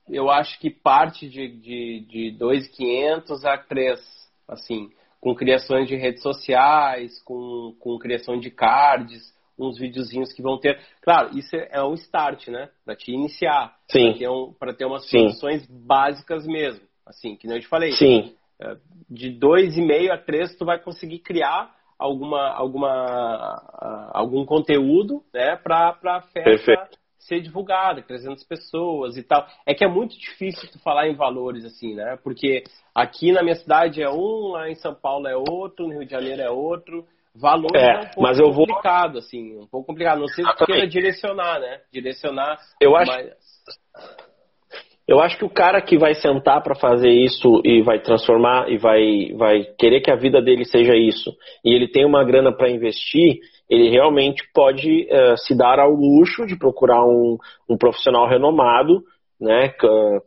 eu 0.08 0.30
acho 0.30 0.58
que 0.58 0.70
parte 0.70 1.28
de, 1.28 1.48
de, 1.48 2.06
de 2.08 2.38
2.500 2.38 3.44
a 3.44 3.58
3, 3.58 4.00
assim, 4.48 4.88
com 5.20 5.34
criações 5.34 5.86
de 5.86 5.96
redes 5.96 6.22
sociais, 6.22 7.20
com, 7.24 7.74
com 7.78 7.98
criação 7.98 8.38
de 8.38 8.50
cards, 8.50 9.34
uns 9.58 9.78
videozinhos 9.78 10.32
que 10.32 10.42
vão 10.42 10.58
ter. 10.58 10.78
Claro, 11.02 11.36
isso 11.36 11.54
é 11.54 11.82
um 11.82 11.94
start, 11.94 12.48
né? 12.48 12.68
Para 12.84 12.94
te 12.94 13.12
iniciar. 13.12 13.76
Sim. 13.90 14.10
Para 14.10 14.18
ter, 14.18 14.28
um, 14.28 14.54
ter 14.76 14.84
umas 14.84 15.08
soluções 15.08 15.66
básicas 15.66 16.46
mesmo. 16.46 16.86
Assim, 17.06 17.36
que 17.36 17.46
nem 17.46 17.56
eu 17.56 17.62
te 17.62 17.68
falei. 17.68 17.92
Sim. 17.92 18.34
É, 18.60 18.76
de 19.08 19.30
2,5 19.30 20.10
a 20.10 20.18
3, 20.18 20.56
tu 20.56 20.64
vai 20.64 20.78
conseguir 20.78 21.20
criar 21.20 21.74
alguma, 21.98 22.48
alguma, 22.50 24.10
algum 24.12 24.44
conteúdo 24.44 25.22
né, 25.32 25.56
para 25.56 25.96
a 26.04 26.22
festa 26.22 26.44
Perfeito. 26.44 26.98
ser 27.18 27.40
divulgada, 27.40 28.02
300 28.02 28.44
pessoas 28.44 29.16
e 29.16 29.22
tal. 29.22 29.46
É 29.66 29.74
que 29.74 29.84
é 29.84 29.88
muito 29.88 30.18
difícil 30.18 30.68
tu 30.70 30.78
falar 30.78 31.08
em 31.08 31.14
valores 31.14 31.64
assim, 31.64 31.94
né? 31.94 32.16
Porque 32.22 32.62
aqui 32.94 33.32
na 33.32 33.42
minha 33.42 33.56
cidade 33.56 34.02
é 34.02 34.10
um, 34.10 34.52
lá 34.52 34.70
em 34.70 34.76
São 34.76 34.94
Paulo 34.94 35.26
é 35.26 35.36
outro, 35.36 35.86
no 35.86 35.94
Rio 35.94 36.04
de 36.04 36.12
Janeiro 36.12 36.42
é 36.42 36.50
outro. 36.50 37.06
Valor 37.40 37.70
é, 37.74 37.80
é 37.80 37.98
um 37.98 38.00
pouco 38.00 38.22
mas 38.22 38.38
eu 38.38 38.46
complicado, 38.46 39.12
vou... 39.12 39.18
assim, 39.18 39.56
um 39.58 39.66
pouco 39.66 39.86
complicado. 39.86 40.20
Não 40.20 40.28
sei 40.28 40.44
se 40.44 40.66
queira 40.66 40.86
direcionar, 40.86 41.60
né? 41.60 41.80
Direcionar. 41.92 42.58
Eu 42.80 42.96
acho. 42.96 43.12
Eu 45.06 45.20
acho 45.20 45.38
que 45.38 45.44
o 45.44 45.48
cara 45.48 45.80
que 45.80 45.96
vai 45.96 46.14
sentar 46.14 46.62
para 46.62 46.74
fazer 46.74 47.08
isso 47.08 47.62
e 47.64 47.80
vai 47.80 47.98
transformar 47.98 48.70
e 48.70 48.76
vai, 48.76 49.32
vai 49.38 49.64
querer 49.78 50.02
que 50.02 50.10
a 50.10 50.16
vida 50.16 50.42
dele 50.42 50.66
seja 50.66 50.94
isso, 50.94 51.32
e 51.64 51.74
ele 51.74 51.88
tem 51.88 52.04
uma 52.04 52.22
grana 52.22 52.54
para 52.54 52.70
investir, 52.70 53.38
ele 53.70 53.88
realmente 53.88 54.42
pode 54.52 55.08
uh, 55.10 55.36
se 55.38 55.56
dar 55.56 55.78
ao 55.78 55.92
luxo 55.92 56.44
de 56.44 56.58
procurar 56.58 57.02
um, 57.06 57.38
um 57.66 57.78
profissional 57.78 58.28
renomado 58.28 59.02
né, 59.40 59.72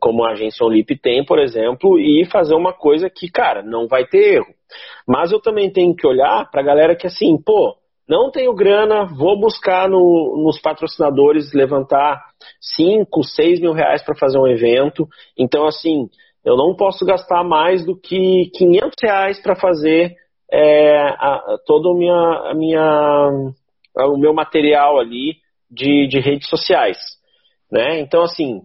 como 0.00 0.24
a 0.24 0.32
agência 0.32 0.64
Olip 0.64 0.96
tem, 0.96 1.24
por 1.24 1.38
exemplo, 1.38 1.98
e 1.98 2.24
fazer 2.24 2.54
uma 2.54 2.72
coisa 2.72 3.10
que, 3.10 3.30
cara, 3.30 3.62
não 3.62 3.86
vai 3.86 4.06
ter 4.06 4.36
erro. 4.36 4.54
Mas 5.06 5.32
eu 5.32 5.40
também 5.40 5.70
tenho 5.70 5.94
que 5.94 6.06
olhar 6.06 6.50
para 6.50 6.62
a 6.62 6.64
galera 6.64 6.96
que, 6.96 7.06
assim, 7.06 7.36
pô, 7.36 7.76
não 8.08 8.30
tenho 8.30 8.54
grana, 8.54 9.04
vou 9.04 9.38
buscar 9.38 9.88
no, 9.88 10.42
nos 10.44 10.60
patrocinadores 10.60 11.52
levantar 11.52 12.20
5, 12.76 13.22
6 13.22 13.60
mil 13.60 13.72
reais 13.72 14.02
para 14.02 14.16
fazer 14.16 14.38
um 14.38 14.46
evento. 14.46 15.06
Então, 15.38 15.66
assim, 15.66 16.08
eu 16.44 16.56
não 16.56 16.74
posso 16.74 17.04
gastar 17.04 17.44
mais 17.44 17.84
do 17.84 17.96
que 17.96 18.50
500 18.54 18.94
reais 19.02 19.42
para 19.42 19.54
fazer 19.54 20.14
é, 20.50 20.98
a, 20.98 21.58
todo 21.66 21.94
minha, 21.94 22.50
a 22.50 22.54
minha, 22.54 23.30
o 23.96 24.16
meu 24.18 24.34
material 24.34 24.98
ali 24.98 25.36
de, 25.70 26.08
de 26.08 26.18
redes 26.18 26.48
sociais. 26.48 26.98
Né? 27.70 28.00
Então, 28.00 28.22
assim, 28.22 28.60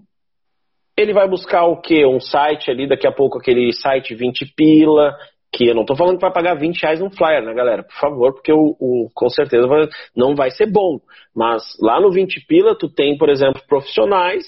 ele 0.97 1.13
vai 1.13 1.29
buscar 1.29 1.65
o 1.65 1.79
quê? 1.79 2.05
Um 2.05 2.19
site 2.19 2.71
ali, 2.71 2.87
daqui 2.87 3.07
a 3.07 3.11
pouco 3.11 3.37
aquele 3.37 3.71
site 3.71 4.15
20 4.15 4.53
pila, 4.55 5.15
que 5.53 5.67
eu 5.67 5.75
não 5.75 5.81
estou 5.81 5.95
falando 5.95 6.15
que 6.15 6.21
vai 6.21 6.33
pagar 6.33 6.55
20 6.55 6.81
reais 6.81 7.01
um 7.01 7.11
flyer, 7.11 7.43
né, 7.43 7.53
galera? 7.53 7.83
Por 7.83 7.95
favor, 7.99 8.33
porque 8.33 8.51
o, 8.51 8.75
o 8.79 9.09
com 9.13 9.29
certeza 9.29 9.67
vai, 9.67 9.87
não 10.15 10.35
vai 10.35 10.49
ser 10.49 10.65
bom. 10.65 10.99
Mas 11.35 11.63
lá 11.79 12.01
no 12.01 12.11
20 12.11 12.45
pila, 12.47 12.75
tu 12.75 12.89
tem, 12.89 13.15
por 13.15 13.29
exemplo, 13.29 13.61
profissionais 13.67 14.43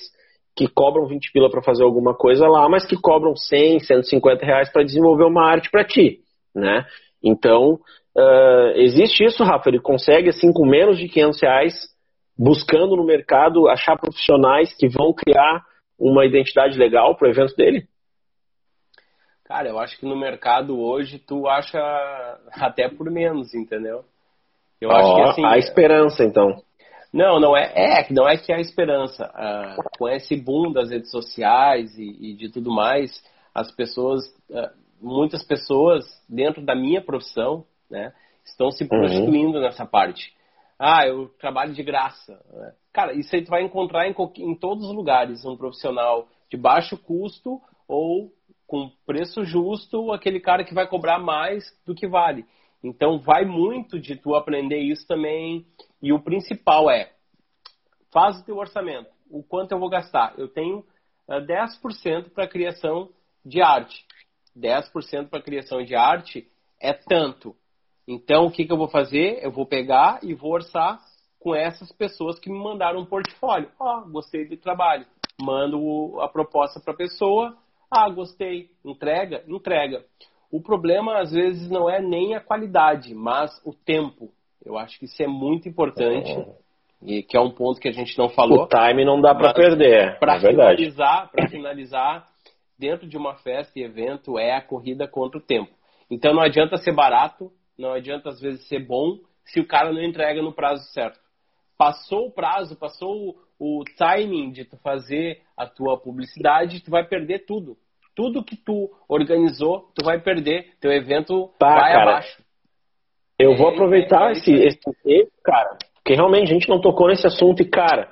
que 0.55 0.67
cobram 0.67 1.07
20 1.07 1.31
pila 1.31 1.49
para 1.49 1.61
fazer 1.61 1.83
alguma 1.83 2.13
coisa 2.13 2.47
lá, 2.47 2.67
mas 2.67 2.85
que 2.85 2.97
cobram 2.99 3.35
100, 3.35 3.81
150 3.81 4.45
reais 4.45 4.69
para 4.71 4.83
desenvolver 4.83 5.23
uma 5.23 5.45
arte 5.45 5.69
para 5.69 5.85
ti, 5.85 6.19
né? 6.53 6.85
Então, 7.23 7.79
uh, 8.17 8.71
existe 8.75 9.23
isso, 9.23 9.43
Rafa, 9.43 9.69
ele 9.69 9.79
consegue, 9.79 10.29
assim, 10.29 10.51
com 10.51 10.65
menos 10.65 10.97
de 10.97 11.07
500 11.07 11.41
reais, 11.41 11.73
buscando 12.37 12.95
no 12.95 13.05
mercado, 13.05 13.69
achar 13.69 13.97
profissionais 13.97 14.75
que 14.75 14.89
vão 14.89 15.13
criar 15.13 15.63
uma 15.99 16.25
identidade 16.25 16.77
legal 16.77 17.15
para 17.15 17.27
o 17.27 17.31
evento 17.31 17.55
dele? 17.55 17.87
Cara, 19.45 19.67
eu 19.67 19.79
acho 19.79 19.97
que 19.99 20.05
no 20.05 20.15
mercado 20.15 20.79
hoje 20.79 21.17
tu 21.17 21.47
acha 21.47 21.79
até 22.51 22.87
por 22.87 23.09
menos, 23.09 23.53
entendeu? 23.53 24.05
Eu 24.79 24.89
oh, 24.89 24.93
acho 24.93 25.15
que 25.15 25.21
assim. 25.21 25.45
A 25.45 25.57
esperança, 25.57 26.23
então. 26.23 26.61
Não, 27.11 27.39
não 27.39 27.57
é, 27.57 27.73
é, 27.75 28.07
não 28.11 28.29
é 28.29 28.37
que 28.37 28.53
há 28.53 28.59
esperança. 28.59 29.25
Ah, 29.33 29.75
com 29.97 30.07
esse 30.07 30.35
boom 30.35 30.71
das 30.71 30.91
redes 30.91 31.09
sociais 31.09 31.97
e, 31.97 32.29
e 32.29 32.33
de 32.35 32.51
tudo 32.51 32.71
mais, 32.71 33.23
as 33.53 33.71
pessoas, 33.71 34.21
ah, 34.53 34.71
muitas 35.01 35.43
pessoas 35.43 36.05
dentro 36.29 36.63
da 36.63 36.75
minha 36.75 37.01
profissão, 37.01 37.65
né, 37.89 38.13
estão 38.45 38.69
se 38.69 38.83
uhum. 38.83 38.89
prostituindo 38.89 39.57
uhum. 39.57 39.63
nessa 39.63 39.85
parte. 39.85 40.31
Ah, 40.79 41.05
eu 41.05 41.27
trabalho 41.37 41.73
de 41.73 41.83
graça. 41.83 42.41
Né? 42.53 42.73
Cara, 42.93 43.13
isso 43.13 43.35
aí 43.35 43.43
tu 43.43 43.49
vai 43.49 43.61
encontrar 43.63 44.07
em, 44.07 44.15
em 44.37 44.55
todos 44.55 44.85
os 44.85 44.95
lugares 44.95 45.43
um 45.45 45.57
profissional 45.57 46.27
de 46.49 46.55
baixo 46.55 46.97
custo 46.97 47.61
ou 47.85 48.31
com 48.65 48.89
preço 49.05 49.43
justo, 49.43 50.13
aquele 50.13 50.39
cara 50.39 50.63
que 50.63 50.73
vai 50.73 50.87
cobrar 50.87 51.19
mais 51.19 51.65
do 51.85 51.93
que 51.93 52.07
vale. 52.07 52.45
Então 52.83 53.19
vai 53.19 53.43
muito 53.43 53.99
de 53.99 54.15
tu 54.15 54.35
aprender 54.35 54.79
isso 54.79 55.05
também. 55.05 55.65
E 56.01 56.13
o 56.13 56.21
principal 56.21 56.89
é, 56.89 57.11
faz 58.11 58.39
o 58.39 58.45
teu 58.45 58.57
orçamento. 58.57 59.09
O 59.29 59.43
quanto 59.43 59.71
eu 59.71 59.79
vou 59.79 59.89
gastar? 59.89 60.33
Eu 60.37 60.47
tenho 60.47 60.79
uh, 61.27 61.33
eh, 61.33 61.41
10% 61.41 62.29
para 62.29 62.47
criação 62.47 63.09
de 63.43 63.61
arte. 63.61 64.05
10% 64.57 65.29
para 65.29 65.41
criação 65.41 65.83
de 65.83 65.95
arte 65.95 66.47
é 66.79 66.93
tanto. 66.93 67.55
Então, 68.11 68.47
o 68.47 68.51
que, 68.51 68.65
que 68.65 68.73
eu 68.73 68.77
vou 68.77 68.87
fazer? 68.87 69.37
Eu 69.43 69.51
vou 69.51 69.67
pegar 69.67 70.19
e 70.23 70.33
vou 70.33 70.53
orçar 70.53 70.99
com 71.39 71.53
essas 71.53 71.91
pessoas 71.91 72.39
que 72.39 72.49
me 72.49 72.57
mandaram 72.57 73.01
um 73.01 73.05
portfólio. 73.05 73.69
Ó, 73.79 73.99
oh, 73.99 74.09
gostei 74.09 74.47
do 74.47 74.57
trabalho. 74.57 75.05
Mando 75.39 76.19
a 76.19 76.27
proposta 76.27 76.79
para 76.79 76.91
a 76.91 76.97
pessoa. 76.97 77.55
Ah, 77.89 78.09
gostei. 78.09 78.71
Entrega? 78.83 79.43
Entrega. 79.47 80.03
O 80.51 80.59
problema, 80.59 81.19
às 81.19 81.31
vezes, 81.31 81.69
não 81.69 81.87
é 81.87 82.01
nem 82.01 82.33
a 82.33 82.39
qualidade, 82.41 83.13
mas 83.13 83.51
o 83.63 83.73
tempo. 83.75 84.31
Eu 84.65 84.75
acho 84.75 84.97
que 84.97 85.05
isso 85.05 85.21
é 85.21 85.27
muito 85.27 85.69
importante. 85.69 86.31
É. 86.31 86.47
E 87.03 87.21
que 87.21 87.37
é 87.37 87.39
um 87.39 87.51
ponto 87.51 87.79
que 87.79 87.89
a 87.89 87.93
gente 87.93 88.17
não 88.17 88.27
falou. 88.29 88.63
O 88.63 88.67
time 88.67 89.05
não 89.05 89.21
dá 89.21 89.35
para 89.35 89.53
perder. 89.53 90.17
Para 90.17 90.37
é 90.37 90.39
finalizar, 90.39 91.29
para 91.31 91.47
finalizar, 91.47 92.27
dentro 92.77 93.07
de 93.07 93.15
uma 93.15 93.35
festa 93.35 93.77
e 93.77 93.83
evento 93.83 94.39
é 94.39 94.55
a 94.55 94.61
corrida 94.61 95.07
contra 95.07 95.37
o 95.37 95.41
tempo. 95.41 95.71
Então 96.09 96.33
não 96.33 96.41
adianta 96.41 96.75
ser 96.77 96.91
barato, 96.91 97.51
não 97.79 97.93
adianta 97.93 98.29
às 98.29 98.39
vezes 98.39 98.67
ser 98.67 98.85
bom 98.85 99.17
se 99.45 99.59
o 99.59 99.65
cara 99.65 99.91
não 99.91 100.03
entrega 100.03 100.41
no 100.41 100.53
prazo 100.53 100.83
certo. 100.91 101.19
Passou 101.77 102.27
o 102.27 102.31
prazo, 102.31 102.77
passou 102.77 103.35
o, 103.57 103.79
o 103.79 103.83
timing 103.97 104.51
de 104.51 104.65
tu 104.65 104.77
fazer 104.77 105.41
a 105.57 105.65
tua 105.65 105.97
publicidade, 105.97 106.83
tu 106.83 106.91
vai 106.91 107.07
perder 107.07 107.45
tudo. 107.45 107.77
Tudo 108.13 108.43
que 108.43 108.57
tu 108.57 108.89
organizou, 109.07 109.89
tu 109.95 110.03
vai 110.03 110.19
perder. 110.19 110.73
Teu 110.81 110.91
evento 110.91 111.49
tá, 111.57 111.73
vai 111.73 111.93
cara, 111.93 112.11
abaixo. 112.11 112.43
Eu 113.39 113.53
é, 113.53 113.55
vou 113.55 113.69
aproveitar 113.69 114.27
é, 114.27 114.29
é 114.29 114.31
esse, 114.33 114.51
esse 114.51 114.79
tempo, 115.03 115.31
cara, 115.41 115.77
porque 115.93 116.13
realmente 116.13 116.51
a 116.51 116.53
gente 116.53 116.67
não 116.67 116.81
tocou 116.81 117.07
nesse 117.07 117.25
assunto 117.25 117.61
e, 117.61 117.69
cara, 117.69 118.11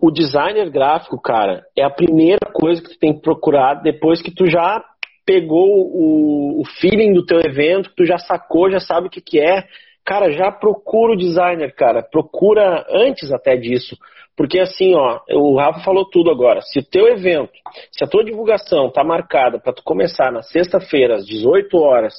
o 0.00 0.10
designer 0.10 0.68
gráfico, 0.68 1.20
cara, 1.20 1.64
é 1.78 1.84
a 1.84 1.90
primeira 1.90 2.50
coisa 2.52 2.82
que 2.82 2.88
tu 2.88 2.98
tem 2.98 3.14
que 3.14 3.22
procurar 3.22 3.74
depois 3.74 4.20
que 4.20 4.34
tu 4.34 4.46
já 4.46 4.84
pegou 5.24 5.68
o, 5.68 6.60
o 6.60 6.64
feeling 6.80 7.12
do 7.12 7.24
teu 7.24 7.40
evento, 7.40 7.90
que 7.90 7.96
tu 7.96 8.04
já 8.04 8.18
sacou, 8.18 8.70
já 8.70 8.80
sabe 8.80 9.06
o 9.06 9.10
que, 9.10 9.20
que 9.20 9.40
é. 9.40 9.64
Cara, 10.04 10.32
já 10.32 10.50
procura 10.50 11.12
o 11.12 11.16
designer, 11.16 11.74
cara. 11.74 12.02
Procura 12.02 12.84
antes 12.90 13.32
até 13.32 13.56
disso. 13.56 13.96
Porque 14.36 14.58
assim, 14.58 14.94
ó, 14.94 15.20
o 15.30 15.56
Rafa 15.56 15.80
falou 15.80 16.08
tudo 16.08 16.30
agora. 16.30 16.60
Se 16.62 16.80
o 16.80 16.84
teu 16.84 17.06
evento, 17.06 17.52
se 17.92 18.02
a 18.02 18.08
tua 18.08 18.24
divulgação 18.24 18.90
tá 18.90 19.04
marcada 19.04 19.60
para 19.60 19.72
tu 19.72 19.82
começar 19.84 20.32
na 20.32 20.42
sexta-feira 20.42 21.16
às 21.16 21.26
18 21.26 21.76
horas 21.78 22.14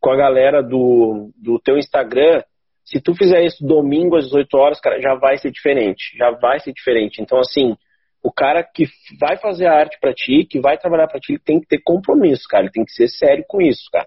com 0.00 0.10
a 0.10 0.16
galera 0.16 0.62
do, 0.62 1.30
do 1.36 1.58
teu 1.58 1.76
Instagram, 1.76 2.42
se 2.84 3.00
tu 3.00 3.14
fizer 3.14 3.44
isso 3.44 3.66
domingo 3.66 4.16
às 4.16 4.26
18 4.26 4.56
horas, 4.56 4.80
cara, 4.80 5.00
já 5.00 5.14
vai 5.14 5.38
ser 5.38 5.50
diferente. 5.50 6.16
Já 6.16 6.30
vai 6.30 6.60
ser 6.60 6.72
diferente. 6.72 7.20
Então, 7.20 7.38
assim, 7.38 7.76
o 8.22 8.32
cara 8.32 8.62
que 8.62 8.86
vai 9.18 9.36
fazer 9.36 9.66
a 9.66 9.74
arte 9.74 9.98
para 10.00 10.12
ti, 10.12 10.44
que 10.44 10.60
vai 10.60 10.76
trabalhar 10.76 11.06
para 11.06 11.20
ti, 11.20 11.32
ele 11.32 11.38
tem 11.38 11.60
que 11.60 11.66
ter 11.66 11.80
compromisso, 11.82 12.44
cara. 12.48 12.64
Ele 12.64 12.72
tem 12.72 12.84
que 12.84 12.92
ser 12.92 13.08
sério 13.08 13.44
com 13.48 13.60
isso, 13.60 13.88
cara. 13.92 14.06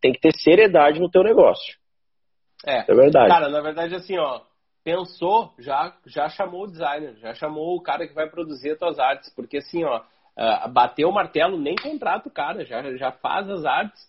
Tem 0.00 0.12
que 0.12 0.20
ter 0.20 0.32
seriedade 0.32 1.00
no 1.00 1.10
teu 1.10 1.22
negócio. 1.22 1.76
É, 2.66 2.84
é 2.90 2.94
verdade. 2.94 3.28
Cara, 3.28 3.48
na 3.48 3.60
verdade, 3.60 3.94
assim, 3.94 4.18
ó, 4.18 4.40
pensou, 4.84 5.52
já, 5.58 5.94
já 6.06 6.28
chamou 6.28 6.64
o 6.64 6.66
designer, 6.66 7.14
já 7.16 7.34
chamou 7.34 7.76
o 7.76 7.82
cara 7.82 8.06
que 8.06 8.14
vai 8.14 8.28
produzir 8.28 8.72
as 8.72 8.78
tuas 8.78 8.98
artes, 8.98 9.32
porque 9.34 9.58
assim, 9.58 9.84
ó, 9.84 9.98
uh, 9.98 10.68
bateu 10.70 11.08
o 11.08 11.14
martelo, 11.14 11.58
nem 11.58 11.76
contrata 11.76 12.28
o 12.28 12.32
cara, 12.32 12.64
já, 12.64 12.82
já 12.96 13.12
faz 13.12 13.48
as 13.48 13.64
artes, 13.64 14.00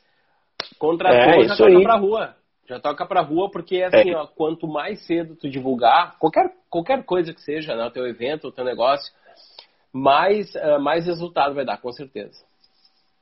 contratou, 0.77 1.43
é, 1.43 1.47
já 1.47 1.55
toca 1.55 1.77
aí. 1.77 1.83
pra 1.83 1.97
rua. 1.97 2.35
Já 2.67 2.79
toca 2.79 3.05
pra 3.07 3.21
rua, 3.21 3.49
porque 3.49 3.81
assim, 3.81 4.11
é. 4.11 4.15
ó, 4.15 4.27
quanto 4.27 4.67
mais 4.67 5.03
cedo 5.07 5.35
tu 5.35 5.49
divulgar, 5.49 6.17
qualquer, 6.19 6.51
qualquer 6.69 7.03
coisa 7.03 7.33
que 7.33 7.41
seja, 7.41 7.75
né, 7.75 7.83
o 7.83 7.91
teu 7.91 8.05
evento, 8.05 8.47
o 8.47 8.51
teu 8.51 8.63
negócio, 8.63 9.11
mais, 9.93 10.53
uh, 10.55 10.79
mais 10.79 11.05
resultado 11.05 11.55
vai 11.55 11.65
dar, 11.65 11.81
com 11.81 11.91
certeza. 11.91 12.49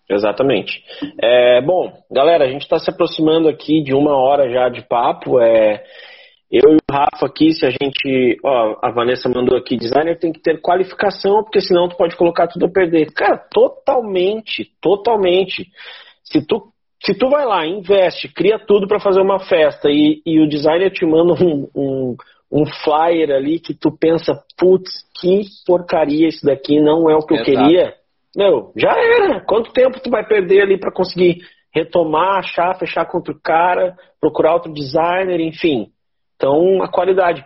Exatamente. 0.09 0.83
É, 1.21 1.61
bom, 1.61 1.91
galera, 2.09 2.45
a 2.45 2.47
gente 2.47 2.61
está 2.61 2.79
se 2.79 2.89
aproximando 2.89 3.49
aqui 3.49 3.83
de 3.83 3.93
uma 3.93 4.15
hora 4.15 4.49
já 4.49 4.69
de 4.69 4.81
papo. 4.81 5.39
É, 5.39 5.83
eu 6.49 6.71
e 6.71 6.75
o 6.75 6.79
Rafa 6.89 7.25
aqui, 7.25 7.51
se 7.51 7.65
a 7.65 7.69
gente. 7.69 8.37
Ó, 8.43 8.77
a 8.81 8.89
Vanessa 8.91 9.27
mandou 9.27 9.57
aqui, 9.57 9.75
designer 9.75 10.17
tem 10.17 10.31
que 10.31 10.41
ter 10.41 10.61
qualificação, 10.61 11.43
porque 11.43 11.59
senão 11.59 11.89
tu 11.89 11.97
pode 11.97 12.15
colocar 12.15 12.47
tudo 12.47 12.67
a 12.67 12.71
perder. 12.71 13.11
Cara, 13.11 13.37
totalmente, 13.51 14.71
totalmente. 14.81 15.67
Se 16.23 16.45
tu, 16.45 16.71
se 17.03 17.13
tu 17.13 17.29
vai 17.29 17.45
lá, 17.45 17.67
investe, 17.67 18.29
cria 18.33 18.57
tudo 18.57 18.87
para 18.87 19.01
fazer 19.01 19.19
uma 19.19 19.39
festa 19.39 19.89
e, 19.89 20.21
e 20.25 20.39
o 20.39 20.47
designer 20.47 20.89
te 20.91 21.05
manda 21.05 21.33
um, 21.33 21.67
um, 21.75 22.15
um 22.51 22.65
flyer 22.65 23.31
ali 23.31 23.59
que 23.59 23.73
tu 23.73 23.91
pensa, 23.91 24.33
putz, 24.57 24.89
que 25.19 25.41
porcaria 25.65 26.27
isso 26.27 26.45
daqui, 26.45 26.79
não 26.79 27.09
é 27.09 27.15
o 27.15 27.25
que 27.25 27.35
Exato. 27.35 27.51
eu 27.51 27.57
queria. 27.57 27.93
Meu, 28.35 28.71
já 28.75 28.91
era. 28.91 29.41
Quanto 29.41 29.73
tempo 29.73 29.99
tu 29.99 30.09
vai 30.09 30.25
perder 30.25 30.61
ali 30.61 30.79
para 30.79 30.91
conseguir 30.91 31.39
retomar, 31.73 32.39
achar, 32.39 32.77
fechar 32.77 33.05
com 33.05 33.17
outro 33.17 33.39
cara, 33.43 33.95
procurar 34.19 34.53
outro 34.53 34.71
designer, 34.73 35.39
enfim. 35.39 35.87
Então, 36.35 36.81
a 36.81 36.87
qualidade. 36.87 37.43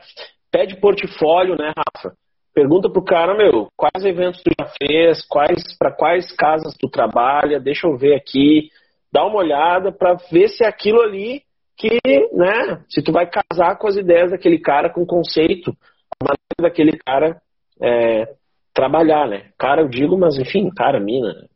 Pede 0.52 0.80
portfólio, 0.80 1.56
né, 1.58 1.72
Rafa? 1.76 2.16
Pergunta 2.54 2.90
pro 2.90 3.04
cara, 3.04 3.34
meu, 3.34 3.70
quais 3.78 4.04
eventos 4.04 4.44
tu 4.44 4.52
já 4.60 4.68
fez, 4.78 5.26
quais 5.26 5.78
para 5.78 5.92
quais 5.92 6.30
casas 6.34 6.76
tu 6.78 6.90
trabalha, 6.90 7.62
deixa 7.62 7.88
eu 7.88 7.96
ver 7.98 8.14
aqui, 8.14 8.70
dá 9.12 9.26
uma 9.26 9.38
olhada 9.38 9.90
para 9.92 10.18
ver 10.30 10.50
se 10.50 10.66
aquilo 10.66 11.02
ali 11.02 11.44
que, 11.82 12.00
né, 12.32 12.84
se 12.88 13.02
tu 13.02 13.12
vai 13.12 13.28
casar 13.28 13.76
com 13.78 13.88
as 13.88 13.96
ideias 13.96 14.30
daquele 14.30 14.60
cara, 14.60 14.90
com 14.90 15.02
o 15.02 15.08
conceito, 15.08 15.76
a 16.22 16.24
maneira 16.24 16.70
daquele 16.70 16.96
cara 17.00 17.42
é, 17.82 18.36
trabalhar, 18.72 19.28
né? 19.28 19.50
Cara, 19.58 19.82
eu 19.82 19.90
digo, 19.90 20.16
mas 20.16 20.38
enfim, 20.38 20.70
cara, 20.70 21.00
mina. 21.00 21.50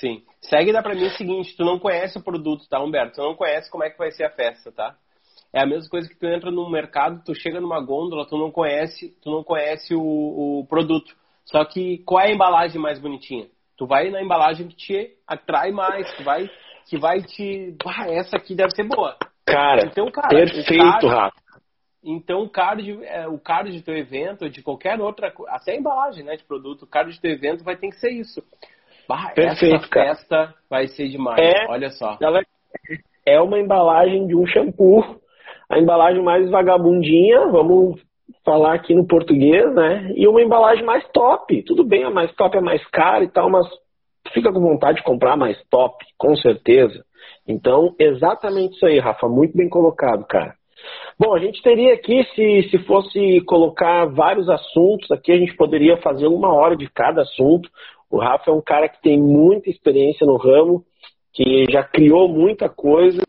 Sim. 0.00 0.22
Segue 0.40 0.72
pra 0.82 0.94
mim 0.94 1.04
o 1.04 1.10
seguinte, 1.10 1.56
tu 1.56 1.64
não 1.64 1.78
conhece 1.78 2.18
o 2.18 2.22
produto, 2.22 2.68
tá, 2.68 2.82
Humberto? 2.82 3.16
Tu 3.16 3.22
não 3.22 3.34
conhece 3.34 3.70
como 3.70 3.84
é 3.84 3.90
que 3.90 3.98
vai 3.98 4.10
ser 4.10 4.24
a 4.24 4.30
festa, 4.30 4.72
tá? 4.72 4.96
É 5.52 5.62
a 5.62 5.66
mesma 5.66 5.88
coisa 5.88 6.08
que 6.08 6.18
tu 6.18 6.26
entra 6.26 6.50
no 6.50 6.68
mercado, 6.68 7.22
tu 7.24 7.34
chega 7.34 7.60
numa 7.60 7.80
gôndola, 7.80 8.26
tu 8.26 8.36
não 8.36 8.50
conhece, 8.50 9.16
tu 9.22 9.30
não 9.30 9.44
conhece 9.44 9.94
o, 9.94 10.00
o 10.60 10.66
produto. 10.66 11.14
Só 11.44 11.64
que 11.64 11.98
qual 11.98 12.22
é 12.22 12.28
a 12.28 12.34
embalagem 12.34 12.80
mais 12.80 12.98
bonitinha? 12.98 13.46
Tu 13.76 13.86
vai 13.86 14.10
na 14.10 14.22
embalagem 14.22 14.68
que 14.68 14.76
te 14.76 15.16
atrai 15.26 15.70
mais, 15.70 16.10
que 16.16 16.22
vai, 16.22 16.50
que 16.88 16.98
vai 16.98 17.22
te. 17.22 17.74
Essa 18.08 18.36
aqui 18.36 18.54
deve 18.54 18.74
ser 18.74 18.84
boa. 18.84 19.16
Cara, 19.52 19.86
então, 19.86 20.10
cara 20.10 20.28
perfeito, 20.28 21.06
Rafa. 21.06 21.36
Então 22.02 22.42
o 22.42 22.48
card, 22.48 23.04
é, 23.04 23.26
o 23.26 23.38
card 23.38 23.72
de 23.72 23.82
teu 23.82 23.96
evento, 23.96 24.48
de 24.48 24.62
qualquer 24.62 25.00
outra, 25.00 25.32
até 25.48 25.72
a 25.72 25.76
embalagem 25.76 26.24
né, 26.24 26.36
de 26.36 26.44
produto, 26.44 26.82
o 26.82 26.86
card 26.86 27.12
de 27.12 27.20
teu 27.20 27.30
evento 27.30 27.64
vai 27.64 27.76
ter 27.76 27.88
que 27.88 27.96
ser 27.96 28.10
isso. 28.10 28.42
Bah, 29.08 29.32
Perfeito, 29.34 29.74
essa 29.74 29.88
cara. 29.88 30.06
festa 30.06 30.54
vai 30.70 30.86
ser 30.86 31.08
demais. 31.08 31.38
É, 31.40 31.66
Olha 31.68 31.90
só. 31.90 32.16
Ela 32.20 32.42
é 33.26 33.40
uma 33.40 33.58
embalagem 33.58 34.26
de 34.26 34.36
um 34.36 34.46
shampoo 34.46 35.18
a 35.68 35.78
embalagem 35.78 36.22
mais 36.22 36.48
vagabundinha, 36.48 37.46
vamos 37.48 38.00
falar 38.44 38.74
aqui 38.74 38.94
no 38.94 39.06
português, 39.06 39.74
né? 39.74 40.12
E 40.16 40.26
uma 40.26 40.40
embalagem 40.40 40.84
mais 40.84 41.06
top. 41.10 41.62
Tudo 41.64 41.84
bem, 41.84 42.04
a 42.04 42.10
mais 42.10 42.34
top 42.34 42.56
é 42.56 42.60
mais 42.60 42.84
cara 42.86 43.22
e 43.22 43.28
tal, 43.28 43.50
mas 43.50 43.66
fica 44.32 44.50
com 44.50 44.60
vontade 44.60 44.98
de 44.98 45.04
comprar 45.04 45.36
mais 45.36 45.62
top, 45.68 46.02
com 46.16 46.34
certeza. 46.36 47.04
Então, 47.48 47.94
exatamente 47.98 48.74
isso 48.76 48.86
aí, 48.86 48.98
Rafa, 48.98 49.26
muito 49.26 49.56
bem 49.56 49.68
colocado, 49.68 50.24
cara. 50.26 50.54
Bom, 51.18 51.34
a 51.34 51.38
gente 51.40 51.62
teria 51.62 51.94
aqui, 51.94 52.22
se, 52.34 52.68
se 52.70 52.78
fosse 52.84 53.40
colocar 53.40 54.06
vários 54.06 54.48
assuntos, 54.48 55.10
aqui 55.10 55.32
a 55.32 55.38
gente 55.38 55.56
poderia 55.56 55.96
fazer 55.96 56.26
uma 56.26 56.52
hora 56.52 56.76
de 56.76 56.88
cada 56.90 57.22
assunto. 57.22 57.68
O 58.10 58.18
Rafa 58.18 58.50
é 58.50 58.54
um 58.54 58.60
cara 58.60 58.88
que 58.88 59.00
tem 59.02 59.18
muita 59.18 59.70
experiência 59.70 60.26
no 60.26 60.36
ramo, 60.36 60.84
que 61.32 61.64
já 61.70 61.82
criou 61.82 62.28
muita 62.28 62.68
coisa 62.68 63.22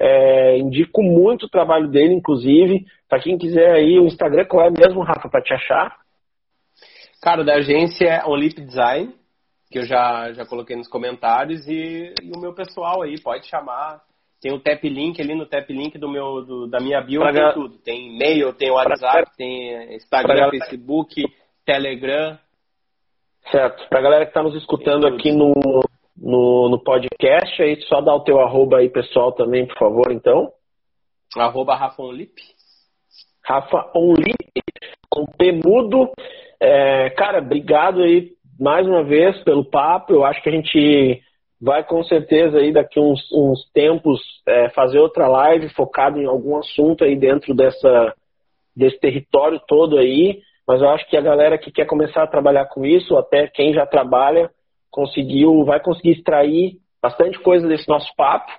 é, 0.00 0.56
indico 0.56 1.02
muito 1.02 1.44
o 1.44 1.50
trabalho 1.50 1.86
dele, 1.86 2.14
inclusive. 2.14 2.86
Para 3.06 3.20
quem 3.20 3.36
quiser 3.36 3.72
aí, 3.72 3.98
o 3.98 4.06
Instagram, 4.06 4.46
qual 4.46 4.66
é 4.66 4.70
mesmo, 4.70 5.02
Rafa, 5.02 5.28
para 5.28 5.42
te 5.42 5.52
achar? 5.52 5.94
Cara, 7.22 7.44
da 7.44 7.56
agência 7.56 8.06
é 8.06 8.26
Onlip 8.26 8.62
Design, 8.62 9.12
que 9.70 9.78
eu 9.78 9.86
já, 9.86 10.32
já 10.32 10.44
coloquei 10.44 10.74
nos 10.74 10.88
comentários, 10.88 11.66
e, 11.68 12.12
e, 12.22 12.36
o 12.36 12.40
meu 12.40 12.52
pessoal 12.52 13.02
aí, 13.02 13.20
pode 13.20 13.46
chamar. 13.46 14.02
Tem 14.40 14.52
o 14.52 14.58
tap 14.58 14.82
link 14.82 15.20
ali 15.20 15.34
no 15.34 15.46
tap 15.46 15.68
link 15.70 15.96
do 15.98 16.08
meu, 16.08 16.42
do, 16.42 16.66
da 16.66 16.80
minha 16.80 17.00
bio, 17.00 17.20
pra 17.20 17.32
tem 17.32 17.52
tudo. 17.52 17.78
Tem 17.78 18.14
e-mail, 18.14 18.52
tem 18.54 18.70
WhatsApp, 18.70 19.30
tem 19.36 19.94
Instagram, 19.94 20.50
Facebook, 20.50 21.22
Telegram. 21.64 22.38
Certo. 23.50 23.88
Para 23.88 24.00
galera 24.00 24.24
que 24.24 24.30
está 24.30 24.42
nos 24.42 24.56
escutando 24.56 25.06
aqui 25.06 25.30
no, 25.30 25.52
no, 26.16 26.68
no 26.70 26.82
podcast. 26.82 27.62
Aí 27.62 27.80
só 27.82 28.00
dá 28.00 28.14
o 28.14 28.24
teu 28.24 28.40
arroba 28.40 28.78
aí, 28.78 28.88
pessoal, 28.88 29.32
também, 29.32 29.66
por 29.66 29.78
favor, 29.78 30.10
então. 30.10 30.50
Arroba 31.36 31.76
Rafa 31.76 32.02
Onlip. 32.02 32.40
Rafa 33.44 33.90
Onlip, 33.94 34.52
com 35.08 35.26
P 35.26 35.52
mudo. 35.52 36.10
É, 36.58 37.10
cara, 37.10 37.38
obrigado 37.38 38.02
aí 38.02 38.32
mais 38.60 38.86
uma 38.86 39.02
vez 39.02 39.42
pelo 39.42 39.64
papo. 39.64 40.12
Eu 40.12 40.24
acho 40.24 40.42
que 40.42 40.48
a 40.50 40.52
gente 40.52 41.22
vai 41.60 41.82
com 41.82 42.04
certeza 42.04 42.58
aí 42.58 42.72
daqui 42.72 43.00
uns, 43.00 43.20
uns 43.32 43.70
tempos 43.72 44.20
é, 44.46 44.68
fazer 44.70 44.98
outra 44.98 45.26
live 45.26 45.68
focada 45.70 46.18
em 46.18 46.26
algum 46.26 46.56
assunto 46.58 47.02
aí 47.02 47.16
dentro 47.16 47.54
dessa, 47.54 48.14
desse 48.76 49.00
território 49.00 49.58
todo 49.66 49.96
aí. 49.96 50.40
Mas 50.68 50.82
eu 50.82 50.88
acho 50.90 51.08
que 51.08 51.16
a 51.16 51.22
galera 51.22 51.58
que 51.58 51.72
quer 51.72 51.86
começar 51.86 52.22
a 52.22 52.28
trabalhar 52.28 52.66
com 52.66 52.84
isso, 52.84 53.16
até 53.16 53.48
quem 53.48 53.72
já 53.72 53.86
trabalha, 53.86 54.50
conseguiu, 54.90 55.64
vai 55.64 55.80
conseguir 55.80 56.12
extrair 56.12 56.74
bastante 57.02 57.38
coisa 57.40 57.66
desse 57.66 57.88
nosso 57.88 58.14
papo. 58.14 58.52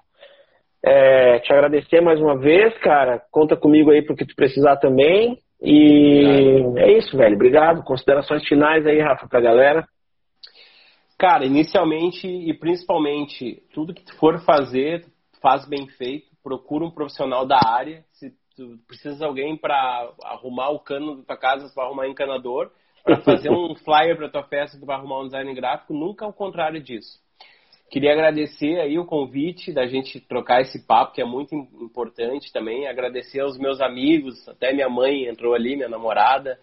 É, 0.83 1.39
te 1.39 1.53
agradecer 1.53 2.01
mais 2.01 2.19
uma 2.19 2.37
vez, 2.37 2.75
cara. 2.79 3.21
Conta 3.31 3.55
comigo 3.55 3.91
aí 3.91 4.01
porque 4.01 4.25
tu 4.25 4.35
precisar 4.35 4.77
também. 4.77 5.37
E 5.61 6.63
é 6.77 6.97
isso, 6.97 7.15
velho. 7.15 7.35
Obrigado. 7.35 7.83
Considerações 7.83 8.47
finais 8.47 8.85
aí, 8.85 8.99
Rafa, 8.99 9.27
pra 9.27 9.39
galera. 9.39 9.87
Cara, 11.17 11.45
inicialmente 11.45 12.27
e 12.27 12.51
principalmente, 12.53 13.61
tudo 13.71 13.93
que 13.93 14.03
tu 14.03 14.15
for 14.17 14.39
fazer, 14.39 15.05
faz 15.39 15.67
bem 15.67 15.87
feito. 15.87 16.31
Procura 16.43 16.83
um 16.83 16.91
profissional 16.91 17.45
da 17.45 17.59
área. 17.63 18.03
Se 18.13 18.31
tu 18.55 18.79
precisa 18.87 19.17
de 19.17 19.23
alguém 19.23 19.55
para 19.55 20.11
arrumar 20.23 20.69
o 20.69 20.79
cano 20.79 21.17
da 21.17 21.23
tua 21.23 21.37
casa, 21.37 21.71
para 21.75 21.83
arrumar 21.83 22.07
encanador, 22.07 22.71
para 23.03 23.17
fazer 23.21 23.49
um 23.53 23.75
flyer 23.75 24.17
para 24.17 24.29
tua 24.29 24.43
festa 24.43 24.79
que 24.79 24.85
vai 24.85 24.95
arrumar 24.95 25.19
um 25.19 25.25
design 25.25 25.53
gráfico, 25.53 25.93
nunca 25.93 26.25
ao 26.25 26.33
contrário 26.33 26.81
disso. 26.81 27.19
Queria 27.91 28.13
agradecer 28.13 28.79
aí 28.79 28.97
o 28.97 29.05
convite 29.05 29.73
da 29.73 29.85
gente 29.85 30.17
trocar 30.21 30.61
esse 30.61 30.87
papo, 30.87 31.11
que 31.11 31.21
é 31.21 31.25
muito 31.25 31.53
importante 31.53 32.51
também. 32.53 32.87
Agradecer 32.87 33.41
aos 33.41 33.59
meus 33.59 33.81
amigos, 33.81 34.47
até 34.47 34.71
minha 34.71 34.87
mãe 34.87 35.27
entrou 35.27 35.53
ali, 35.53 35.75
minha 35.75 35.89
namorada, 35.89 36.57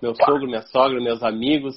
meu 0.00 0.14
sogro, 0.14 0.46
minha 0.46 0.62
sogra, 0.62 0.98
meus 0.98 1.22
amigos, 1.22 1.76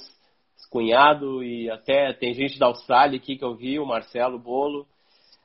cunhado 0.72 1.44
e 1.44 1.70
até 1.70 2.14
tem 2.14 2.34
gente 2.34 2.58
da 2.58 2.68
Austrália 2.68 3.18
aqui 3.18 3.36
que 3.36 3.44
eu 3.44 3.54
vi, 3.54 3.78
o 3.78 3.86
Marcelo 3.86 4.40
Bolo. 4.40 4.88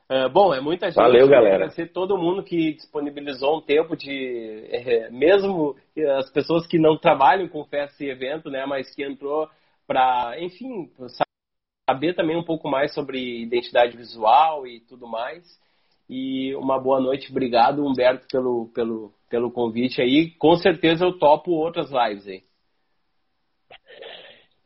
Uh, 0.09 0.28
bom, 0.32 0.54
é 0.54 0.61
muita 0.61 0.86
gente. 0.86 0.96
Valeu, 0.96 1.26
galera. 1.28 1.56
Agradecer 1.56 1.92
todo 1.92 2.16
mundo 2.16 2.44
que 2.44 2.74
disponibilizou 2.74 3.59
um 3.59 3.61
tempo 3.61 3.96
de. 3.96 4.68
É, 4.70 5.11
mesmo 5.11 5.74
as 6.16 6.30
pessoas 6.30 6.64
que 6.64 6.78
não 6.78 6.96
trabalham 6.96 7.48
com 7.48 7.64
festa 7.64 8.04
e 8.04 8.09
evento, 8.09 8.48
né? 8.48 8.64
Mas 8.64 8.94
que 8.94 9.04
entrou 9.04 9.48
para, 9.86 10.36
enfim, 10.40 10.88
saber 11.89 12.14
também 12.14 12.36
um 12.36 12.45
pouco 12.45 12.68
mais 12.68 12.93
sobre 12.93 13.41
identidade 13.41 13.97
visual 13.97 14.66
e 14.66 14.80
tudo 14.80 15.09
mais. 15.09 15.43
E 16.09 16.55
uma 16.57 16.78
boa 16.78 17.01
noite. 17.01 17.30
Obrigado, 17.30 17.82
Humberto, 17.82 18.26
pelo, 18.30 18.70
pelo, 18.74 19.11
pelo 19.30 19.51
convite 19.51 20.03
aí. 20.03 20.30
Com 20.39 20.55
certeza 20.57 21.07
eu 21.07 21.18
topo 21.18 21.51
outras 21.51 21.91
lives 21.91 22.28
aí. 22.28 22.43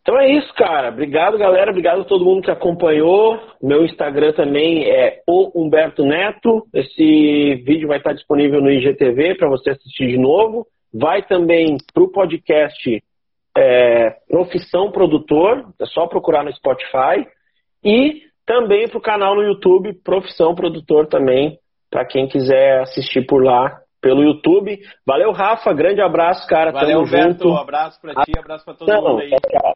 Então 0.01 0.19
é 0.19 0.33
isso, 0.33 0.53
cara. 0.55 0.89
Obrigado, 0.89 1.39
galera. 1.39 1.71
Obrigado 1.71 2.01
a 2.01 2.05
todo 2.05 2.25
mundo 2.25 2.43
que 2.43 2.51
acompanhou. 2.51 3.41
Meu 3.63 3.85
Instagram 3.85 4.33
também 4.33 4.83
é 4.91 5.23
o 5.29 5.53
Humberto 5.55 6.05
Neto. 6.05 6.67
Esse 6.75 7.63
vídeo 7.65 7.87
vai 7.87 7.99
estar 7.99 8.13
disponível 8.13 8.61
no 8.61 8.69
IGTV 8.69 9.37
para 9.37 9.49
você 9.49 9.71
assistir 9.71 10.09
de 10.09 10.19
novo. 10.19 10.67
Vai 10.93 11.23
também 11.23 11.77
para 11.95 12.03
o 12.03 12.11
podcast 12.11 13.01
é, 13.57 14.11
Profissão 14.29 14.91
Produtor. 14.91 15.67
É 15.81 15.87
só 15.87 16.07
procurar 16.07 16.45
no 16.45 16.53
Spotify. 16.53 17.27
E 17.85 18.23
também 18.47 18.89
para 18.89 18.99
o 18.99 19.03
canal 19.03 19.35
no 19.35 19.43
YouTube 19.43 19.93
Profissão 20.03 20.55
Produtor 20.55 21.07
também, 21.07 21.59
para 21.91 22.05
quem 22.05 22.29
quiser 22.29 22.81
assistir 22.81 23.27
por 23.27 23.43
lá 23.45 23.83
pelo 24.01 24.23
YouTube. 24.23 24.79
Valeu, 25.07 25.31
Rafa. 25.31 25.73
Grande 25.73 26.03
abraço, 26.03 26.47
cara. 26.49 26.73
Valeu, 26.73 26.99
Tamo 26.99 27.07
Humberto. 27.07 27.49
junto. 27.49 27.57
Abraço 27.57 28.01
para 28.01 28.15
ti, 28.25 28.33
abraço 28.37 28.65
para 28.65 28.75
todo 28.75 28.89
Não, 28.89 29.03
mundo 29.03 29.21
aí. 29.21 29.31
Cara. 29.31 29.75